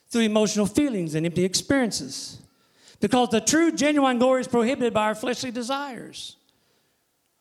through 0.08 0.22
emotional 0.22 0.66
feelings 0.66 1.14
and 1.14 1.26
empty 1.26 1.44
experiences. 1.44 2.41
Because 3.02 3.30
the 3.30 3.40
true, 3.40 3.72
genuine 3.72 4.20
glory 4.20 4.42
is 4.42 4.48
prohibited 4.48 4.94
by 4.94 5.06
our 5.06 5.16
fleshly 5.16 5.50
desires. 5.50 6.36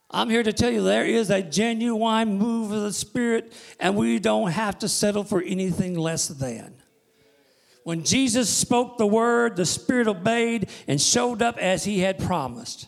I'm 0.10 0.28
here 0.28 0.42
to 0.42 0.52
tell 0.52 0.72
you 0.72 0.82
there 0.82 1.06
is 1.06 1.30
a 1.30 1.44
genuine 1.44 2.40
move 2.40 2.72
of 2.72 2.82
the 2.82 2.92
Spirit, 2.92 3.54
and 3.80 3.96
we 3.96 4.18
don't 4.18 4.50
have 4.50 4.80
to 4.80 4.90
settle 4.90 5.24
for 5.24 5.40
anything 5.40 5.98
less 5.98 6.28
than. 6.28 6.74
When 7.84 8.04
Jesus 8.04 8.50
spoke 8.50 8.98
the 8.98 9.06
word, 9.06 9.56
the 9.56 9.68
Spirit 9.68 10.08
obeyed 10.08 10.68
and 10.88 11.00
showed 11.00 11.44
up 11.44 11.60
as 11.60 11.84
He 11.84 12.00
had 12.00 12.18
promised. 12.18 12.88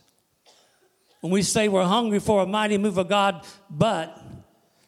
When 1.22 1.32
we 1.32 1.44
say 1.44 1.68
we're 1.68 1.84
hungry 1.84 2.20
for 2.20 2.42
a 2.42 2.48
mighty 2.48 2.80
move 2.80 2.98
of 2.98 3.08
God, 3.08 3.46
but 3.70 4.20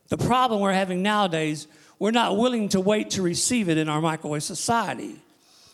the 0.09 0.17
problem 0.17 0.59
we're 0.59 0.73
having 0.73 1.03
nowadays, 1.03 1.67
we're 1.99 2.09
not 2.09 2.35
willing 2.35 2.67
to 2.69 2.79
wait 2.79 3.11
to 3.11 3.21
receive 3.21 3.69
it 3.69 3.77
in 3.77 3.89
our 3.89 4.01
microwave 4.01 4.43
society. 4.43 5.21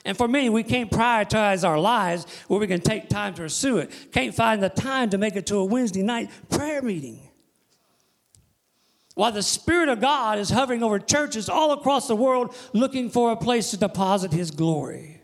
And 0.03 0.17
for 0.17 0.27
many, 0.27 0.49
we 0.49 0.63
can't 0.63 0.89
prioritize 0.89 1.67
our 1.67 1.79
lives 1.79 2.25
where 2.47 2.59
we 2.59 2.67
can 2.67 2.81
take 2.81 3.07
time 3.07 3.33
to 3.35 3.43
pursue 3.43 3.77
it. 3.77 3.91
Can't 4.11 4.33
find 4.33 4.61
the 4.61 4.69
time 4.69 5.09
to 5.11 5.17
make 5.17 5.35
it 5.35 5.45
to 5.47 5.57
a 5.57 5.65
Wednesday 5.65 6.01
night 6.01 6.29
prayer 6.49 6.81
meeting. 6.81 7.19
While 9.13 9.31
the 9.31 9.43
Spirit 9.43 9.89
of 9.89 10.01
God 10.01 10.39
is 10.39 10.49
hovering 10.49 10.81
over 10.81 10.97
churches 10.97 11.49
all 11.49 11.73
across 11.73 12.07
the 12.07 12.15
world 12.15 12.55
looking 12.73 13.09
for 13.09 13.31
a 13.31 13.35
place 13.35 13.71
to 13.71 13.77
deposit 13.77 14.31
His 14.31 14.49
glory. 14.51 15.21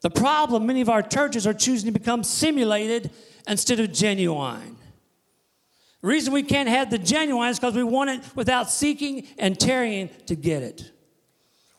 The 0.00 0.10
problem 0.10 0.66
many 0.66 0.80
of 0.80 0.88
our 0.88 1.02
churches 1.02 1.46
are 1.46 1.54
choosing 1.54 1.92
to 1.92 1.98
become 1.98 2.24
simulated 2.24 3.10
instead 3.46 3.78
of 3.80 3.92
genuine. 3.92 4.76
The 6.00 6.08
reason 6.08 6.32
we 6.32 6.44
can't 6.44 6.68
have 6.68 6.90
the 6.90 6.98
genuine 6.98 7.48
is 7.48 7.58
because 7.58 7.74
we 7.74 7.82
want 7.82 8.10
it 8.10 8.20
without 8.36 8.70
seeking 8.70 9.26
and 9.38 9.58
tarrying 9.58 10.10
to 10.26 10.36
get 10.36 10.62
it. 10.62 10.90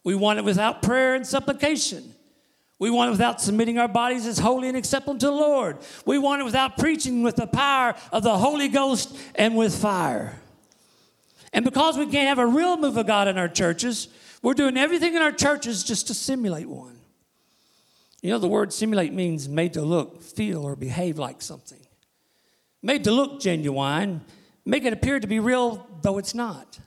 We 0.09 0.15
want 0.15 0.39
it 0.39 0.43
without 0.43 0.81
prayer 0.81 1.13
and 1.13 1.23
supplication. 1.23 2.15
We 2.79 2.89
want 2.89 3.09
it 3.09 3.11
without 3.11 3.39
submitting 3.39 3.77
our 3.77 3.87
bodies 3.87 4.25
as 4.25 4.39
holy 4.39 4.67
and 4.67 4.75
acceptable 4.75 5.19
to 5.19 5.27
the 5.27 5.31
Lord. 5.31 5.77
We 6.03 6.17
want 6.17 6.41
it 6.41 6.45
without 6.45 6.79
preaching 6.79 7.21
with 7.21 7.35
the 7.35 7.45
power 7.45 7.93
of 8.11 8.23
the 8.23 8.35
Holy 8.35 8.69
Ghost 8.69 9.15
and 9.35 9.55
with 9.55 9.79
fire. 9.79 10.41
And 11.53 11.63
because 11.63 11.95
we 11.95 12.07
can't 12.07 12.27
have 12.27 12.39
a 12.39 12.47
real 12.47 12.75
move 12.75 12.97
of 12.97 13.05
God 13.05 13.27
in 13.27 13.37
our 13.37 13.47
churches, 13.47 14.07
we're 14.41 14.55
doing 14.55 14.77
everything 14.77 15.13
in 15.13 15.21
our 15.21 15.31
churches 15.31 15.83
just 15.83 16.07
to 16.07 16.15
simulate 16.15 16.67
one. 16.67 16.97
You 18.23 18.31
know, 18.31 18.39
the 18.39 18.47
word 18.47 18.73
simulate 18.73 19.13
means 19.13 19.47
made 19.47 19.73
to 19.73 19.83
look, 19.83 20.23
feel, 20.23 20.63
or 20.63 20.75
behave 20.75 21.19
like 21.19 21.43
something. 21.43 21.85
Made 22.81 23.03
to 23.03 23.11
look 23.11 23.41
genuine, 23.41 24.21
make 24.65 24.85
it 24.85 24.91
appear 24.91 25.19
to 25.19 25.27
be 25.27 25.39
real, 25.39 25.87
though 26.01 26.17
it's 26.17 26.33
not. 26.33 26.79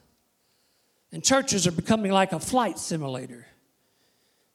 And 1.13 1.23
churches 1.23 1.67
are 1.67 1.73
becoming 1.73 2.11
like 2.11 2.33
a 2.33 2.41
flight 2.41 2.79
simulator. 2.79 3.47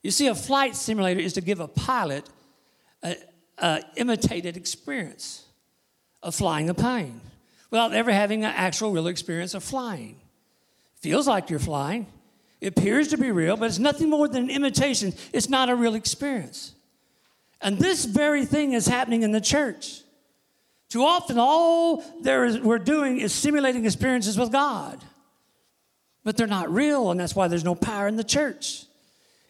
You 0.01 0.11
see, 0.11 0.27
a 0.27 0.35
flight 0.35 0.75
simulator 0.75 1.19
is 1.19 1.33
to 1.33 1.41
give 1.41 1.59
a 1.59 1.67
pilot 1.67 2.27
an 3.03 3.83
imitated 3.95 4.57
experience 4.57 5.45
of 6.23 6.33
flying 6.33 6.69
a 6.69 6.73
plane 6.73 7.21
without 7.69 7.93
ever 7.93 8.11
having 8.11 8.43
an 8.43 8.53
actual 8.55 8.91
real 8.91 9.07
experience 9.07 9.53
of 9.53 9.63
flying. 9.63 10.19
Feels 10.95 11.27
like 11.27 11.49
you're 11.49 11.59
flying, 11.59 12.07
it 12.59 12.69
appears 12.69 13.09
to 13.09 13.17
be 13.17 13.31
real, 13.31 13.55
but 13.55 13.65
it's 13.65 13.79
nothing 13.79 14.09
more 14.09 14.27
than 14.27 14.45
an 14.45 14.49
imitation. 14.49 15.13
It's 15.31 15.49
not 15.49 15.69
a 15.69 15.75
real 15.75 15.93
experience. 15.93 16.73
And 17.61 17.77
this 17.77 18.05
very 18.05 18.45
thing 18.45 18.73
is 18.73 18.87
happening 18.87 19.23
in 19.23 19.31
the 19.31 19.41
church. 19.41 20.01
Too 20.89 21.03
often, 21.03 21.37
all 21.37 22.03
there 22.21 22.45
is, 22.45 22.59
we're 22.59 22.79
doing 22.79 23.19
is 23.19 23.33
simulating 23.33 23.85
experiences 23.85 24.37
with 24.39 24.51
God. 24.51 25.03
But 26.27 26.35
they're 26.35 26.45
not 26.45 26.69
real, 26.69 27.09
and 27.09 27.17
that's 27.17 27.37
why 27.37 27.47
there's 27.47 27.63
no 27.63 27.73
power 27.73 28.05
in 28.05 28.17
the 28.17 28.23
church. 28.23 28.83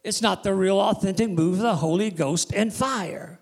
It's 0.03 0.21
not 0.21 0.43
the 0.43 0.53
real, 0.53 0.79
authentic 0.79 1.27
move 1.27 1.55
of 1.55 1.61
the 1.61 1.75
Holy 1.75 2.11
Ghost 2.11 2.53
and 2.53 2.71
fire. 2.71 3.39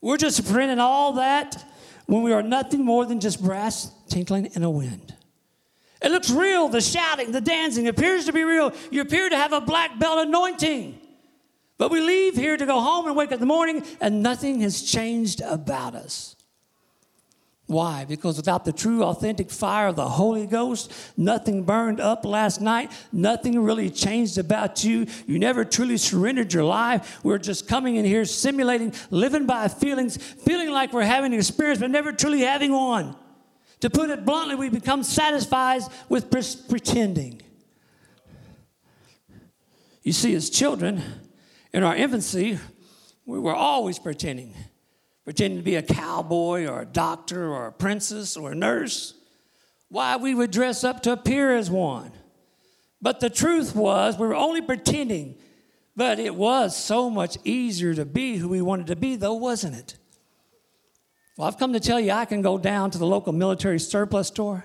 We're 0.00 0.16
just 0.16 0.50
printing 0.50 0.78
all 0.78 1.12
that 1.16 1.62
when 2.06 2.22
we 2.22 2.32
are 2.32 2.42
nothing 2.42 2.82
more 2.82 3.04
than 3.04 3.20
just 3.20 3.44
brass 3.44 3.92
tinkling 4.08 4.52
in 4.54 4.62
a 4.62 4.70
wind. 4.70 5.14
It 6.00 6.12
looks 6.12 6.30
real, 6.30 6.70
the 6.70 6.80
shouting, 6.80 7.30
the 7.30 7.42
dancing 7.42 7.88
appears 7.88 8.24
to 8.24 8.32
be 8.32 8.42
real. 8.42 8.72
You 8.90 9.02
appear 9.02 9.28
to 9.28 9.36
have 9.36 9.52
a 9.52 9.60
black 9.60 9.98
belt 9.98 10.26
anointing. 10.26 10.98
But 11.76 11.90
we 11.90 12.00
leave 12.00 12.36
here 12.36 12.56
to 12.56 12.64
go 12.64 12.80
home 12.80 13.06
and 13.06 13.14
wake 13.14 13.28
up 13.28 13.34
in 13.34 13.40
the 13.40 13.44
morning 13.44 13.84
and 14.00 14.22
nothing 14.22 14.62
has 14.62 14.80
changed 14.80 15.42
about 15.42 15.94
us. 15.94 16.36
Why? 17.70 18.04
Because 18.04 18.36
without 18.36 18.64
the 18.64 18.72
true, 18.72 19.04
authentic 19.04 19.48
fire 19.48 19.86
of 19.86 19.94
the 19.94 20.08
Holy 20.08 20.44
Ghost, 20.44 20.92
nothing 21.16 21.62
burned 21.62 22.00
up 22.00 22.24
last 22.24 22.60
night, 22.60 22.90
nothing 23.12 23.62
really 23.62 23.90
changed 23.90 24.38
about 24.38 24.82
you. 24.82 25.06
You 25.28 25.38
never 25.38 25.64
truly 25.64 25.96
surrendered 25.96 26.52
your 26.52 26.64
life. 26.64 27.20
We're 27.22 27.38
just 27.38 27.68
coming 27.68 27.94
in 27.94 28.04
here 28.04 28.24
simulating, 28.24 28.92
living 29.10 29.46
by 29.46 29.68
feelings, 29.68 30.16
feeling 30.16 30.70
like 30.70 30.92
we're 30.92 31.04
having 31.04 31.32
an 31.32 31.38
experience, 31.38 31.78
but 31.78 31.92
never 31.92 32.10
truly 32.10 32.40
having 32.40 32.72
one. 32.72 33.14
To 33.82 33.88
put 33.88 34.10
it 34.10 34.24
bluntly, 34.24 34.56
we 34.56 34.68
become 34.68 35.04
satisfied 35.04 35.82
with 36.08 36.28
pretending. 36.28 37.40
You 40.02 40.12
see, 40.12 40.34
as 40.34 40.50
children, 40.50 41.04
in 41.72 41.84
our 41.84 41.94
infancy, 41.94 42.58
we 43.26 43.38
were 43.38 43.54
always 43.54 44.00
pretending 44.00 44.56
pretending 45.30 45.60
to 45.60 45.64
be 45.64 45.76
a 45.76 45.82
cowboy 45.82 46.66
or 46.66 46.80
a 46.80 46.84
doctor 46.84 47.52
or 47.52 47.68
a 47.68 47.72
princess 47.72 48.36
or 48.36 48.50
a 48.50 48.54
nurse. 48.56 49.14
Why, 49.88 50.16
we 50.16 50.34
would 50.34 50.50
dress 50.50 50.82
up 50.82 51.04
to 51.04 51.12
appear 51.12 51.56
as 51.56 51.70
one. 51.70 52.10
But 53.00 53.20
the 53.20 53.30
truth 53.30 53.76
was, 53.76 54.18
we 54.18 54.26
were 54.26 54.34
only 54.34 54.60
pretending. 54.60 55.36
But 55.94 56.18
it 56.18 56.34
was 56.34 56.76
so 56.76 57.08
much 57.08 57.38
easier 57.44 57.94
to 57.94 58.04
be 58.04 58.38
who 58.38 58.48
we 58.48 58.60
wanted 58.60 58.88
to 58.88 58.96
be, 58.96 59.14
though, 59.14 59.34
wasn't 59.34 59.76
it? 59.76 59.98
Well, 61.38 61.46
I've 61.46 61.58
come 61.58 61.74
to 61.74 61.80
tell 61.80 62.00
you 62.00 62.10
I 62.10 62.24
can 62.24 62.42
go 62.42 62.58
down 62.58 62.90
to 62.90 62.98
the 62.98 63.06
local 63.06 63.32
military 63.32 63.78
surplus 63.78 64.26
store 64.26 64.64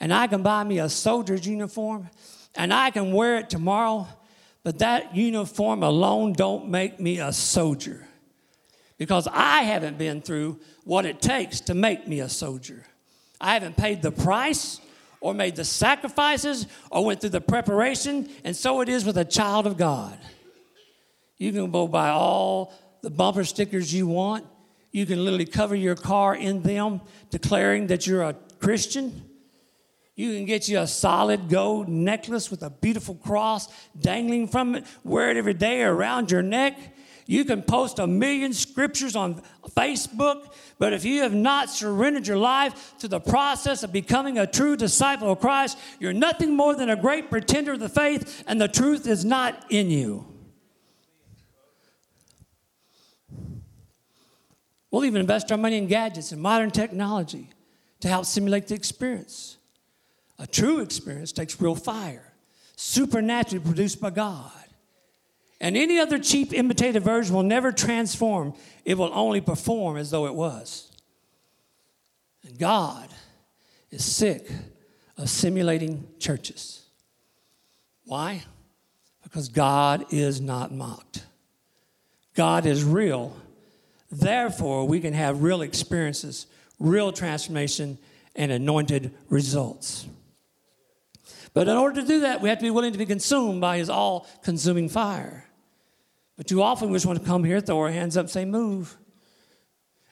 and 0.00 0.12
I 0.12 0.26
can 0.26 0.42
buy 0.42 0.64
me 0.64 0.80
a 0.80 0.88
soldier's 0.88 1.46
uniform 1.46 2.10
and 2.56 2.74
I 2.74 2.90
can 2.90 3.12
wear 3.12 3.36
it 3.36 3.48
tomorrow, 3.48 4.08
but 4.64 4.80
that 4.80 5.14
uniform 5.14 5.84
alone 5.84 6.32
don't 6.32 6.70
make 6.70 6.98
me 6.98 7.20
a 7.20 7.32
soldier 7.32 8.08
because 9.02 9.26
I 9.32 9.62
haven't 9.62 9.98
been 9.98 10.22
through 10.22 10.60
what 10.84 11.06
it 11.06 11.20
takes 11.20 11.58
to 11.62 11.74
make 11.74 12.06
me 12.06 12.20
a 12.20 12.28
soldier. 12.28 12.84
I 13.40 13.54
haven't 13.54 13.76
paid 13.76 14.00
the 14.00 14.12
price 14.12 14.80
or 15.20 15.34
made 15.34 15.56
the 15.56 15.64
sacrifices 15.64 16.68
or 16.88 17.04
went 17.04 17.20
through 17.20 17.30
the 17.30 17.40
preparation, 17.40 18.30
and 18.44 18.54
so 18.54 18.80
it 18.80 18.88
is 18.88 19.04
with 19.04 19.18
a 19.18 19.24
child 19.24 19.66
of 19.66 19.76
God. 19.76 20.16
You 21.36 21.50
can 21.50 21.72
go 21.72 21.88
buy 21.88 22.10
all 22.10 22.72
the 23.00 23.10
bumper 23.10 23.42
stickers 23.42 23.92
you 23.92 24.06
want. 24.06 24.46
You 24.92 25.04
can 25.04 25.24
literally 25.24 25.46
cover 25.46 25.74
your 25.74 25.96
car 25.96 26.36
in 26.36 26.62
them, 26.62 27.00
declaring 27.30 27.88
that 27.88 28.06
you're 28.06 28.22
a 28.22 28.36
Christian. 28.60 29.20
You 30.14 30.32
can 30.36 30.44
get 30.44 30.68
you 30.68 30.78
a 30.78 30.86
solid 30.86 31.48
gold 31.48 31.88
necklace 31.88 32.52
with 32.52 32.62
a 32.62 32.70
beautiful 32.70 33.16
cross 33.16 33.66
dangling 33.98 34.46
from 34.46 34.76
it, 34.76 34.84
wear 35.02 35.32
it 35.32 35.36
every 35.36 35.54
day 35.54 35.82
around 35.82 36.30
your 36.30 36.42
neck. 36.42 36.78
You 37.26 37.44
can 37.44 37.62
post 37.62 37.98
a 37.98 38.06
million 38.06 38.52
scriptures 38.52 39.14
on 39.14 39.42
Facebook, 39.70 40.54
but 40.78 40.92
if 40.92 41.04
you 41.04 41.22
have 41.22 41.34
not 41.34 41.70
surrendered 41.70 42.26
your 42.26 42.36
life 42.36 42.94
to 42.98 43.08
the 43.08 43.20
process 43.20 43.82
of 43.82 43.92
becoming 43.92 44.38
a 44.38 44.46
true 44.46 44.76
disciple 44.76 45.30
of 45.30 45.40
Christ, 45.40 45.78
you're 46.00 46.12
nothing 46.12 46.56
more 46.56 46.74
than 46.74 46.90
a 46.90 46.96
great 46.96 47.30
pretender 47.30 47.72
of 47.72 47.80
the 47.80 47.88
faith, 47.88 48.42
and 48.46 48.60
the 48.60 48.68
truth 48.68 49.06
is 49.06 49.24
not 49.24 49.66
in 49.70 49.90
you. 49.90 50.26
We'll 54.90 55.06
even 55.06 55.20
invest 55.20 55.50
our 55.50 55.58
money 55.58 55.78
in 55.78 55.86
gadgets 55.86 56.32
and 56.32 56.42
modern 56.42 56.70
technology 56.70 57.48
to 58.00 58.08
help 58.08 58.26
simulate 58.26 58.66
the 58.68 58.74
experience. 58.74 59.56
A 60.38 60.46
true 60.46 60.80
experience 60.80 61.32
takes 61.32 61.60
real 61.60 61.74
fire, 61.74 62.32
supernaturally 62.76 63.64
produced 63.64 64.00
by 64.00 64.10
God. 64.10 64.50
And 65.62 65.76
any 65.76 66.00
other 66.00 66.18
cheap 66.18 66.52
imitative 66.52 67.04
version 67.04 67.36
will 67.36 67.44
never 67.44 67.70
transform, 67.70 68.52
it 68.84 68.98
will 68.98 69.12
only 69.14 69.40
perform 69.40 69.96
as 69.96 70.10
though 70.10 70.26
it 70.26 70.34
was. 70.34 70.90
And 72.44 72.58
God 72.58 73.08
is 73.92 74.04
sick 74.04 74.50
of 75.16 75.30
simulating 75.30 76.08
churches. 76.18 76.84
Why? 78.06 78.42
Because 79.22 79.48
God 79.48 80.04
is 80.10 80.40
not 80.40 80.72
mocked. 80.72 81.24
God 82.34 82.66
is 82.66 82.82
real. 82.82 83.36
Therefore, 84.10 84.88
we 84.88 84.98
can 84.98 85.14
have 85.14 85.44
real 85.44 85.62
experiences, 85.62 86.48
real 86.80 87.12
transformation, 87.12 87.98
and 88.34 88.50
anointed 88.50 89.12
results. 89.28 90.08
But 91.54 91.68
in 91.68 91.76
order 91.76 92.00
to 92.00 92.06
do 92.06 92.20
that, 92.20 92.40
we 92.40 92.48
have 92.48 92.58
to 92.58 92.64
be 92.64 92.70
willing 92.70 92.92
to 92.92 92.98
be 92.98 93.06
consumed 93.06 93.60
by 93.60 93.78
His 93.78 93.88
all 93.88 94.26
consuming 94.42 94.88
fire. 94.88 95.46
But 96.36 96.46
too 96.46 96.62
often 96.62 96.88
we 96.88 96.96
just 96.96 97.06
want 97.06 97.18
to 97.18 97.24
come 97.24 97.44
here, 97.44 97.60
throw 97.60 97.78
our 97.80 97.90
hands 97.90 98.16
up, 98.16 98.28
say, 98.28 98.44
move. 98.44 98.96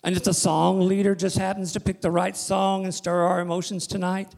And 0.03 0.16
if 0.16 0.25
the 0.25 0.35
song 0.35 0.87
leader 0.87 1.14
just 1.14 1.37
happens 1.37 1.73
to 1.73 1.81
pick 1.81 2.01
the 2.01 2.11
right 2.11 2.37
song 2.37 2.85
and 2.85 2.95
stir 2.95 3.23
our 3.23 3.41
emotions 3.41 3.87
tonight, 3.87 4.35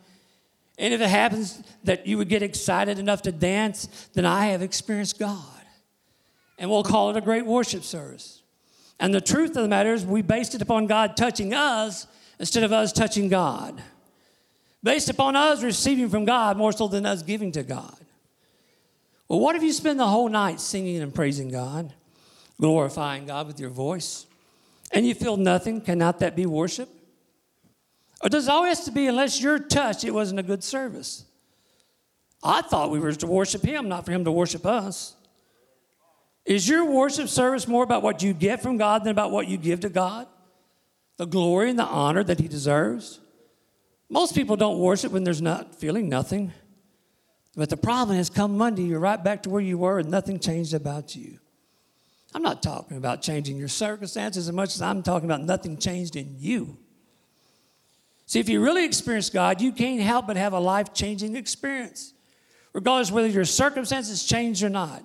and 0.78 0.94
if 0.94 1.00
it 1.00 1.08
happens 1.08 1.62
that 1.84 2.06
you 2.06 2.18
would 2.18 2.28
get 2.28 2.42
excited 2.42 2.98
enough 2.98 3.22
to 3.22 3.32
dance, 3.32 4.08
then 4.14 4.24
I 4.24 4.46
have 4.46 4.62
experienced 4.62 5.18
God. 5.18 5.38
And 6.58 6.70
we'll 6.70 6.82
call 6.82 7.10
it 7.10 7.16
a 7.16 7.20
great 7.20 7.46
worship 7.46 7.84
service. 7.84 8.42
And 8.98 9.12
the 9.12 9.20
truth 9.20 9.50
of 9.50 9.62
the 9.62 9.68
matter 9.68 9.92
is, 9.92 10.06
we 10.06 10.22
based 10.22 10.54
it 10.54 10.62
upon 10.62 10.86
God 10.86 11.16
touching 11.16 11.52
us 11.52 12.06
instead 12.38 12.62
of 12.62 12.72
us 12.72 12.92
touching 12.92 13.28
God. 13.28 13.82
Based 14.82 15.08
upon 15.08 15.36
us 15.36 15.62
receiving 15.62 16.08
from 16.08 16.24
God 16.24 16.56
more 16.56 16.72
so 16.72 16.88
than 16.88 17.06
us 17.06 17.22
giving 17.22 17.52
to 17.52 17.62
God. 17.62 17.96
Well, 19.32 19.40
what 19.40 19.56
if 19.56 19.62
you 19.62 19.72
spend 19.72 19.98
the 19.98 20.06
whole 20.06 20.28
night 20.28 20.60
singing 20.60 21.00
and 21.00 21.14
praising 21.14 21.48
God, 21.48 21.94
glorifying 22.60 23.24
God 23.24 23.46
with 23.46 23.58
your 23.58 23.70
voice, 23.70 24.26
and 24.92 25.06
you 25.06 25.14
feel 25.14 25.38
nothing? 25.38 25.80
Cannot 25.80 26.18
that 26.18 26.36
be 26.36 26.44
worship? 26.44 26.90
Or 28.22 28.28
does 28.28 28.46
it 28.46 28.50
always 28.50 28.76
have 28.76 28.84
to 28.84 28.92
be, 28.92 29.06
unless 29.06 29.40
you're 29.40 29.58
touched, 29.58 30.04
it 30.04 30.10
wasn't 30.10 30.40
a 30.40 30.42
good 30.42 30.62
service? 30.62 31.24
I 32.44 32.60
thought 32.60 32.90
we 32.90 33.00
were 33.00 33.10
to 33.10 33.26
worship 33.26 33.64
Him, 33.64 33.88
not 33.88 34.04
for 34.04 34.12
Him 34.12 34.26
to 34.26 34.30
worship 34.30 34.66
us. 34.66 35.16
Is 36.44 36.68
your 36.68 36.84
worship 36.84 37.30
service 37.30 37.66
more 37.66 37.84
about 37.84 38.02
what 38.02 38.22
you 38.22 38.34
get 38.34 38.60
from 38.60 38.76
God 38.76 39.02
than 39.02 39.12
about 39.12 39.30
what 39.30 39.48
you 39.48 39.56
give 39.56 39.80
to 39.80 39.88
God? 39.88 40.26
The 41.16 41.26
glory 41.26 41.70
and 41.70 41.78
the 41.78 41.86
honor 41.86 42.22
that 42.22 42.38
He 42.38 42.48
deserves? 42.48 43.18
Most 44.10 44.34
people 44.34 44.56
don't 44.56 44.78
worship 44.78 45.10
when 45.10 45.24
there's 45.24 45.40
not 45.40 45.74
feeling 45.74 46.10
nothing. 46.10 46.52
But 47.54 47.68
the 47.68 47.76
problem 47.76 48.18
is, 48.18 48.30
come 48.30 48.56
Monday, 48.56 48.82
you're 48.82 48.98
right 48.98 49.22
back 49.22 49.42
to 49.42 49.50
where 49.50 49.60
you 49.60 49.78
were 49.78 49.98
and 49.98 50.10
nothing 50.10 50.38
changed 50.38 50.72
about 50.72 51.14
you. 51.14 51.38
I'm 52.34 52.42
not 52.42 52.62
talking 52.62 52.96
about 52.96 53.20
changing 53.20 53.58
your 53.58 53.68
circumstances 53.68 54.48
as 54.48 54.54
much 54.54 54.74
as 54.74 54.80
I'm 54.80 55.02
talking 55.02 55.28
about 55.28 55.42
nothing 55.42 55.76
changed 55.76 56.16
in 56.16 56.36
you. 56.38 56.78
See, 58.24 58.40
if 58.40 58.48
you 58.48 58.62
really 58.62 58.86
experience 58.86 59.28
God, 59.28 59.60
you 59.60 59.72
can't 59.72 60.00
help 60.00 60.28
but 60.28 60.38
have 60.38 60.54
a 60.54 60.58
life 60.58 60.94
changing 60.94 61.36
experience, 61.36 62.14
regardless 62.72 63.10
whether 63.10 63.28
your 63.28 63.44
circumstances 63.44 64.24
change 64.24 64.64
or 64.64 64.70
not. 64.70 65.04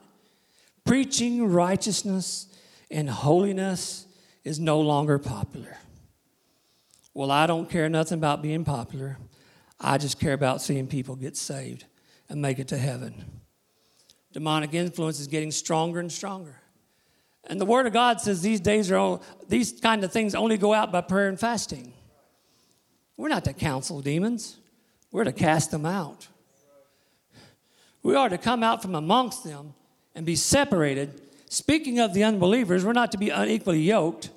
Preaching 0.85 1.51
righteousness 1.51 2.47
and 2.89 3.09
holiness 3.09 4.07
is 4.45 4.57
no 4.57 4.79
longer 4.79 5.19
popular. 5.19 5.77
Well, 7.13 7.29
I 7.29 7.45
don't 7.45 7.69
care 7.69 7.89
nothing 7.89 8.19
about 8.19 8.41
being 8.41 8.63
popular. 8.63 9.17
I 9.81 9.97
just 9.97 10.17
care 10.17 10.31
about 10.31 10.61
seeing 10.61 10.87
people 10.87 11.17
get 11.17 11.35
saved 11.35 11.83
and 12.29 12.41
make 12.41 12.59
it 12.59 12.67
to 12.69 12.77
heaven. 12.77 13.41
Demonic 14.33 14.73
influence 14.73 15.19
is 15.19 15.27
getting 15.27 15.51
stronger 15.51 15.99
and 15.99 16.11
stronger. 16.11 16.61
And 17.45 17.61
the 17.61 17.65
Word 17.65 17.87
of 17.87 17.93
God 17.93 18.19
says 18.19 18.41
these 18.41 18.59
days 18.59 18.91
are 18.91 18.97
all, 18.97 19.23
these 19.47 19.79
kind 19.79 20.03
of 20.03 20.11
things 20.11 20.35
only 20.35 20.57
go 20.57 20.73
out 20.73 20.91
by 20.91 21.01
prayer 21.01 21.29
and 21.29 21.39
fasting. 21.39 21.93
We're 23.15 23.29
not 23.29 23.45
to 23.45 23.53
counsel 23.53 24.01
demons, 24.01 24.57
we're 25.11 25.23
to 25.23 25.31
cast 25.31 25.71
them 25.71 25.85
out. 25.85 26.27
We 28.03 28.15
are 28.15 28.29
to 28.29 28.37
come 28.37 28.63
out 28.63 28.81
from 28.81 28.95
amongst 28.95 29.43
them 29.43 29.73
and 30.15 30.25
be 30.25 30.35
separated. 30.35 31.21
Speaking 31.49 31.99
of 31.99 32.13
the 32.13 32.23
unbelievers, 32.23 32.85
we're 32.85 32.93
not 32.93 33.11
to 33.13 33.17
be 33.17 33.29
unequally 33.29 33.81
yoked. 33.81 34.29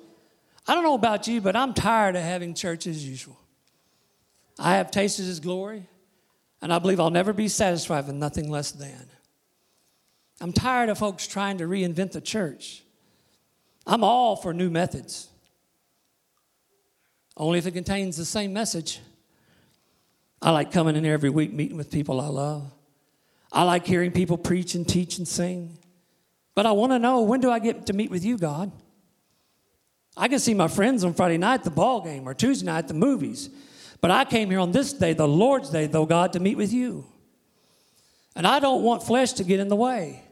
I 0.67 0.73
don't 0.73 0.83
know 0.83 0.95
about 0.95 1.27
you, 1.27 1.41
but 1.41 1.55
I'm 1.55 1.73
tired 1.73 2.15
of 2.15 2.23
having 2.23 2.53
church 2.53 2.87
as 2.87 3.07
usual. 3.07 3.39
I 4.59 4.75
have 4.75 4.91
tasted 4.91 5.25
his 5.25 5.39
glory. 5.39 5.87
And 6.61 6.71
I 6.71 6.79
believe 6.79 6.99
I'll 6.99 7.09
never 7.09 7.33
be 7.33 7.47
satisfied 7.47 8.07
with 8.07 8.15
nothing 8.15 8.49
less 8.49 8.71
than. 8.71 9.07
I'm 10.39 10.53
tired 10.53 10.89
of 10.89 10.97
folks 10.97 11.27
trying 11.27 11.57
to 11.59 11.65
reinvent 11.65 12.11
the 12.11 12.21
church. 12.21 12.83
I'm 13.85 14.03
all 14.03 14.35
for 14.35 14.53
new 14.53 14.69
methods, 14.69 15.27
only 17.35 17.57
if 17.57 17.65
it 17.65 17.71
contains 17.71 18.17
the 18.17 18.25
same 18.25 18.53
message. 18.53 18.99
I 20.41 20.51
like 20.51 20.71
coming 20.71 20.95
in 20.95 21.03
here 21.03 21.13
every 21.13 21.29
week, 21.29 21.53
meeting 21.53 21.77
with 21.77 21.91
people 21.91 22.19
I 22.19 22.27
love. 22.27 22.71
I 23.51 23.63
like 23.63 23.85
hearing 23.85 24.11
people 24.11 24.37
preach 24.37 24.75
and 24.75 24.87
teach 24.87 25.17
and 25.17 25.27
sing. 25.27 25.77
But 26.55 26.65
I 26.65 26.71
want 26.71 26.91
to 26.91 26.99
know 26.99 27.21
when 27.21 27.41
do 27.41 27.49
I 27.51 27.59
get 27.59 27.87
to 27.87 27.93
meet 27.93 28.09
with 28.09 28.23
you, 28.23 28.37
God? 28.37 28.71
I 30.17 30.27
can 30.27 30.39
see 30.39 30.53
my 30.53 30.67
friends 30.67 31.03
on 31.03 31.13
Friday 31.13 31.37
night 31.37 31.55
at 31.55 31.63
the 31.63 31.71
ball 31.71 32.01
game 32.01 32.27
or 32.27 32.33
Tuesday 32.33 32.65
night 32.65 32.79
at 32.79 32.87
the 32.87 32.93
movies. 32.93 33.49
But 34.01 34.11
I 34.11 34.25
came 34.25 34.49
here 34.49 34.59
on 34.59 34.71
this 34.71 34.93
day, 34.93 35.13
the 35.13 35.27
Lord's 35.27 35.69
day, 35.69 35.85
though 35.85 36.05
God, 36.07 36.33
to 36.33 36.39
meet 36.39 36.57
with 36.57 36.73
you. 36.73 37.05
And 38.35 38.47
I 38.47 38.59
don't 38.59 38.81
want 38.81 39.03
flesh 39.03 39.33
to 39.33 39.43
get 39.43 39.59
in 39.59 39.67
the 39.67 39.75
way. 39.75 40.23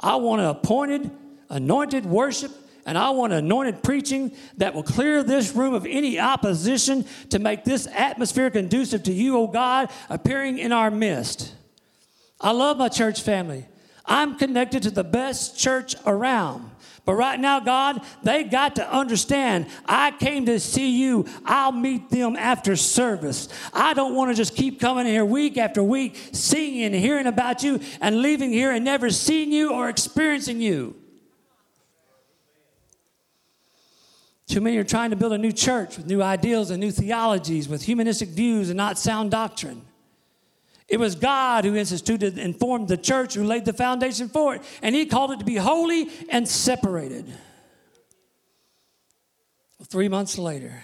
I 0.00 0.16
want 0.16 0.40
an 0.40 0.46
appointed, 0.46 1.10
anointed 1.50 2.06
worship, 2.06 2.52
and 2.86 2.96
I 2.96 3.10
want 3.10 3.32
anointed 3.32 3.82
preaching 3.82 4.32
that 4.56 4.74
will 4.74 4.82
clear 4.82 5.22
this 5.22 5.54
room 5.54 5.74
of 5.74 5.84
any 5.84 6.18
opposition 6.18 7.04
to 7.30 7.38
make 7.38 7.64
this 7.64 7.88
atmosphere 7.92 8.50
conducive 8.50 9.02
to 9.04 9.12
you, 9.12 9.36
oh 9.36 9.46
God, 9.48 9.90
appearing 10.08 10.58
in 10.58 10.72
our 10.72 10.90
midst. 10.90 11.52
I 12.40 12.52
love 12.52 12.78
my 12.78 12.88
church 12.88 13.22
family. 13.22 13.66
I'm 14.06 14.38
connected 14.38 14.84
to 14.84 14.90
the 14.90 15.04
best 15.04 15.58
church 15.58 15.96
around. 16.06 16.70
But 17.08 17.14
right 17.14 17.40
now, 17.40 17.58
God, 17.58 18.02
they 18.22 18.44
got 18.44 18.76
to 18.76 18.86
understand 18.86 19.64
I 19.86 20.10
came 20.10 20.44
to 20.44 20.60
see 20.60 20.90
you. 21.00 21.24
I'll 21.46 21.72
meet 21.72 22.10
them 22.10 22.36
after 22.36 22.76
service. 22.76 23.48
I 23.72 23.94
don't 23.94 24.14
want 24.14 24.30
to 24.30 24.34
just 24.34 24.54
keep 24.54 24.78
coming 24.78 25.06
here 25.06 25.24
week 25.24 25.56
after 25.56 25.82
week, 25.82 26.20
singing 26.32 26.84
and 26.84 26.94
hearing 26.94 27.26
about 27.26 27.62
you 27.62 27.80
and 28.02 28.20
leaving 28.20 28.52
here 28.52 28.72
and 28.72 28.84
never 28.84 29.08
seeing 29.08 29.50
you 29.50 29.72
or 29.72 29.88
experiencing 29.88 30.60
you. 30.60 30.96
Too 34.46 34.60
many 34.60 34.76
are 34.76 34.84
trying 34.84 35.08
to 35.08 35.16
build 35.16 35.32
a 35.32 35.38
new 35.38 35.50
church 35.52 35.96
with 35.96 36.04
new 36.04 36.20
ideals 36.20 36.70
and 36.70 36.78
new 36.78 36.90
theologies, 36.90 37.70
with 37.70 37.84
humanistic 37.84 38.28
views 38.28 38.68
and 38.68 38.76
not 38.76 38.98
sound 38.98 39.30
doctrine. 39.30 39.87
It 40.88 40.98
was 40.98 41.14
God 41.14 41.64
who 41.64 41.76
instituted 41.76 42.38
and 42.38 42.58
formed 42.58 42.88
the 42.88 42.96
church, 42.96 43.34
who 43.34 43.44
laid 43.44 43.66
the 43.66 43.74
foundation 43.74 44.28
for 44.28 44.54
it, 44.54 44.62
and 44.82 44.94
He 44.94 45.04
called 45.04 45.32
it 45.32 45.38
to 45.38 45.44
be 45.44 45.56
holy 45.56 46.08
and 46.30 46.48
separated. 46.48 47.26
Three 49.84 50.08
months 50.08 50.38
later, 50.38 50.82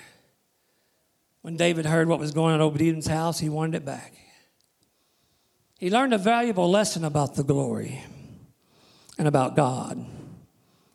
when 1.42 1.56
David 1.56 1.84
heard 1.84 2.08
what 2.08 2.18
was 2.18 2.30
going 2.30 2.54
on 2.54 2.60
at 2.60 2.64
Obed-Edom's 2.64 3.06
house, 3.06 3.38
he 3.38 3.50
wanted 3.50 3.74
it 3.74 3.84
back. 3.84 4.14
He 5.78 5.90
learned 5.90 6.14
a 6.14 6.18
valuable 6.18 6.70
lesson 6.70 7.04
about 7.04 7.34
the 7.34 7.42
glory 7.42 8.02
and 9.18 9.28
about 9.28 9.54
God. 9.54 10.02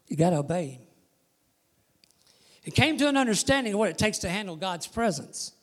You 0.07 0.17
got 0.17 0.31
to 0.31 0.37
obey. 0.37 0.79
He 2.63 2.71
came 2.71 2.97
to 2.97 3.07
an 3.07 3.15
understanding 3.15 3.73
of 3.73 3.79
what 3.79 3.89
it 3.89 3.99
takes 3.99 4.17
to 4.19 4.29
handle 4.29 4.55
God's 4.55 4.87
presence. 4.87 5.53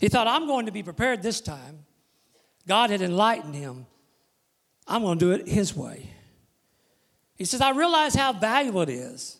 He 0.00 0.08
thought, 0.08 0.26
I'm 0.26 0.46
going 0.46 0.64
to 0.66 0.72
be 0.72 0.82
prepared 0.82 1.22
this 1.22 1.42
time. 1.42 1.80
God 2.68 2.90
had 2.90 3.00
enlightened 3.00 3.54
him. 3.54 3.86
I'm 4.86 5.02
going 5.02 5.18
to 5.18 5.24
do 5.24 5.32
it 5.32 5.48
his 5.48 5.74
way. 5.74 6.10
He 7.34 7.44
says, 7.44 7.60
I 7.60 7.70
realize 7.70 8.14
how 8.14 8.32
valuable 8.32 8.82
it 8.82 8.90
is. 8.90 9.38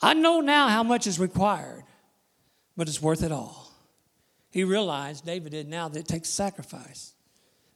I 0.00 0.14
know 0.14 0.40
now 0.40 0.68
how 0.68 0.82
much 0.82 1.06
is 1.06 1.18
required, 1.18 1.84
but 2.76 2.86
it's 2.86 3.00
worth 3.00 3.22
it 3.22 3.32
all. 3.32 3.72
He 4.50 4.62
realized, 4.62 5.24
David 5.24 5.52
did 5.52 5.68
now, 5.68 5.88
that 5.88 5.98
it 5.98 6.06
takes 6.06 6.28
sacrifice. 6.28 7.14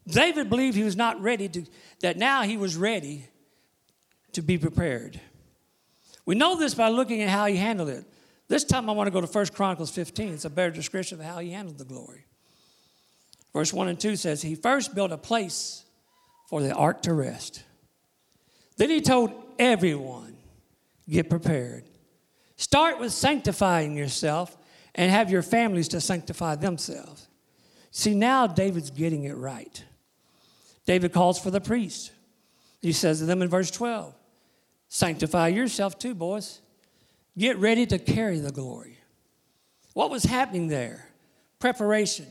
David 0.06 0.50
believed 0.50 0.76
he 0.76 0.84
was 0.84 0.96
not 0.96 1.20
ready 1.20 1.48
to, 1.48 1.64
that 2.00 2.18
now 2.18 2.42
he 2.42 2.56
was 2.56 2.76
ready 2.76 3.26
to 4.32 4.42
be 4.42 4.58
prepared. 4.58 5.20
We 6.26 6.34
know 6.34 6.56
this 6.56 6.74
by 6.74 6.88
looking 6.88 7.22
at 7.22 7.30
how 7.30 7.46
he 7.46 7.56
handled 7.56 7.88
it. 7.88 8.04
This 8.48 8.64
time 8.64 8.88
I 8.88 8.92
want 8.92 9.06
to 9.06 9.10
go 9.10 9.20
to 9.20 9.26
1 9.26 9.46
Chronicles 9.48 9.90
15. 9.90 10.34
It's 10.34 10.44
a 10.44 10.50
better 10.50 10.70
description 10.70 11.18
of 11.20 11.24
how 11.24 11.38
he 11.38 11.50
handled 11.50 11.78
the 11.78 11.84
glory. 11.84 12.27
Verse 13.52 13.72
1 13.72 13.88
and 13.88 13.98
2 13.98 14.16
says, 14.16 14.42
He 14.42 14.54
first 14.54 14.94
built 14.94 15.12
a 15.12 15.16
place 15.16 15.84
for 16.48 16.62
the 16.62 16.74
ark 16.74 17.02
to 17.02 17.12
rest. 17.12 17.64
Then 18.76 18.90
he 18.90 19.00
told 19.00 19.32
everyone, 19.58 20.36
Get 21.08 21.30
prepared. 21.30 21.84
Start 22.56 23.00
with 23.00 23.12
sanctifying 23.12 23.96
yourself 23.96 24.56
and 24.94 25.10
have 25.10 25.30
your 25.30 25.42
families 25.42 25.88
to 25.88 26.00
sanctify 26.00 26.56
themselves. 26.56 27.28
See, 27.90 28.14
now 28.14 28.46
David's 28.46 28.90
getting 28.90 29.24
it 29.24 29.36
right. 29.36 29.84
David 30.84 31.12
calls 31.12 31.38
for 31.38 31.50
the 31.50 31.60
priest. 31.60 32.12
He 32.80 32.92
says 32.92 33.20
to 33.20 33.26
them 33.26 33.42
in 33.42 33.48
verse 33.48 33.70
12, 33.70 34.14
Sanctify 34.88 35.48
yourself 35.48 35.98
too, 35.98 36.14
boys. 36.14 36.60
Get 37.36 37.58
ready 37.58 37.86
to 37.86 37.98
carry 37.98 38.38
the 38.38 38.50
glory. 38.50 38.98
What 39.94 40.10
was 40.10 40.24
happening 40.24 40.68
there? 40.68 41.08
Preparation. 41.58 42.26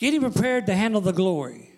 Getting 0.00 0.22
prepared 0.22 0.64
to 0.66 0.74
handle 0.74 1.02
the 1.02 1.12
glory. 1.12 1.70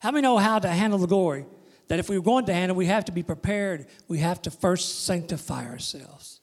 How 0.00 0.10
many 0.10 0.22
know 0.22 0.38
how 0.38 0.58
to 0.58 0.68
handle 0.68 0.98
the 0.98 1.06
glory? 1.06 1.46
That 1.86 2.00
if 2.00 2.08
we're 2.08 2.20
going 2.20 2.46
to 2.46 2.52
handle, 2.52 2.76
we 2.76 2.86
have 2.86 3.04
to 3.04 3.12
be 3.12 3.22
prepared. 3.22 3.86
We 4.08 4.18
have 4.18 4.42
to 4.42 4.50
first 4.50 5.04
sanctify 5.04 5.64
ourselves. 5.66 6.40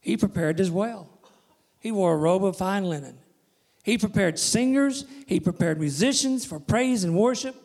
He 0.00 0.18
prepared 0.18 0.60
as 0.60 0.70
well. 0.70 1.08
He 1.80 1.90
wore 1.90 2.12
a 2.12 2.18
robe 2.18 2.44
of 2.44 2.58
fine 2.58 2.84
linen. 2.84 3.16
He 3.84 3.96
prepared 3.96 4.38
singers, 4.38 5.06
he 5.26 5.40
prepared 5.40 5.80
musicians 5.80 6.44
for 6.44 6.60
praise 6.60 7.04
and 7.04 7.16
worship. 7.16 7.56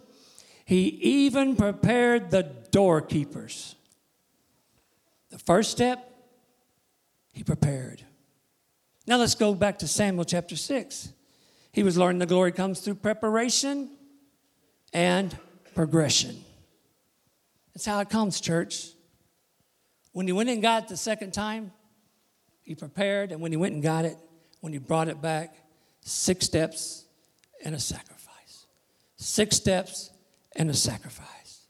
He 0.63 0.87
even 0.87 1.57
prepared 1.57 2.31
the 2.31 2.43
doorkeepers. 2.71 3.75
The 5.31 5.37
first 5.37 5.69
step, 5.69 6.09
he 7.33 7.43
prepared. 7.43 8.03
Now 9.05 9.17
let's 9.17 9.35
go 9.35 9.53
back 9.53 9.79
to 9.79 9.87
Samuel 9.87 10.25
chapter 10.25 10.55
6. 10.55 11.09
He 11.71 11.83
was 11.83 11.97
learning 11.97 12.19
the 12.19 12.25
glory 12.25 12.51
comes 12.51 12.79
through 12.79 12.95
preparation 12.95 13.91
and 14.93 15.37
progression. 15.75 16.43
That's 17.73 17.85
how 17.85 17.99
it 17.99 18.09
comes, 18.09 18.41
church. 18.41 18.89
When 20.11 20.25
he 20.25 20.33
went 20.33 20.49
and 20.49 20.61
got 20.61 20.83
it 20.83 20.89
the 20.89 20.97
second 20.97 21.31
time, 21.31 21.71
he 22.63 22.73
prepared, 22.73 23.31
and 23.31 23.39
when 23.39 23.51
he 23.51 23.57
went 23.57 23.75
and 23.75 23.83
got 23.83 24.05
it, 24.05 24.17
when 24.61 24.73
he 24.73 24.79
brought 24.79 25.07
it 25.07 25.21
back, 25.21 25.55
six 26.01 26.45
steps 26.45 27.05
and 27.63 27.75
a 27.75 27.79
sacrifice. 27.79 28.65
Six 29.17 29.55
steps 29.55 30.09
and 30.55 30.69
a 30.69 30.73
sacrifice. 30.73 31.67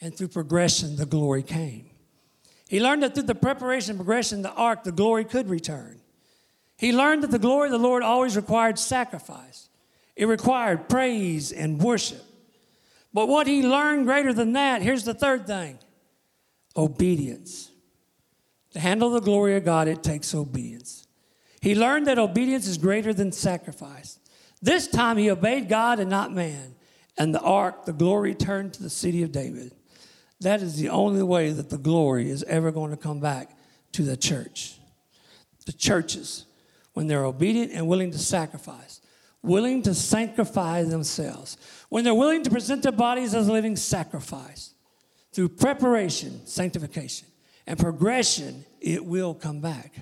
And 0.00 0.16
through 0.16 0.28
progression, 0.28 0.96
the 0.96 1.06
glory 1.06 1.42
came. 1.42 1.90
He 2.68 2.80
learned 2.80 3.04
that 3.04 3.14
through 3.14 3.24
the 3.24 3.34
preparation 3.34 3.92
and 3.92 3.98
progression 3.98 4.42
the 4.42 4.52
ark, 4.52 4.84
the 4.84 4.92
glory 4.92 5.24
could 5.24 5.48
return. 5.48 6.00
He 6.76 6.92
learned 6.92 7.22
that 7.22 7.30
the 7.30 7.38
glory 7.38 7.68
of 7.68 7.72
the 7.72 7.78
Lord 7.78 8.02
always 8.02 8.36
required 8.36 8.78
sacrifice, 8.78 9.68
it 10.16 10.26
required 10.26 10.88
praise 10.88 11.52
and 11.52 11.80
worship. 11.80 12.22
But 13.12 13.28
what 13.28 13.46
he 13.46 13.62
learned 13.62 14.06
greater 14.06 14.32
than 14.32 14.54
that, 14.54 14.82
here's 14.82 15.04
the 15.04 15.14
third 15.14 15.46
thing 15.46 15.78
obedience. 16.76 17.70
To 18.72 18.80
handle 18.80 19.10
the 19.10 19.20
glory 19.20 19.56
of 19.56 19.64
God, 19.64 19.86
it 19.86 20.02
takes 20.02 20.34
obedience. 20.34 21.06
He 21.60 21.76
learned 21.76 22.08
that 22.08 22.18
obedience 22.18 22.66
is 22.66 22.76
greater 22.76 23.14
than 23.14 23.30
sacrifice. 23.30 24.18
This 24.60 24.88
time 24.88 25.16
he 25.16 25.30
obeyed 25.30 25.68
God 25.68 26.00
and 26.00 26.10
not 26.10 26.32
man. 26.32 26.74
And 27.16 27.32
the 27.32 27.40
ark, 27.40 27.84
the 27.84 27.92
glory, 27.92 28.34
turned 28.34 28.74
to 28.74 28.82
the 28.82 28.90
city 28.90 29.22
of 29.22 29.30
David. 29.30 29.72
That 30.40 30.60
is 30.60 30.76
the 30.76 30.88
only 30.88 31.22
way 31.22 31.50
that 31.50 31.70
the 31.70 31.78
glory 31.78 32.28
is 32.28 32.42
ever 32.44 32.72
going 32.72 32.90
to 32.90 32.96
come 32.96 33.20
back 33.20 33.56
to 33.92 34.02
the 34.02 34.16
church. 34.16 34.74
The 35.66 35.72
churches, 35.72 36.46
when 36.94 37.06
they're 37.06 37.24
obedient 37.24 37.72
and 37.72 37.86
willing 37.86 38.10
to 38.10 38.18
sacrifice, 38.18 39.00
willing 39.42 39.82
to 39.82 39.94
sanctify 39.94 40.82
themselves, 40.82 41.56
when 41.90 42.02
they're 42.02 42.14
willing 42.14 42.42
to 42.42 42.50
present 42.50 42.82
their 42.82 42.92
bodies 42.92 43.34
as 43.34 43.46
a 43.46 43.52
living 43.52 43.76
sacrifice, 43.76 44.74
through 45.32 45.48
preparation, 45.48 46.46
sanctification, 46.46 47.28
and 47.66 47.78
progression, 47.78 48.64
it 48.80 49.04
will 49.04 49.34
come 49.34 49.60
back. 49.60 49.94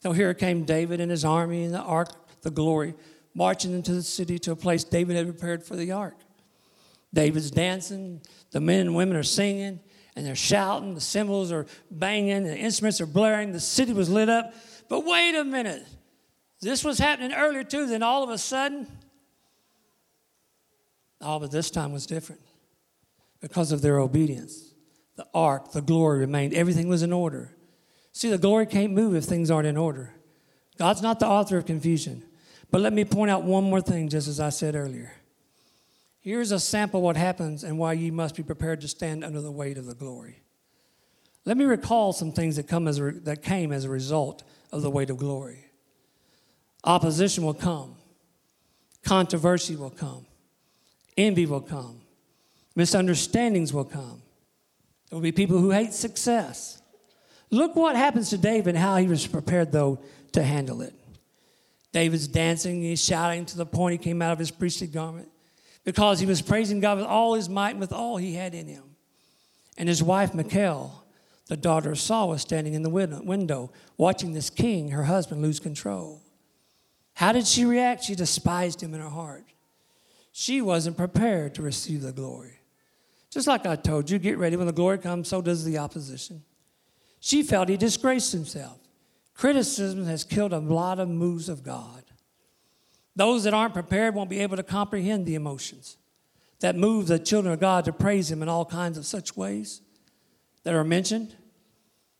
So 0.00 0.12
here 0.12 0.34
came 0.34 0.64
David 0.64 1.00
and 1.00 1.10
his 1.10 1.24
army 1.24 1.64
and 1.64 1.72
the 1.72 1.80
ark, 1.80 2.08
the 2.42 2.50
glory, 2.50 2.94
marching 3.34 3.72
into 3.72 3.94
the 3.94 4.02
city 4.02 4.38
to 4.40 4.52
a 4.52 4.56
place 4.56 4.82
David 4.82 5.16
had 5.16 5.26
prepared 5.26 5.62
for 5.62 5.76
the 5.76 5.92
ark. 5.92 6.16
David's 7.14 7.50
dancing, 7.50 8.20
the 8.50 8.60
men 8.60 8.80
and 8.80 8.94
women 8.96 9.16
are 9.16 9.22
singing, 9.22 9.78
and 10.16 10.26
they're 10.26 10.34
shouting, 10.34 10.94
the 10.94 11.00
cymbals 11.00 11.52
are 11.52 11.66
banging, 11.90 12.42
the 12.42 12.56
instruments 12.56 13.00
are 13.00 13.06
blaring, 13.06 13.52
the 13.52 13.60
city 13.60 13.92
was 13.92 14.10
lit 14.10 14.28
up. 14.28 14.52
But 14.92 15.06
wait 15.06 15.34
a 15.34 15.42
minute. 15.42 15.86
This 16.60 16.84
was 16.84 16.98
happening 16.98 17.32
earlier 17.32 17.64
too, 17.64 17.86
then 17.86 18.02
all 18.02 18.22
of 18.22 18.28
a 18.28 18.36
sudden, 18.36 18.86
all 21.18 21.40
but 21.40 21.50
this 21.50 21.70
time 21.70 21.94
was 21.94 22.04
different 22.04 22.42
because 23.40 23.72
of 23.72 23.80
their 23.80 23.98
obedience. 23.98 24.74
The 25.16 25.26
ark, 25.32 25.72
the 25.72 25.80
glory 25.80 26.18
remained, 26.18 26.52
everything 26.52 26.88
was 26.88 27.02
in 27.02 27.10
order. 27.10 27.56
See, 28.12 28.28
the 28.28 28.36
glory 28.36 28.66
can't 28.66 28.92
move 28.92 29.14
if 29.14 29.24
things 29.24 29.50
aren't 29.50 29.66
in 29.66 29.78
order. 29.78 30.12
God's 30.76 31.00
not 31.00 31.20
the 31.20 31.26
author 31.26 31.56
of 31.56 31.64
confusion. 31.64 32.22
But 32.70 32.82
let 32.82 32.92
me 32.92 33.06
point 33.06 33.30
out 33.30 33.44
one 33.44 33.64
more 33.64 33.80
thing, 33.80 34.10
just 34.10 34.28
as 34.28 34.40
I 34.40 34.50
said 34.50 34.74
earlier. 34.74 35.14
Here's 36.20 36.52
a 36.52 36.60
sample 36.60 37.00
of 37.00 37.04
what 37.04 37.16
happens 37.16 37.64
and 37.64 37.78
why 37.78 37.94
you 37.94 38.12
must 38.12 38.36
be 38.36 38.42
prepared 38.42 38.82
to 38.82 38.88
stand 38.88 39.24
under 39.24 39.40
the 39.40 39.50
weight 39.50 39.78
of 39.78 39.86
the 39.86 39.94
glory. 39.94 40.42
Let 41.46 41.56
me 41.56 41.64
recall 41.64 42.12
some 42.12 42.30
things 42.30 42.56
that, 42.56 42.68
come 42.68 42.86
as 42.86 42.98
a, 42.98 43.12
that 43.12 43.42
came 43.42 43.72
as 43.72 43.86
a 43.86 43.88
result 43.88 44.44
of 44.72 44.82
the 44.82 44.90
weight 44.90 45.10
of 45.10 45.18
glory. 45.18 45.66
Opposition 46.84 47.44
will 47.44 47.54
come, 47.54 47.94
controversy 49.04 49.76
will 49.76 49.90
come, 49.90 50.26
envy 51.16 51.46
will 51.46 51.60
come, 51.60 52.00
misunderstandings 52.74 53.72
will 53.72 53.84
come. 53.84 54.22
There 55.08 55.16
will 55.16 55.22
be 55.22 55.32
people 55.32 55.58
who 55.58 55.70
hate 55.70 55.92
success. 55.92 56.80
Look 57.50 57.76
what 57.76 57.96
happens 57.96 58.30
to 58.30 58.38
David 58.38 58.74
and 58.74 58.78
how 58.78 58.96
he 58.96 59.06
was 59.06 59.26
prepared, 59.26 59.72
though, 59.72 60.00
to 60.32 60.42
handle 60.42 60.80
it. 60.80 60.94
David's 61.92 62.26
dancing, 62.26 62.82
he's 62.82 63.04
shouting 63.04 63.44
to 63.44 63.58
the 63.58 63.66
point 63.66 63.92
he 63.92 63.98
came 63.98 64.22
out 64.22 64.32
of 64.32 64.38
his 64.38 64.50
priestly 64.50 64.86
garment 64.86 65.28
because 65.84 66.18
he 66.18 66.26
was 66.26 66.40
praising 66.40 66.80
God 66.80 66.96
with 66.96 67.06
all 67.06 67.34
his 67.34 67.50
might 67.50 67.72
and 67.72 67.80
with 67.80 67.92
all 67.92 68.16
he 68.16 68.34
had 68.34 68.54
in 68.54 68.66
him. 68.66 68.84
And 69.76 69.88
his 69.88 70.02
wife, 70.02 70.34
Michal, 70.34 71.01
the 71.52 71.56
daughter 71.58 71.92
of 71.92 71.98
Saul, 71.98 72.30
was 72.30 72.40
standing 72.40 72.72
in 72.72 72.82
the 72.82 72.88
window 72.88 73.70
watching 73.98 74.32
this 74.32 74.48
king, 74.48 74.88
her 74.88 75.04
husband, 75.04 75.42
lose 75.42 75.60
control. 75.60 76.22
How 77.12 77.32
did 77.32 77.46
she 77.46 77.66
react? 77.66 78.04
She 78.04 78.14
despised 78.14 78.82
him 78.82 78.94
in 78.94 79.00
her 79.00 79.10
heart. 79.10 79.44
She 80.32 80.62
wasn't 80.62 80.96
prepared 80.96 81.54
to 81.56 81.62
receive 81.62 82.00
the 82.00 82.10
glory. 82.10 82.60
Just 83.28 83.46
like 83.46 83.66
I 83.66 83.76
told 83.76 84.08
you, 84.08 84.18
get 84.18 84.38
ready 84.38 84.56
when 84.56 84.66
the 84.66 84.72
glory 84.72 84.96
comes, 84.96 85.28
so 85.28 85.42
does 85.42 85.62
the 85.62 85.76
opposition. 85.76 86.42
She 87.20 87.42
felt 87.42 87.68
he 87.68 87.76
disgraced 87.76 88.32
himself. 88.32 88.78
Criticism 89.34 90.06
has 90.06 90.24
killed 90.24 90.54
a 90.54 90.58
lot 90.58 90.98
of 90.98 91.10
moves 91.10 91.50
of 91.50 91.62
God. 91.62 92.02
Those 93.14 93.44
that 93.44 93.52
aren't 93.52 93.74
prepared 93.74 94.14
won't 94.14 94.30
be 94.30 94.40
able 94.40 94.56
to 94.56 94.62
comprehend 94.62 95.26
the 95.26 95.34
emotions 95.34 95.98
that 96.60 96.76
move 96.76 97.08
the 97.08 97.18
children 97.18 97.52
of 97.52 97.60
God 97.60 97.84
to 97.84 97.92
praise 97.92 98.30
Him 98.30 98.40
in 98.40 98.48
all 98.48 98.64
kinds 98.64 98.96
of 98.96 99.04
such 99.04 99.36
ways 99.36 99.82
that 100.64 100.72
are 100.72 100.84
mentioned. 100.84 101.36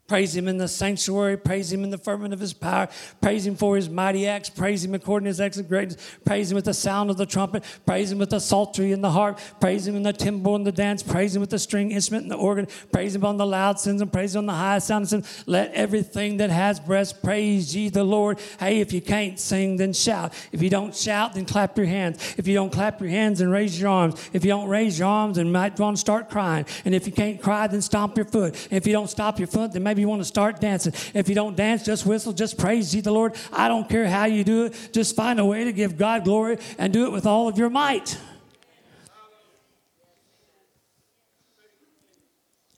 Praise 0.09 0.36
him 0.36 0.46
in 0.46 0.59
the 0.59 0.68
sanctuary, 0.68 1.38
praise 1.38 1.72
him 1.72 1.84
in 1.84 1.90
the 1.90 1.96
firmament 1.96 2.34
of 2.34 2.40
his 2.40 2.53
power, 2.53 2.88
praise 3.22 3.46
him 3.46 3.57
for 3.57 3.76
his 3.76 3.88
mighty 3.88 4.26
acts, 4.26 4.50
praise 4.50 4.84
him 4.84 4.94
according 4.94 5.24
to 5.24 5.28
his 5.28 5.40
excellent 5.40 5.70
greatness, 5.70 5.96
praise 6.24 6.50
him 6.50 6.57
with 6.57 6.66
the 6.66 6.74
sound 6.74 7.09
of 7.09 7.16
the 7.16 7.24
trumpet, 7.24 7.64
praise 7.86 8.12
him 8.12 8.18
with 8.18 8.28
the 8.28 8.40
psaltery 8.40 8.92
and 8.92 9.03
the 9.03 9.11
harp, 9.11 9.38
praise 9.59 9.86
him 9.86 9.96
in 9.96 10.03
the 10.03 10.12
timbrel 10.12 10.57
and 10.57 10.66
the 10.66 10.72
dance, 10.72 11.03
praise 11.03 11.34
him 11.34 11.40
with 11.40 11.48
the 11.48 11.59
string 11.59 11.92
instrument 11.92 12.24
and 12.24 12.30
the 12.30 12.36
organ, 12.36 12.66
praise 12.90 13.14
him 13.14 13.24
on 13.24 13.38
the 13.38 13.46
loud 13.46 13.80
sins 13.80 14.03
and 14.03 14.12
praise 14.12 14.34
him 14.34 14.40
on 14.40 14.46
the 14.46 14.53
high 14.53 14.78
sound. 14.78 15.09
Sins. 15.09 15.44
Let 15.46 15.72
everything 15.72 16.36
that 16.38 16.50
has 16.50 16.78
breath 16.78 17.22
praise 17.22 17.74
ye 17.74 17.88
the 17.88 18.05
Lord. 18.05 18.38
Hey, 18.59 18.80
if 18.80 18.92
you 18.92 19.00
can't 19.00 19.38
sing, 19.38 19.76
then 19.76 19.92
shout. 19.92 20.34
If 20.53 20.62
you 20.62 20.68
don't 20.68 20.94
shout, 20.94 21.34
then 21.34 21.46
clap 21.46 21.76
your 21.78 21.86
hands. 21.86 22.34
If 22.36 22.46
you 22.46 22.55
don't 22.55 22.70
clap 22.70 23.00
your 23.00 23.11
hands, 23.11 23.38
then 23.38 23.50
raise 23.50 23.80
your 23.80 23.88
arms. 23.88 24.30
If 24.32 24.44
you 24.44 24.50
don't 24.50 24.68
raise 24.68 24.98
your 24.98 25.09
arms, 25.09 25.36
then 25.36 25.50
might 25.50 25.78
want 25.78 25.96
to 25.96 26.00
start 26.00 26.28
crying. 26.28 26.66
And 26.84 26.94
if 26.94 27.07
you 27.07 27.12
can't 27.12 27.40
cry, 27.40 27.66
then 27.66 27.80
stomp 27.80 28.16
your 28.16 28.26
foot. 28.26 28.68
If 28.70 28.86
you 28.86 28.92
don't 28.92 29.09
stop 29.09 29.38
your 29.38 29.48
foot, 29.48 29.72
then 29.72 29.82
maybe 29.93 30.01
you 30.01 30.09
want 30.09 30.22
to 30.22 30.26
start 30.26 30.59
dancing. 30.59 30.95
If 31.12 31.28
you 31.28 31.34
don't 31.34 31.55
dance, 31.55 31.84
just 31.84 32.07
whistle, 32.07 32.32
just 32.32 32.57
praise 32.57 32.95
ye 32.95 33.03
the 33.03 33.12
Lord. 33.12 33.36
I 33.53 33.68
don't 33.68 33.86
care 33.86 34.07
how 34.07 34.24
you 34.24 34.43
do 34.43 34.64
it, 34.64 34.90
just 34.90 35.14
find 35.14 35.38
a 35.38 35.45
way 35.45 35.64
to 35.64 35.72
give 35.72 35.99
God 35.99 36.24
glory 36.24 36.57
and 36.78 36.95
do 36.95 37.05
it 37.05 37.12
with 37.12 37.26
all 37.26 37.47
of 37.47 37.59
your 37.59 37.68
might. 37.68 38.18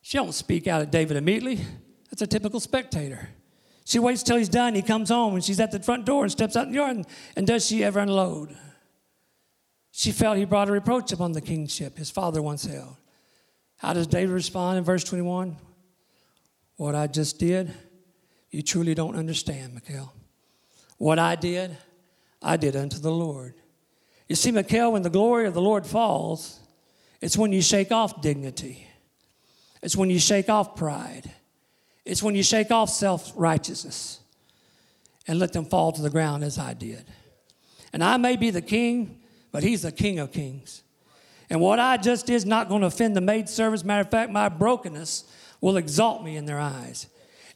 She 0.02 0.18
don't 0.18 0.34
speak 0.34 0.66
out 0.66 0.82
at 0.82 0.90
David 0.90 1.16
immediately. 1.16 1.64
That's 2.10 2.22
a 2.22 2.26
typical 2.26 2.58
spectator. 2.58 3.28
She 3.84 4.00
waits 4.00 4.24
till 4.24 4.36
he's 4.36 4.48
done. 4.48 4.74
He 4.74 4.82
comes 4.82 5.10
home 5.10 5.34
and 5.34 5.44
she's 5.44 5.60
at 5.60 5.70
the 5.70 5.78
front 5.78 6.06
door 6.06 6.24
and 6.24 6.32
steps 6.32 6.56
out 6.56 6.66
in 6.66 6.72
the 6.72 6.78
yard. 6.78 6.96
And, 6.96 7.06
and 7.36 7.46
does 7.46 7.64
she 7.64 7.84
ever 7.84 8.00
unload? 8.00 8.56
She 9.92 10.10
felt 10.10 10.36
he 10.36 10.46
brought 10.46 10.68
a 10.68 10.72
reproach 10.72 11.12
upon 11.12 11.30
the 11.30 11.40
kingship 11.40 11.96
his 11.96 12.10
father 12.10 12.42
once 12.42 12.64
held. 12.64 12.96
How 13.76 13.92
does 13.92 14.08
David 14.08 14.32
respond 14.32 14.78
in 14.78 14.84
verse 14.84 15.04
21? 15.04 15.56
What 16.76 16.94
I 16.94 17.06
just 17.06 17.38
did, 17.38 17.72
you 18.50 18.62
truly 18.62 18.94
don't 18.94 19.16
understand, 19.16 19.74
Michal. 19.74 20.12
What 20.98 21.18
I 21.18 21.36
did, 21.36 21.76
I 22.42 22.56
did 22.56 22.76
unto 22.76 22.98
the 22.98 23.10
Lord. 23.10 23.54
You 24.28 24.36
see, 24.36 24.50
Michal, 24.50 24.92
when 24.92 25.02
the 25.02 25.10
glory 25.10 25.46
of 25.46 25.54
the 25.54 25.60
Lord 25.60 25.86
falls, 25.86 26.60
it's 27.20 27.36
when 27.36 27.52
you 27.52 27.62
shake 27.62 27.92
off 27.92 28.20
dignity. 28.20 28.86
It's 29.82 29.96
when 29.96 30.10
you 30.10 30.18
shake 30.18 30.48
off 30.48 30.76
pride. 30.76 31.30
It's 32.04 32.22
when 32.22 32.34
you 32.34 32.42
shake 32.42 32.70
off 32.70 32.90
self 32.90 33.32
righteousness 33.34 34.20
and 35.26 35.38
let 35.38 35.52
them 35.52 35.64
fall 35.64 35.92
to 35.92 36.02
the 36.02 36.10
ground 36.10 36.44
as 36.44 36.58
I 36.58 36.74
did. 36.74 37.04
And 37.92 38.02
I 38.02 38.16
may 38.16 38.36
be 38.36 38.50
the 38.50 38.62
king, 38.62 39.20
but 39.52 39.62
he's 39.62 39.82
the 39.82 39.92
king 39.92 40.18
of 40.18 40.32
kings. 40.32 40.82
And 41.48 41.60
what 41.60 41.78
I 41.78 41.96
just 41.96 42.26
did 42.26 42.34
is 42.34 42.46
not 42.46 42.68
going 42.68 42.80
to 42.80 42.88
offend 42.88 43.14
the 43.14 43.20
maid 43.20 43.48
servants. 43.48 43.84
Matter 43.84 44.00
of 44.00 44.10
fact, 44.10 44.30
my 44.30 44.48
brokenness 44.48 45.24
will 45.64 45.78
exalt 45.78 46.22
me 46.22 46.36
in 46.36 46.44
their 46.44 46.60
eyes. 46.60 47.06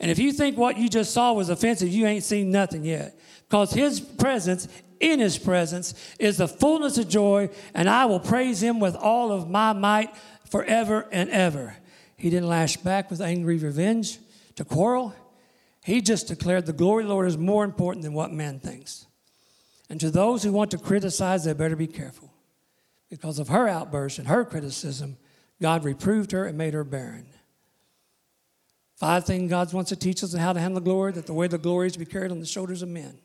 And 0.01 0.11
if 0.11 0.19
you 0.19 0.33
think 0.33 0.57
what 0.57 0.79
you 0.79 0.89
just 0.89 1.13
saw 1.13 1.35
was 1.35 1.51
offensive, 1.51 1.91
you 1.91 2.07
ain't 2.07 2.25
seen 2.25 2.51
nothing 2.51 2.83
yet. 2.83 3.21
Because 3.47 3.71
his 3.71 4.01
presence, 4.01 4.67
in 4.99 5.21
his 5.21 5.37
presence, 5.37 5.93
is 6.19 6.39
the 6.39 6.49
fullness 6.49 6.97
of 6.97 7.07
joy, 7.07 7.51
and 7.75 7.87
I 7.87 8.07
will 8.07 8.19
praise 8.19 8.63
him 8.63 8.81
with 8.81 8.97
all 8.97 9.31
of 9.31 9.51
my 9.51 9.75
might 9.75 10.17
forever 10.51 11.07
and 11.13 11.29
ever. 11.29 11.77
He 12.17 12.31
didn't 12.31 12.49
lash 12.49 12.79
back 12.79 13.11
with 13.11 13.21
angry 13.21 13.59
revenge 13.59 14.19
to 14.57 14.65
quarrel. 14.65 15.15
He 15.85 16.01
just 16.01 16.29
declared 16.29 16.65
the 16.65 16.73
glory 16.73 17.03
of 17.03 17.09
the 17.09 17.15
Lord 17.15 17.29
is 17.29 17.37
more 17.37 17.63
important 17.63 18.05
than 18.05 18.15
what 18.15 18.33
man 18.33 18.59
thinks. 18.59 19.05
And 19.91 20.01
to 20.01 20.11
those 20.11 20.43
who 20.43 20.53
want 20.53 20.71
to 20.71 20.79
criticize, 20.79 21.45
they 21.45 21.53
better 21.53 21.77
be 21.77 21.87
careful. 21.87 22.33
Because 23.11 23.39
of 23.39 23.49
her 23.49 23.69
outburst 23.69 24.19
and 24.19 24.29
her 24.29 24.47
criticism, 24.47 25.19
God 25.61 25.85
reproved 25.85 26.33
her 26.33 26.47
and 26.47 26.57
made 26.57 26.73
her 26.73 26.85
barren. 26.85 27.27
Five 28.99 29.27
things 29.27 29.49
God 29.49 29.73
wants 29.73 29.91
to 29.91 29.97
teach 29.97 30.25
us 30.25 30.35
how 30.35 30.53
to 30.53 30.59
handle 30.59 30.81
glory, 30.81 31.13
that 31.13 31.27
the 31.27 31.33
way 31.33 31.47
the 31.47 31.57
glory 31.57 31.87
is 31.87 31.93
to 31.93 32.01
be 32.01 32.05
carried 32.05 32.33
on 32.33 32.41
the 32.41 32.47
shoulders 32.47 32.83
of 32.83 32.89
men. 32.89 33.17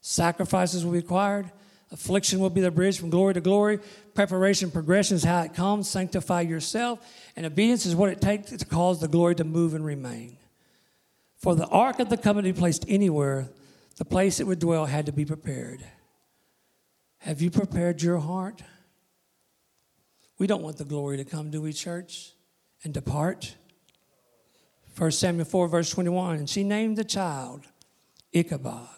Sacrifices 0.00 0.84
will 0.84 0.92
be 0.92 0.98
required. 0.98 1.50
Affliction 1.90 2.38
will 2.38 2.50
be 2.50 2.60
the 2.60 2.70
bridge 2.70 3.00
from 3.00 3.10
glory 3.10 3.34
to 3.34 3.40
glory. 3.40 3.80
Preparation, 4.14 4.70
progression 4.70 5.16
is 5.16 5.24
how 5.24 5.42
it 5.42 5.52
comes. 5.52 5.88
Sanctify 5.88 6.42
yourself. 6.42 7.00
And 7.34 7.44
obedience 7.44 7.86
is 7.86 7.96
what 7.96 8.10
it 8.10 8.20
takes 8.20 8.50
to 8.50 8.64
cause 8.64 9.00
the 9.00 9.08
glory 9.08 9.34
to 9.34 9.44
move 9.44 9.74
and 9.74 9.84
remain. 9.84 10.36
For 11.38 11.56
the 11.56 11.66
ark 11.66 11.98
of 11.98 12.08
the 12.08 12.16
covenant 12.16 12.46
to 12.46 12.52
be 12.54 12.60
placed 12.60 12.84
anywhere, 12.86 13.48
the 13.96 14.04
place 14.04 14.38
it 14.38 14.46
would 14.46 14.60
dwell 14.60 14.86
had 14.86 15.06
to 15.06 15.12
be 15.12 15.24
prepared. 15.24 15.84
Have 17.18 17.42
you 17.42 17.50
prepared 17.50 18.00
your 18.00 18.18
heart? 18.18 18.62
We 20.38 20.46
don't 20.46 20.62
want 20.62 20.76
the 20.76 20.84
glory 20.84 21.16
to 21.16 21.24
come, 21.24 21.50
do 21.50 21.62
we, 21.62 21.72
church, 21.72 22.32
and 22.84 22.94
depart? 22.94 23.56
1 24.96 25.10
Samuel 25.10 25.44
4, 25.44 25.68
verse 25.68 25.90
21. 25.90 26.36
And 26.36 26.50
she 26.50 26.62
named 26.62 26.96
the 26.96 27.04
child 27.04 27.62
Ichabod, 28.32 28.88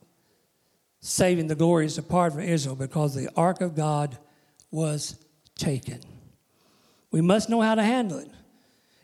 saving 1.00 1.46
the 1.46 1.54
glories 1.54 1.98
apart 1.98 2.32
from 2.32 2.42
Israel 2.42 2.76
because 2.76 3.14
the 3.14 3.30
ark 3.36 3.60
of 3.60 3.74
God 3.74 4.18
was 4.70 5.16
taken. 5.56 6.00
We 7.10 7.20
must 7.20 7.48
know 7.48 7.60
how 7.60 7.74
to 7.74 7.82
handle 7.82 8.18
it. 8.18 8.30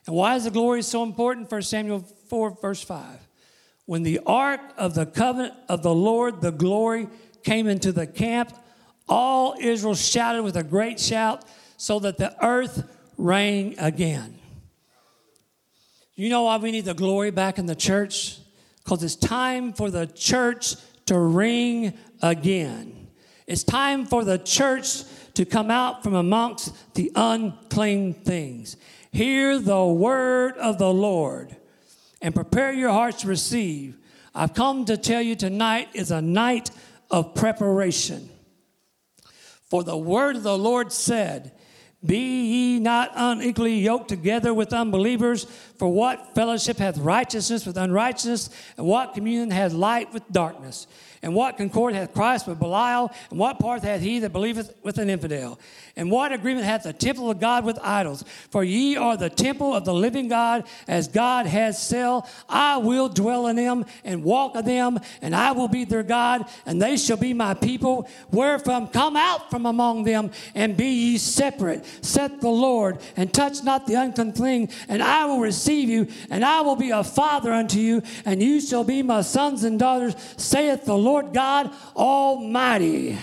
And 0.06 0.16
why 0.16 0.34
is 0.34 0.44
the 0.44 0.50
glory 0.50 0.82
so 0.82 1.02
important? 1.02 1.50
1 1.50 1.62
Samuel 1.62 2.00
4, 2.28 2.58
verse 2.60 2.82
5. 2.82 3.28
When 3.86 4.02
the 4.02 4.20
ark 4.26 4.60
of 4.76 4.94
the 4.94 5.06
covenant 5.06 5.54
of 5.68 5.82
the 5.82 5.94
Lord, 5.94 6.40
the 6.40 6.52
glory, 6.52 7.08
came 7.42 7.68
into 7.68 7.92
the 7.92 8.06
camp, 8.06 8.52
All 9.08 9.54
Israel 9.60 9.94
shouted 9.94 10.42
with 10.42 10.56
a 10.56 10.62
great 10.62 11.00
shout 11.00 11.44
so 11.76 11.98
that 12.00 12.16
the 12.16 12.34
earth 12.44 12.88
rang 13.16 13.78
again. 13.78 14.38
You 16.14 16.28
know 16.28 16.42
why 16.42 16.58
we 16.58 16.72
need 16.72 16.84
the 16.84 16.94
glory 16.94 17.30
back 17.30 17.58
in 17.58 17.66
the 17.66 17.74
church? 17.74 18.38
Because 18.84 19.02
it's 19.02 19.16
time 19.16 19.72
for 19.72 19.90
the 19.90 20.06
church 20.06 20.76
to 21.06 21.18
ring 21.18 21.94
again. 22.20 23.08
It's 23.46 23.64
time 23.64 24.06
for 24.06 24.24
the 24.24 24.38
church 24.38 25.04
to 25.34 25.44
come 25.44 25.70
out 25.70 26.02
from 26.02 26.14
amongst 26.14 26.94
the 26.94 27.10
unclean 27.14 28.14
things. 28.14 28.76
Hear 29.10 29.58
the 29.58 29.84
word 29.84 30.56
of 30.58 30.78
the 30.78 30.92
Lord 30.92 31.56
and 32.20 32.34
prepare 32.34 32.72
your 32.72 32.90
hearts 32.90 33.22
to 33.22 33.28
receive. 33.28 33.96
I've 34.34 34.54
come 34.54 34.84
to 34.86 34.96
tell 34.96 35.20
you 35.20 35.36
tonight 35.36 35.88
is 35.94 36.10
a 36.10 36.22
night 36.22 36.70
of 37.10 37.34
preparation. 37.34 38.30
For 39.68 39.82
the 39.82 39.96
word 39.96 40.36
of 40.36 40.42
the 40.42 40.56
Lord 40.56 40.92
said, 40.92 41.52
Be 42.04 42.16
ye 42.16 42.78
not 42.78 43.12
unequally 43.14 43.78
yoked 43.78 44.08
together 44.08 44.54
with 44.54 44.72
unbelievers, 44.72 45.46
for 45.82 45.92
what 45.92 46.32
fellowship 46.36 46.78
hath 46.78 46.96
righteousness 46.96 47.66
with 47.66 47.76
unrighteousness, 47.76 48.50
and 48.76 48.86
what 48.86 49.14
communion 49.14 49.50
hath 49.50 49.72
light 49.72 50.12
with 50.12 50.22
darkness? 50.30 50.86
And 51.24 51.36
what 51.36 51.56
concord 51.56 51.94
hath 51.94 52.12
Christ 52.12 52.48
with 52.48 52.58
Belial? 52.58 53.12
And 53.30 53.38
what 53.38 53.60
part 53.60 53.82
hath 53.82 54.00
he 54.00 54.18
that 54.20 54.32
believeth 54.32 54.74
with 54.82 54.98
an 54.98 55.08
infidel? 55.08 55.58
And 55.94 56.10
what 56.10 56.32
agreement 56.32 56.66
hath 56.66 56.82
the 56.82 56.92
temple 56.92 57.30
of 57.30 57.38
God 57.38 57.64
with 57.64 57.78
idols? 57.80 58.24
For 58.50 58.64
ye 58.64 58.96
are 58.96 59.16
the 59.16 59.30
temple 59.30 59.72
of 59.72 59.84
the 59.84 59.94
living 59.94 60.26
God, 60.26 60.64
as 60.88 61.06
God 61.06 61.46
has 61.46 61.80
said, 61.80 62.22
I 62.48 62.78
will 62.78 63.08
dwell 63.08 63.46
in 63.46 63.54
them 63.54 63.84
and 64.04 64.24
walk 64.24 64.56
in 64.56 64.64
them, 64.64 64.98
and 65.20 65.34
I 65.36 65.52
will 65.52 65.68
be 65.68 65.84
their 65.84 66.02
God, 66.02 66.48
and 66.66 66.82
they 66.82 66.96
shall 66.96 67.16
be 67.16 67.34
my 67.34 67.54
people. 67.54 68.08
Wherefrom 68.32 68.88
come 68.88 69.16
out 69.16 69.48
from 69.48 69.66
among 69.66 70.02
them, 70.02 70.32
and 70.56 70.76
be 70.76 70.88
ye 70.88 71.18
separate, 71.18 71.84
saith 72.04 72.40
the 72.40 72.48
Lord, 72.48 72.98
and 73.16 73.32
touch 73.32 73.62
not 73.62 73.86
the 73.86 73.94
unclean 73.94 74.32
thing, 74.32 74.68
and 74.88 75.00
I 75.00 75.26
will 75.26 75.38
receive 75.38 75.71
you, 75.80 76.08
and 76.30 76.44
I 76.44 76.60
will 76.60 76.76
be 76.76 76.90
a 76.90 77.02
father 77.02 77.52
unto 77.52 77.78
you, 77.78 78.02
and 78.24 78.42
you 78.42 78.60
shall 78.60 78.84
be 78.84 79.02
my 79.02 79.22
sons 79.22 79.64
and 79.64 79.78
daughters, 79.78 80.14
saith 80.36 80.84
the 80.84 80.96
Lord 80.96 81.32
God 81.32 81.70
Almighty. 81.96 83.18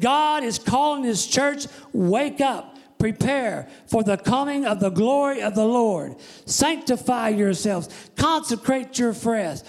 God 0.00 0.44
is 0.44 0.58
calling 0.58 1.04
His 1.04 1.26
church, 1.26 1.66
wake 1.92 2.40
up, 2.40 2.78
prepare 2.98 3.68
for 3.86 4.02
the 4.02 4.16
coming 4.16 4.64
of 4.66 4.80
the 4.80 4.90
glory 4.90 5.42
of 5.42 5.54
the 5.54 5.64
Lord. 5.64 6.16
Sanctify 6.46 7.30
yourselves, 7.30 7.88
consecrate 8.16 8.98
your 8.98 9.12
flesh, 9.12 9.60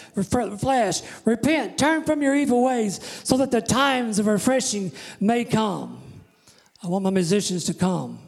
repent, 1.26 1.78
turn 1.78 2.04
from 2.04 2.22
your 2.22 2.36
evil 2.36 2.64
ways, 2.64 3.00
so 3.24 3.38
that 3.38 3.52
the 3.52 3.62
times 3.62 4.20
of 4.20 4.28
refreshing 4.28 4.92
may 5.20 5.44
come. 5.46 6.02
I 6.84 6.88
want 6.88 7.04
my 7.04 7.10
musicians 7.10 7.66
to 7.66 7.74
come. 7.74 8.20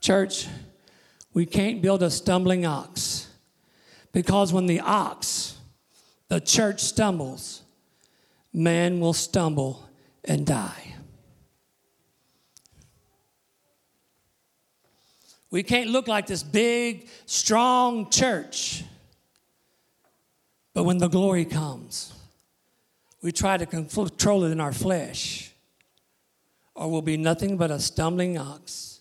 Church, 0.00 0.46
we 1.36 1.44
can't 1.44 1.82
build 1.82 2.02
a 2.02 2.10
stumbling 2.10 2.64
ox 2.64 3.28
because 4.10 4.54
when 4.54 4.64
the 4.64 4.80
ox, 4.80 5.58
the 6.28 6.40
church 6.40 6.80
stumbles, 6.80 7.60
man 8.54 9.00
will 9.00 9.12
stumble 9.12 9.86
and 10.24 10.46
die. 10.46 10.94
We 15.50 15.62
can't 15.62 15.90
look 15.90 16.08
like 16.08 16.26
this 16.26 16.42
big, 16.42 17.06
strong 17.26 18.08
church. 18.08 18.82
But 20.72 20.84
when 20.84 20.96
the 20.96 21.08
glory 21.08 21.44
comes, 21.44 22.14
we 23.20 23.30
try 23.30 23.58
to 23.58 23.66
control 23.66 24.44
it 24.44 24.52
in 24.52 24.60
our 24.60 24.72
flesh, 24.72 25.52
or 26.74 26.90
we'll 26.90 27.02
be 27.02 27.18
nothing 27.18 27.58
but 27.58 27.70
a 27.70 27.78
stumbling 27.78 28.38
ox, 28.38 28.95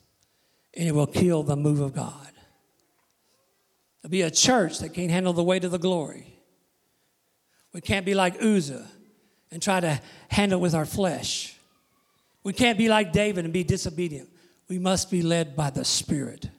and 0.76 0.88
it 0.88 0.94
will 0.94 1.08
kill 1.08 1.44
the 1.44 1.56
move 1.56 1.80
of 1.80 1.94
God. 1.94 2.32
There'll 4.02 4.12
be 4.12 4.22
a 4.22 4.32
church 4.32 4.80
that 4.80 4.90
can't 4.94 5.10
handle 5.10 5.34
the 5.34 5.44
weight 5.44 5.64
of 5.64 5.72
the 5.72 5.80
glory. 5.80 6.36
We 7.74 7.82
can't 7.82 8.06
be 8.06 8.14
like 8.14 8.42
Uzzah 8.42 8.86
and 9.52 9.62
try 9.62 9.80
to 9.80 10.00
handle 10.30 10.60
with 10.60 10.76
our 10.76 10.86
flesh. 10.86 11.58
We 12.44 12.54
can't 12.54 12.78
be 12.78 12.88
like 12.88 13.12
David 13.12 13.46
and 13.46 13.54
be 13.54 13.64
disobedient. 13.64 14.30
We 14.70 14.80
must 14.80 15.10
be 15.10 15.22
led 15.22 15.56
by 15.56 15.72
the 15.72 15.84
Spirit. 15.84 16.50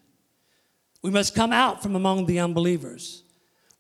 We 1.03 1.11
must 1.11 1.35
come 1.35 1.53
out 1.53 1.83
from 1.83 1.95
among 1.95 2.27
the 2.27 2.41
unbelievers. 2.41 3.23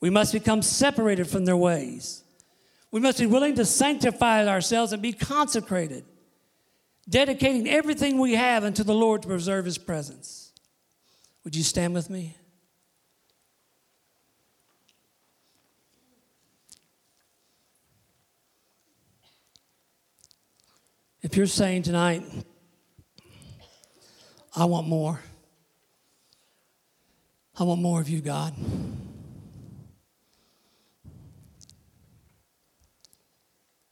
We 0.00 0.10
must 0.10 0.32
become 0.32 0.62
separated 0.62 1.26
from 1.26 1.44
their 1.44 1.56
ways. 1.56 2.22
We 2.92 3.00
must 3.00 3.18
be 3.18 3.26
willing 3.26 3.56
to 3.56 3.64
sanctify 3.64 4.46
ourselves 4.46 4.92
and 4.92 5.02
be 5.02 5.12
consecrated, 5.12 6.04
dedicating 7.08 7.68
everything 7.68 8.18
we 8.18 8.34
have 8.34 8.64
unto 8.64 8.82
the 8.82 8.94
Lord 8.94 9.22
to 9.22 9.28
preserve 9.28 9.64
His 9.64 9.78
presence. 9.78 10.52
Would 11.44 11.54
you 11.54 11.62
stand 11.62 11.94
with 11.94 12.10
me? 12.10 12.36
If 21.22 21.36
you're 21.36 21.46
saying 21.46 21.82
tonight, 21.82 22.22
I 24.54 24.64
want 24.64 24.86
more, 24.86 25.20
I 27.58 27.64
want 27.64 27.80
more 27.80 28.00
of 28.00 28.08
you, 28.08 28.20
God. 28.20 28.54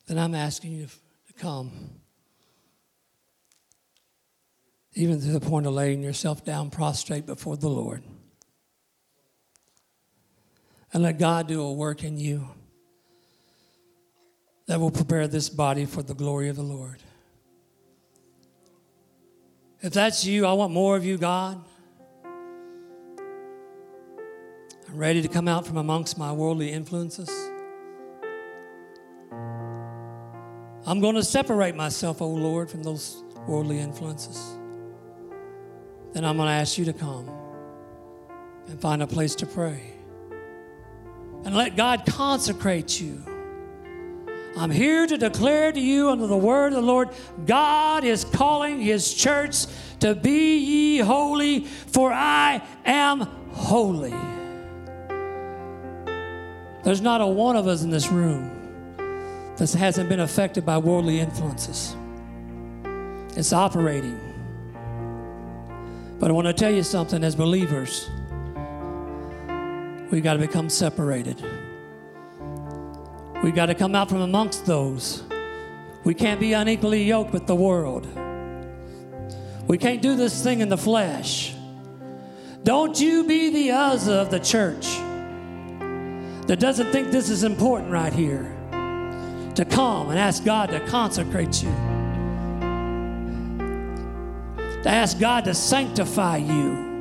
Then 0.07 0.19
I'm 0.19 0.35
asking 0.35 0.73
you 0.73 0.87
to 0.87 1.33
come. 1.33 1.73
Even 4.95 5.21
to 5.21 5.27
the 5.27 5.41
point 5.41 5.67
of 5.67 5.73
laying 5.73 6.03
yourself 6.03 6.45
down 6.45 6.71
prostrate 6.71 7.27
before 7.27 7.57
the 7.57 7.69
Lord. 7.69 8.03
And 10.93 11.03
let 11.03 11.19
God 11.19 11.49
do 11.49 11.61
a 11.61 11.73
work 11.73 12.05
in 12.05 12.19
you 12.19 12.49
that 14.67 14.81
will 14.81 14.91
prepare 14.91 15.27
this 15.27 15.49
body 15.49 15.85
for 15.85 16.03
the 16.03 16.15
glory 16.15 16.49
of 16.49 16.57
the 16.57 16.63
Lord. 16.63 17.03
If 19.83 19.93
that's 19.93 20.25
you, 20.25 20.47
I 20.47 20.53
want 20.55 20.73
more 20.73 20.97
of 20.97 21.05
you, 21.05 21.19
God. 21.19 21.63
I'm 24.89 24.97
ready 24.97 25.21
to 25.21 25.29
come 25.29 25.49
out 25.49 25.67
from 25.67 25.77
amongst 25.77 26.17
my 26.17 26.33
worldly 26.33 26.71
influences. 26.71 27.29
I'm 30.87 31.01
going 31.01 31.17
to 31.17 31.25
separate 31.25 31.75
myself, 31.75 32.23
O 32.23 32.27
oh 32.27 32.31
Lord, 32.31 32.71
from 32.71 32.83
those 32.83 33.23
worldly 33.47 33.81
influences. 33.81 34.59
Then 36.15 36.25
I'm 36.25 36.37
going 36.37 36.49
to 36.49 36.55
ask 36.55 36.79
you 36.79 36.87
to 36.87 36.95
come 36.95 37.29
and 38.69 38.81
find 38.81 39.03
a 39.03 39.07
place 39.07 39.35
to 39.37 39.47
pray. 39.47 39.93
And 41.45 41.55
let 41.55 41.77
God 41.77 42.07
consecrate 42.07 42.99
you 42.99 43.23
I'm 44.57 44.71
here 44.71 45.07
to 45.07 45.19
declare 45.19 45.73
to 45.73 45.81
you 45.81 46.11
under 46.11 46.29
the 46.29 46.37
word 46.37 46.69
of 46.69 46.75
the 46.75 46.83
Lord 46.83 47.09
God 47.45 48.05
is 48.05 48.25
calling 48.25 48.81
his 48.81 49.13
church 49.13 49.67
to 49.99 50.15
be 50.15 50.59
ye 50.59 50.99
holy, 50.99 51.65
for 51.65 52.13
I 52.13 52.63
am 52.85 53.21
holy. 53.51 54.15
There's 56.85 57.01
not 57.01 57.21
a 57.21 57.27
one 57.27 57.57
of 57.57 57.67
us 57.67 57.83
in 57.83 57.91
this 57.91 58.09
room 58.09 58.51
that 59.57 59.73
hasn't 59.73 60.09
been 60.09 60.21
affected 60.21 60.65
by 60.65 60.79
worldly 60.79 61.19
influences. 61.19 61.97
It's 63.37 63.53
operating. 63.53 64.21
But 66.25 66.31
I 66.31 66.33
want 66.33 66.47
to 66.47 66.55
tell 66.55 66.73
you 66.73 66.83
something 66.83 67.23
as 67.23 67.37
believers, 67.37 68.09
we've 70.11 70.23
got 70.23 70.33
to 70.33 70.39
become 70.39 70.71
separated. 70.71 71.45
We've 73.43 73.55
got 73.55 73.67
to 73.67 73.75
come 73.75 73.95
out 73.95 74.09
from 74.09 74.23
amongst 74.23 74.65
those. 74.65 75.23
We 76.03 76.15
can't 76.15 76.41
be 76.41 76.55
unequally 76.55 77.05
yoked 77.05 77.35
with 77.35 77.47
the 77.47 77.55
world. 77.55 78.07
We 79.69 79.77
can't 79.77 80.01
do 80.01 80.17
this 80.17 80.43
thing 80.43 80.61
in 80.61 80.71
the 80.71 80.79
flesh. 80.79 81.55
Don't 82.63 82.99
you 82.99 83.25
be 83.25 83.51
the 83.51 83.73
Uzzah 83.73 84.15
of 84.15 84.31
the 84.31 84.41
church 84.41 84.87
that 86.47 86.57
doesn't 86.59 86.91
think 86.91 87.11
this 87.11 87.29
is 87.29 87.45
important 87.45 87.91
right 87.91 88.15
here. 88.15 88.51
To 89.57 89.67
come 89.67 90.09
and 90.09 90.19
ask 90.19 90.43
God 90.43 90.71
to 90.71 90.81
consecrate 90.87 91.63
you, 91.63 91.94
to 94.85 94.89
ask 94.89 95.19
God 95.19 95.45
to 95.47 95.55
sanctify 95.55 96.37
you. 96.37 96.93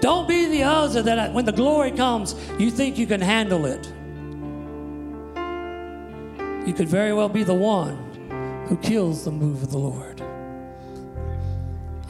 Don't 0.00 0.28
be 0.28 0.46
the 0.46 0.62
Uzzah 0.62 1.02
that 1.02 1.32
when 1.32 1.44
the 1.44 1.52
glory 1.52 1.90
comes, 1.90 2.34
you 2.58 2.70
think 2.70 2.96
you 2.96 3.06
can 3.06 3.20
handle 3.20 3.66
it 3.66 3.92
you 6.66 6.72
could 6.72 6.88
very 6.88 7.12
well 7.12 7.28
be 7.28 7.42
the 7.42 7.54
one 7.54 8.64
who 8.68 8.76
kills 8.78 9.24
the 9.24 9.30
move 9.30 9.62
of 9.62 9.70
the 9.70 9.78
Lord. 9.78 10.22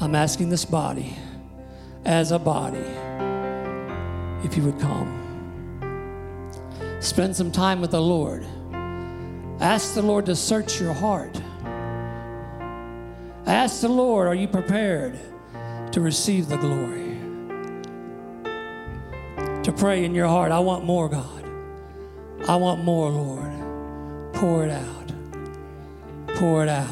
I'm 0.01 0.15
asking 0.15 0.49
this 0.49 0.65
body, 0.65 1.17
as 2.05 2.31
a 2.31 2.39
body, 2.39 2.85
if 4.47 4.57
you 4.57 4.63
would 4.63 4.79
come. 4.79 5.21
Spend 7.01 7.35
some 7.35 7.51
time 7.51 7.81
with 7.81 7.91
the 7.91 8.01
Lord. 8.01 8.47
Ask 9.61 9.95
the 9.95 10.03
Lord 10.03 10.27
to 10.27 10.37
search 10.37 10.81
your 10.81 10.93
heart. 10.93 11.41
Ask 13.47 13.83
the 13.83 13.89
Lord, 13.89 14.27
are 14.27 14.35
you 14.35 14.49
prepared 14.49 15.19
to 15.93 16.01
receive 16.01 16.49
the 16.49 16.57
glory? 16.57 17.19
To 19.65 19.73
pray 19.73 20.05
in 20.05 20.15
your 20.15 20.29
heart, 20.29 20.51
I 20.51 20.61
want 20.61 20.85
more, 20.85 21.09
God. 21.09 21.45
I 22.49 22.57
want 22.57 22.85
more, 22.85 23.11
Lord. 23.11 24.35
Pour 24.35 24.65
it 24.65 24.71
out. 24.71 25.13
Pour 26.37 26.63
it 26.63 26.69
out. 26.69 26.91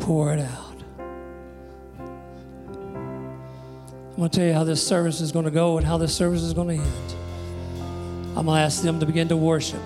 Pour 0.00 0.32
it 0.32 0.40
out. 0.40 0.82
I'm 4.10 4.16
going 4.16 4.28
to 4.30 4.36
tell 4.36 4.46
you 4.46 4.52
how 4.52 4.64
this 4.64 4.86
service 4.86 5.20
is 5.20 5.32
going 5.32 5.44
to 5.44 5.50
go 5.50 5.78
and 5.78 5.86
how 5.86 5.98
this 5.98 6.14
service 6.14 6.42
is 6.42 6.52
going 6.52 6.68
to 6.68 6.74
end. 6.84 7.14
I'm 8.36 8.46
going 8.46 8.58
to 8.58 8.62
ask 8.62 8.82
them 8.82 8.98
to 9.00 9.06
begin 9.06 9.28
to 9.28 9.36
worship. 9.36 9.80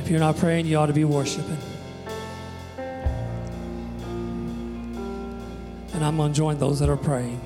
If 0.00 0.10
you're 0.10 0.20
not 0.20 0.36
praying, 0.36 0.66
you 0.66 0.76
ought 0.76 0.86
to 0.86 0.92
be 0.92 1.04
worshiping. 1.04 1.58
And 5.96 6.04
I'm 6.04 6.18
going 6.18 6.30
to 6.30 6.36
join 6.36 6.58
those 6.58 6.78
that 6.80 6.90
are 6.90 6.96
praying. 6.98 7.40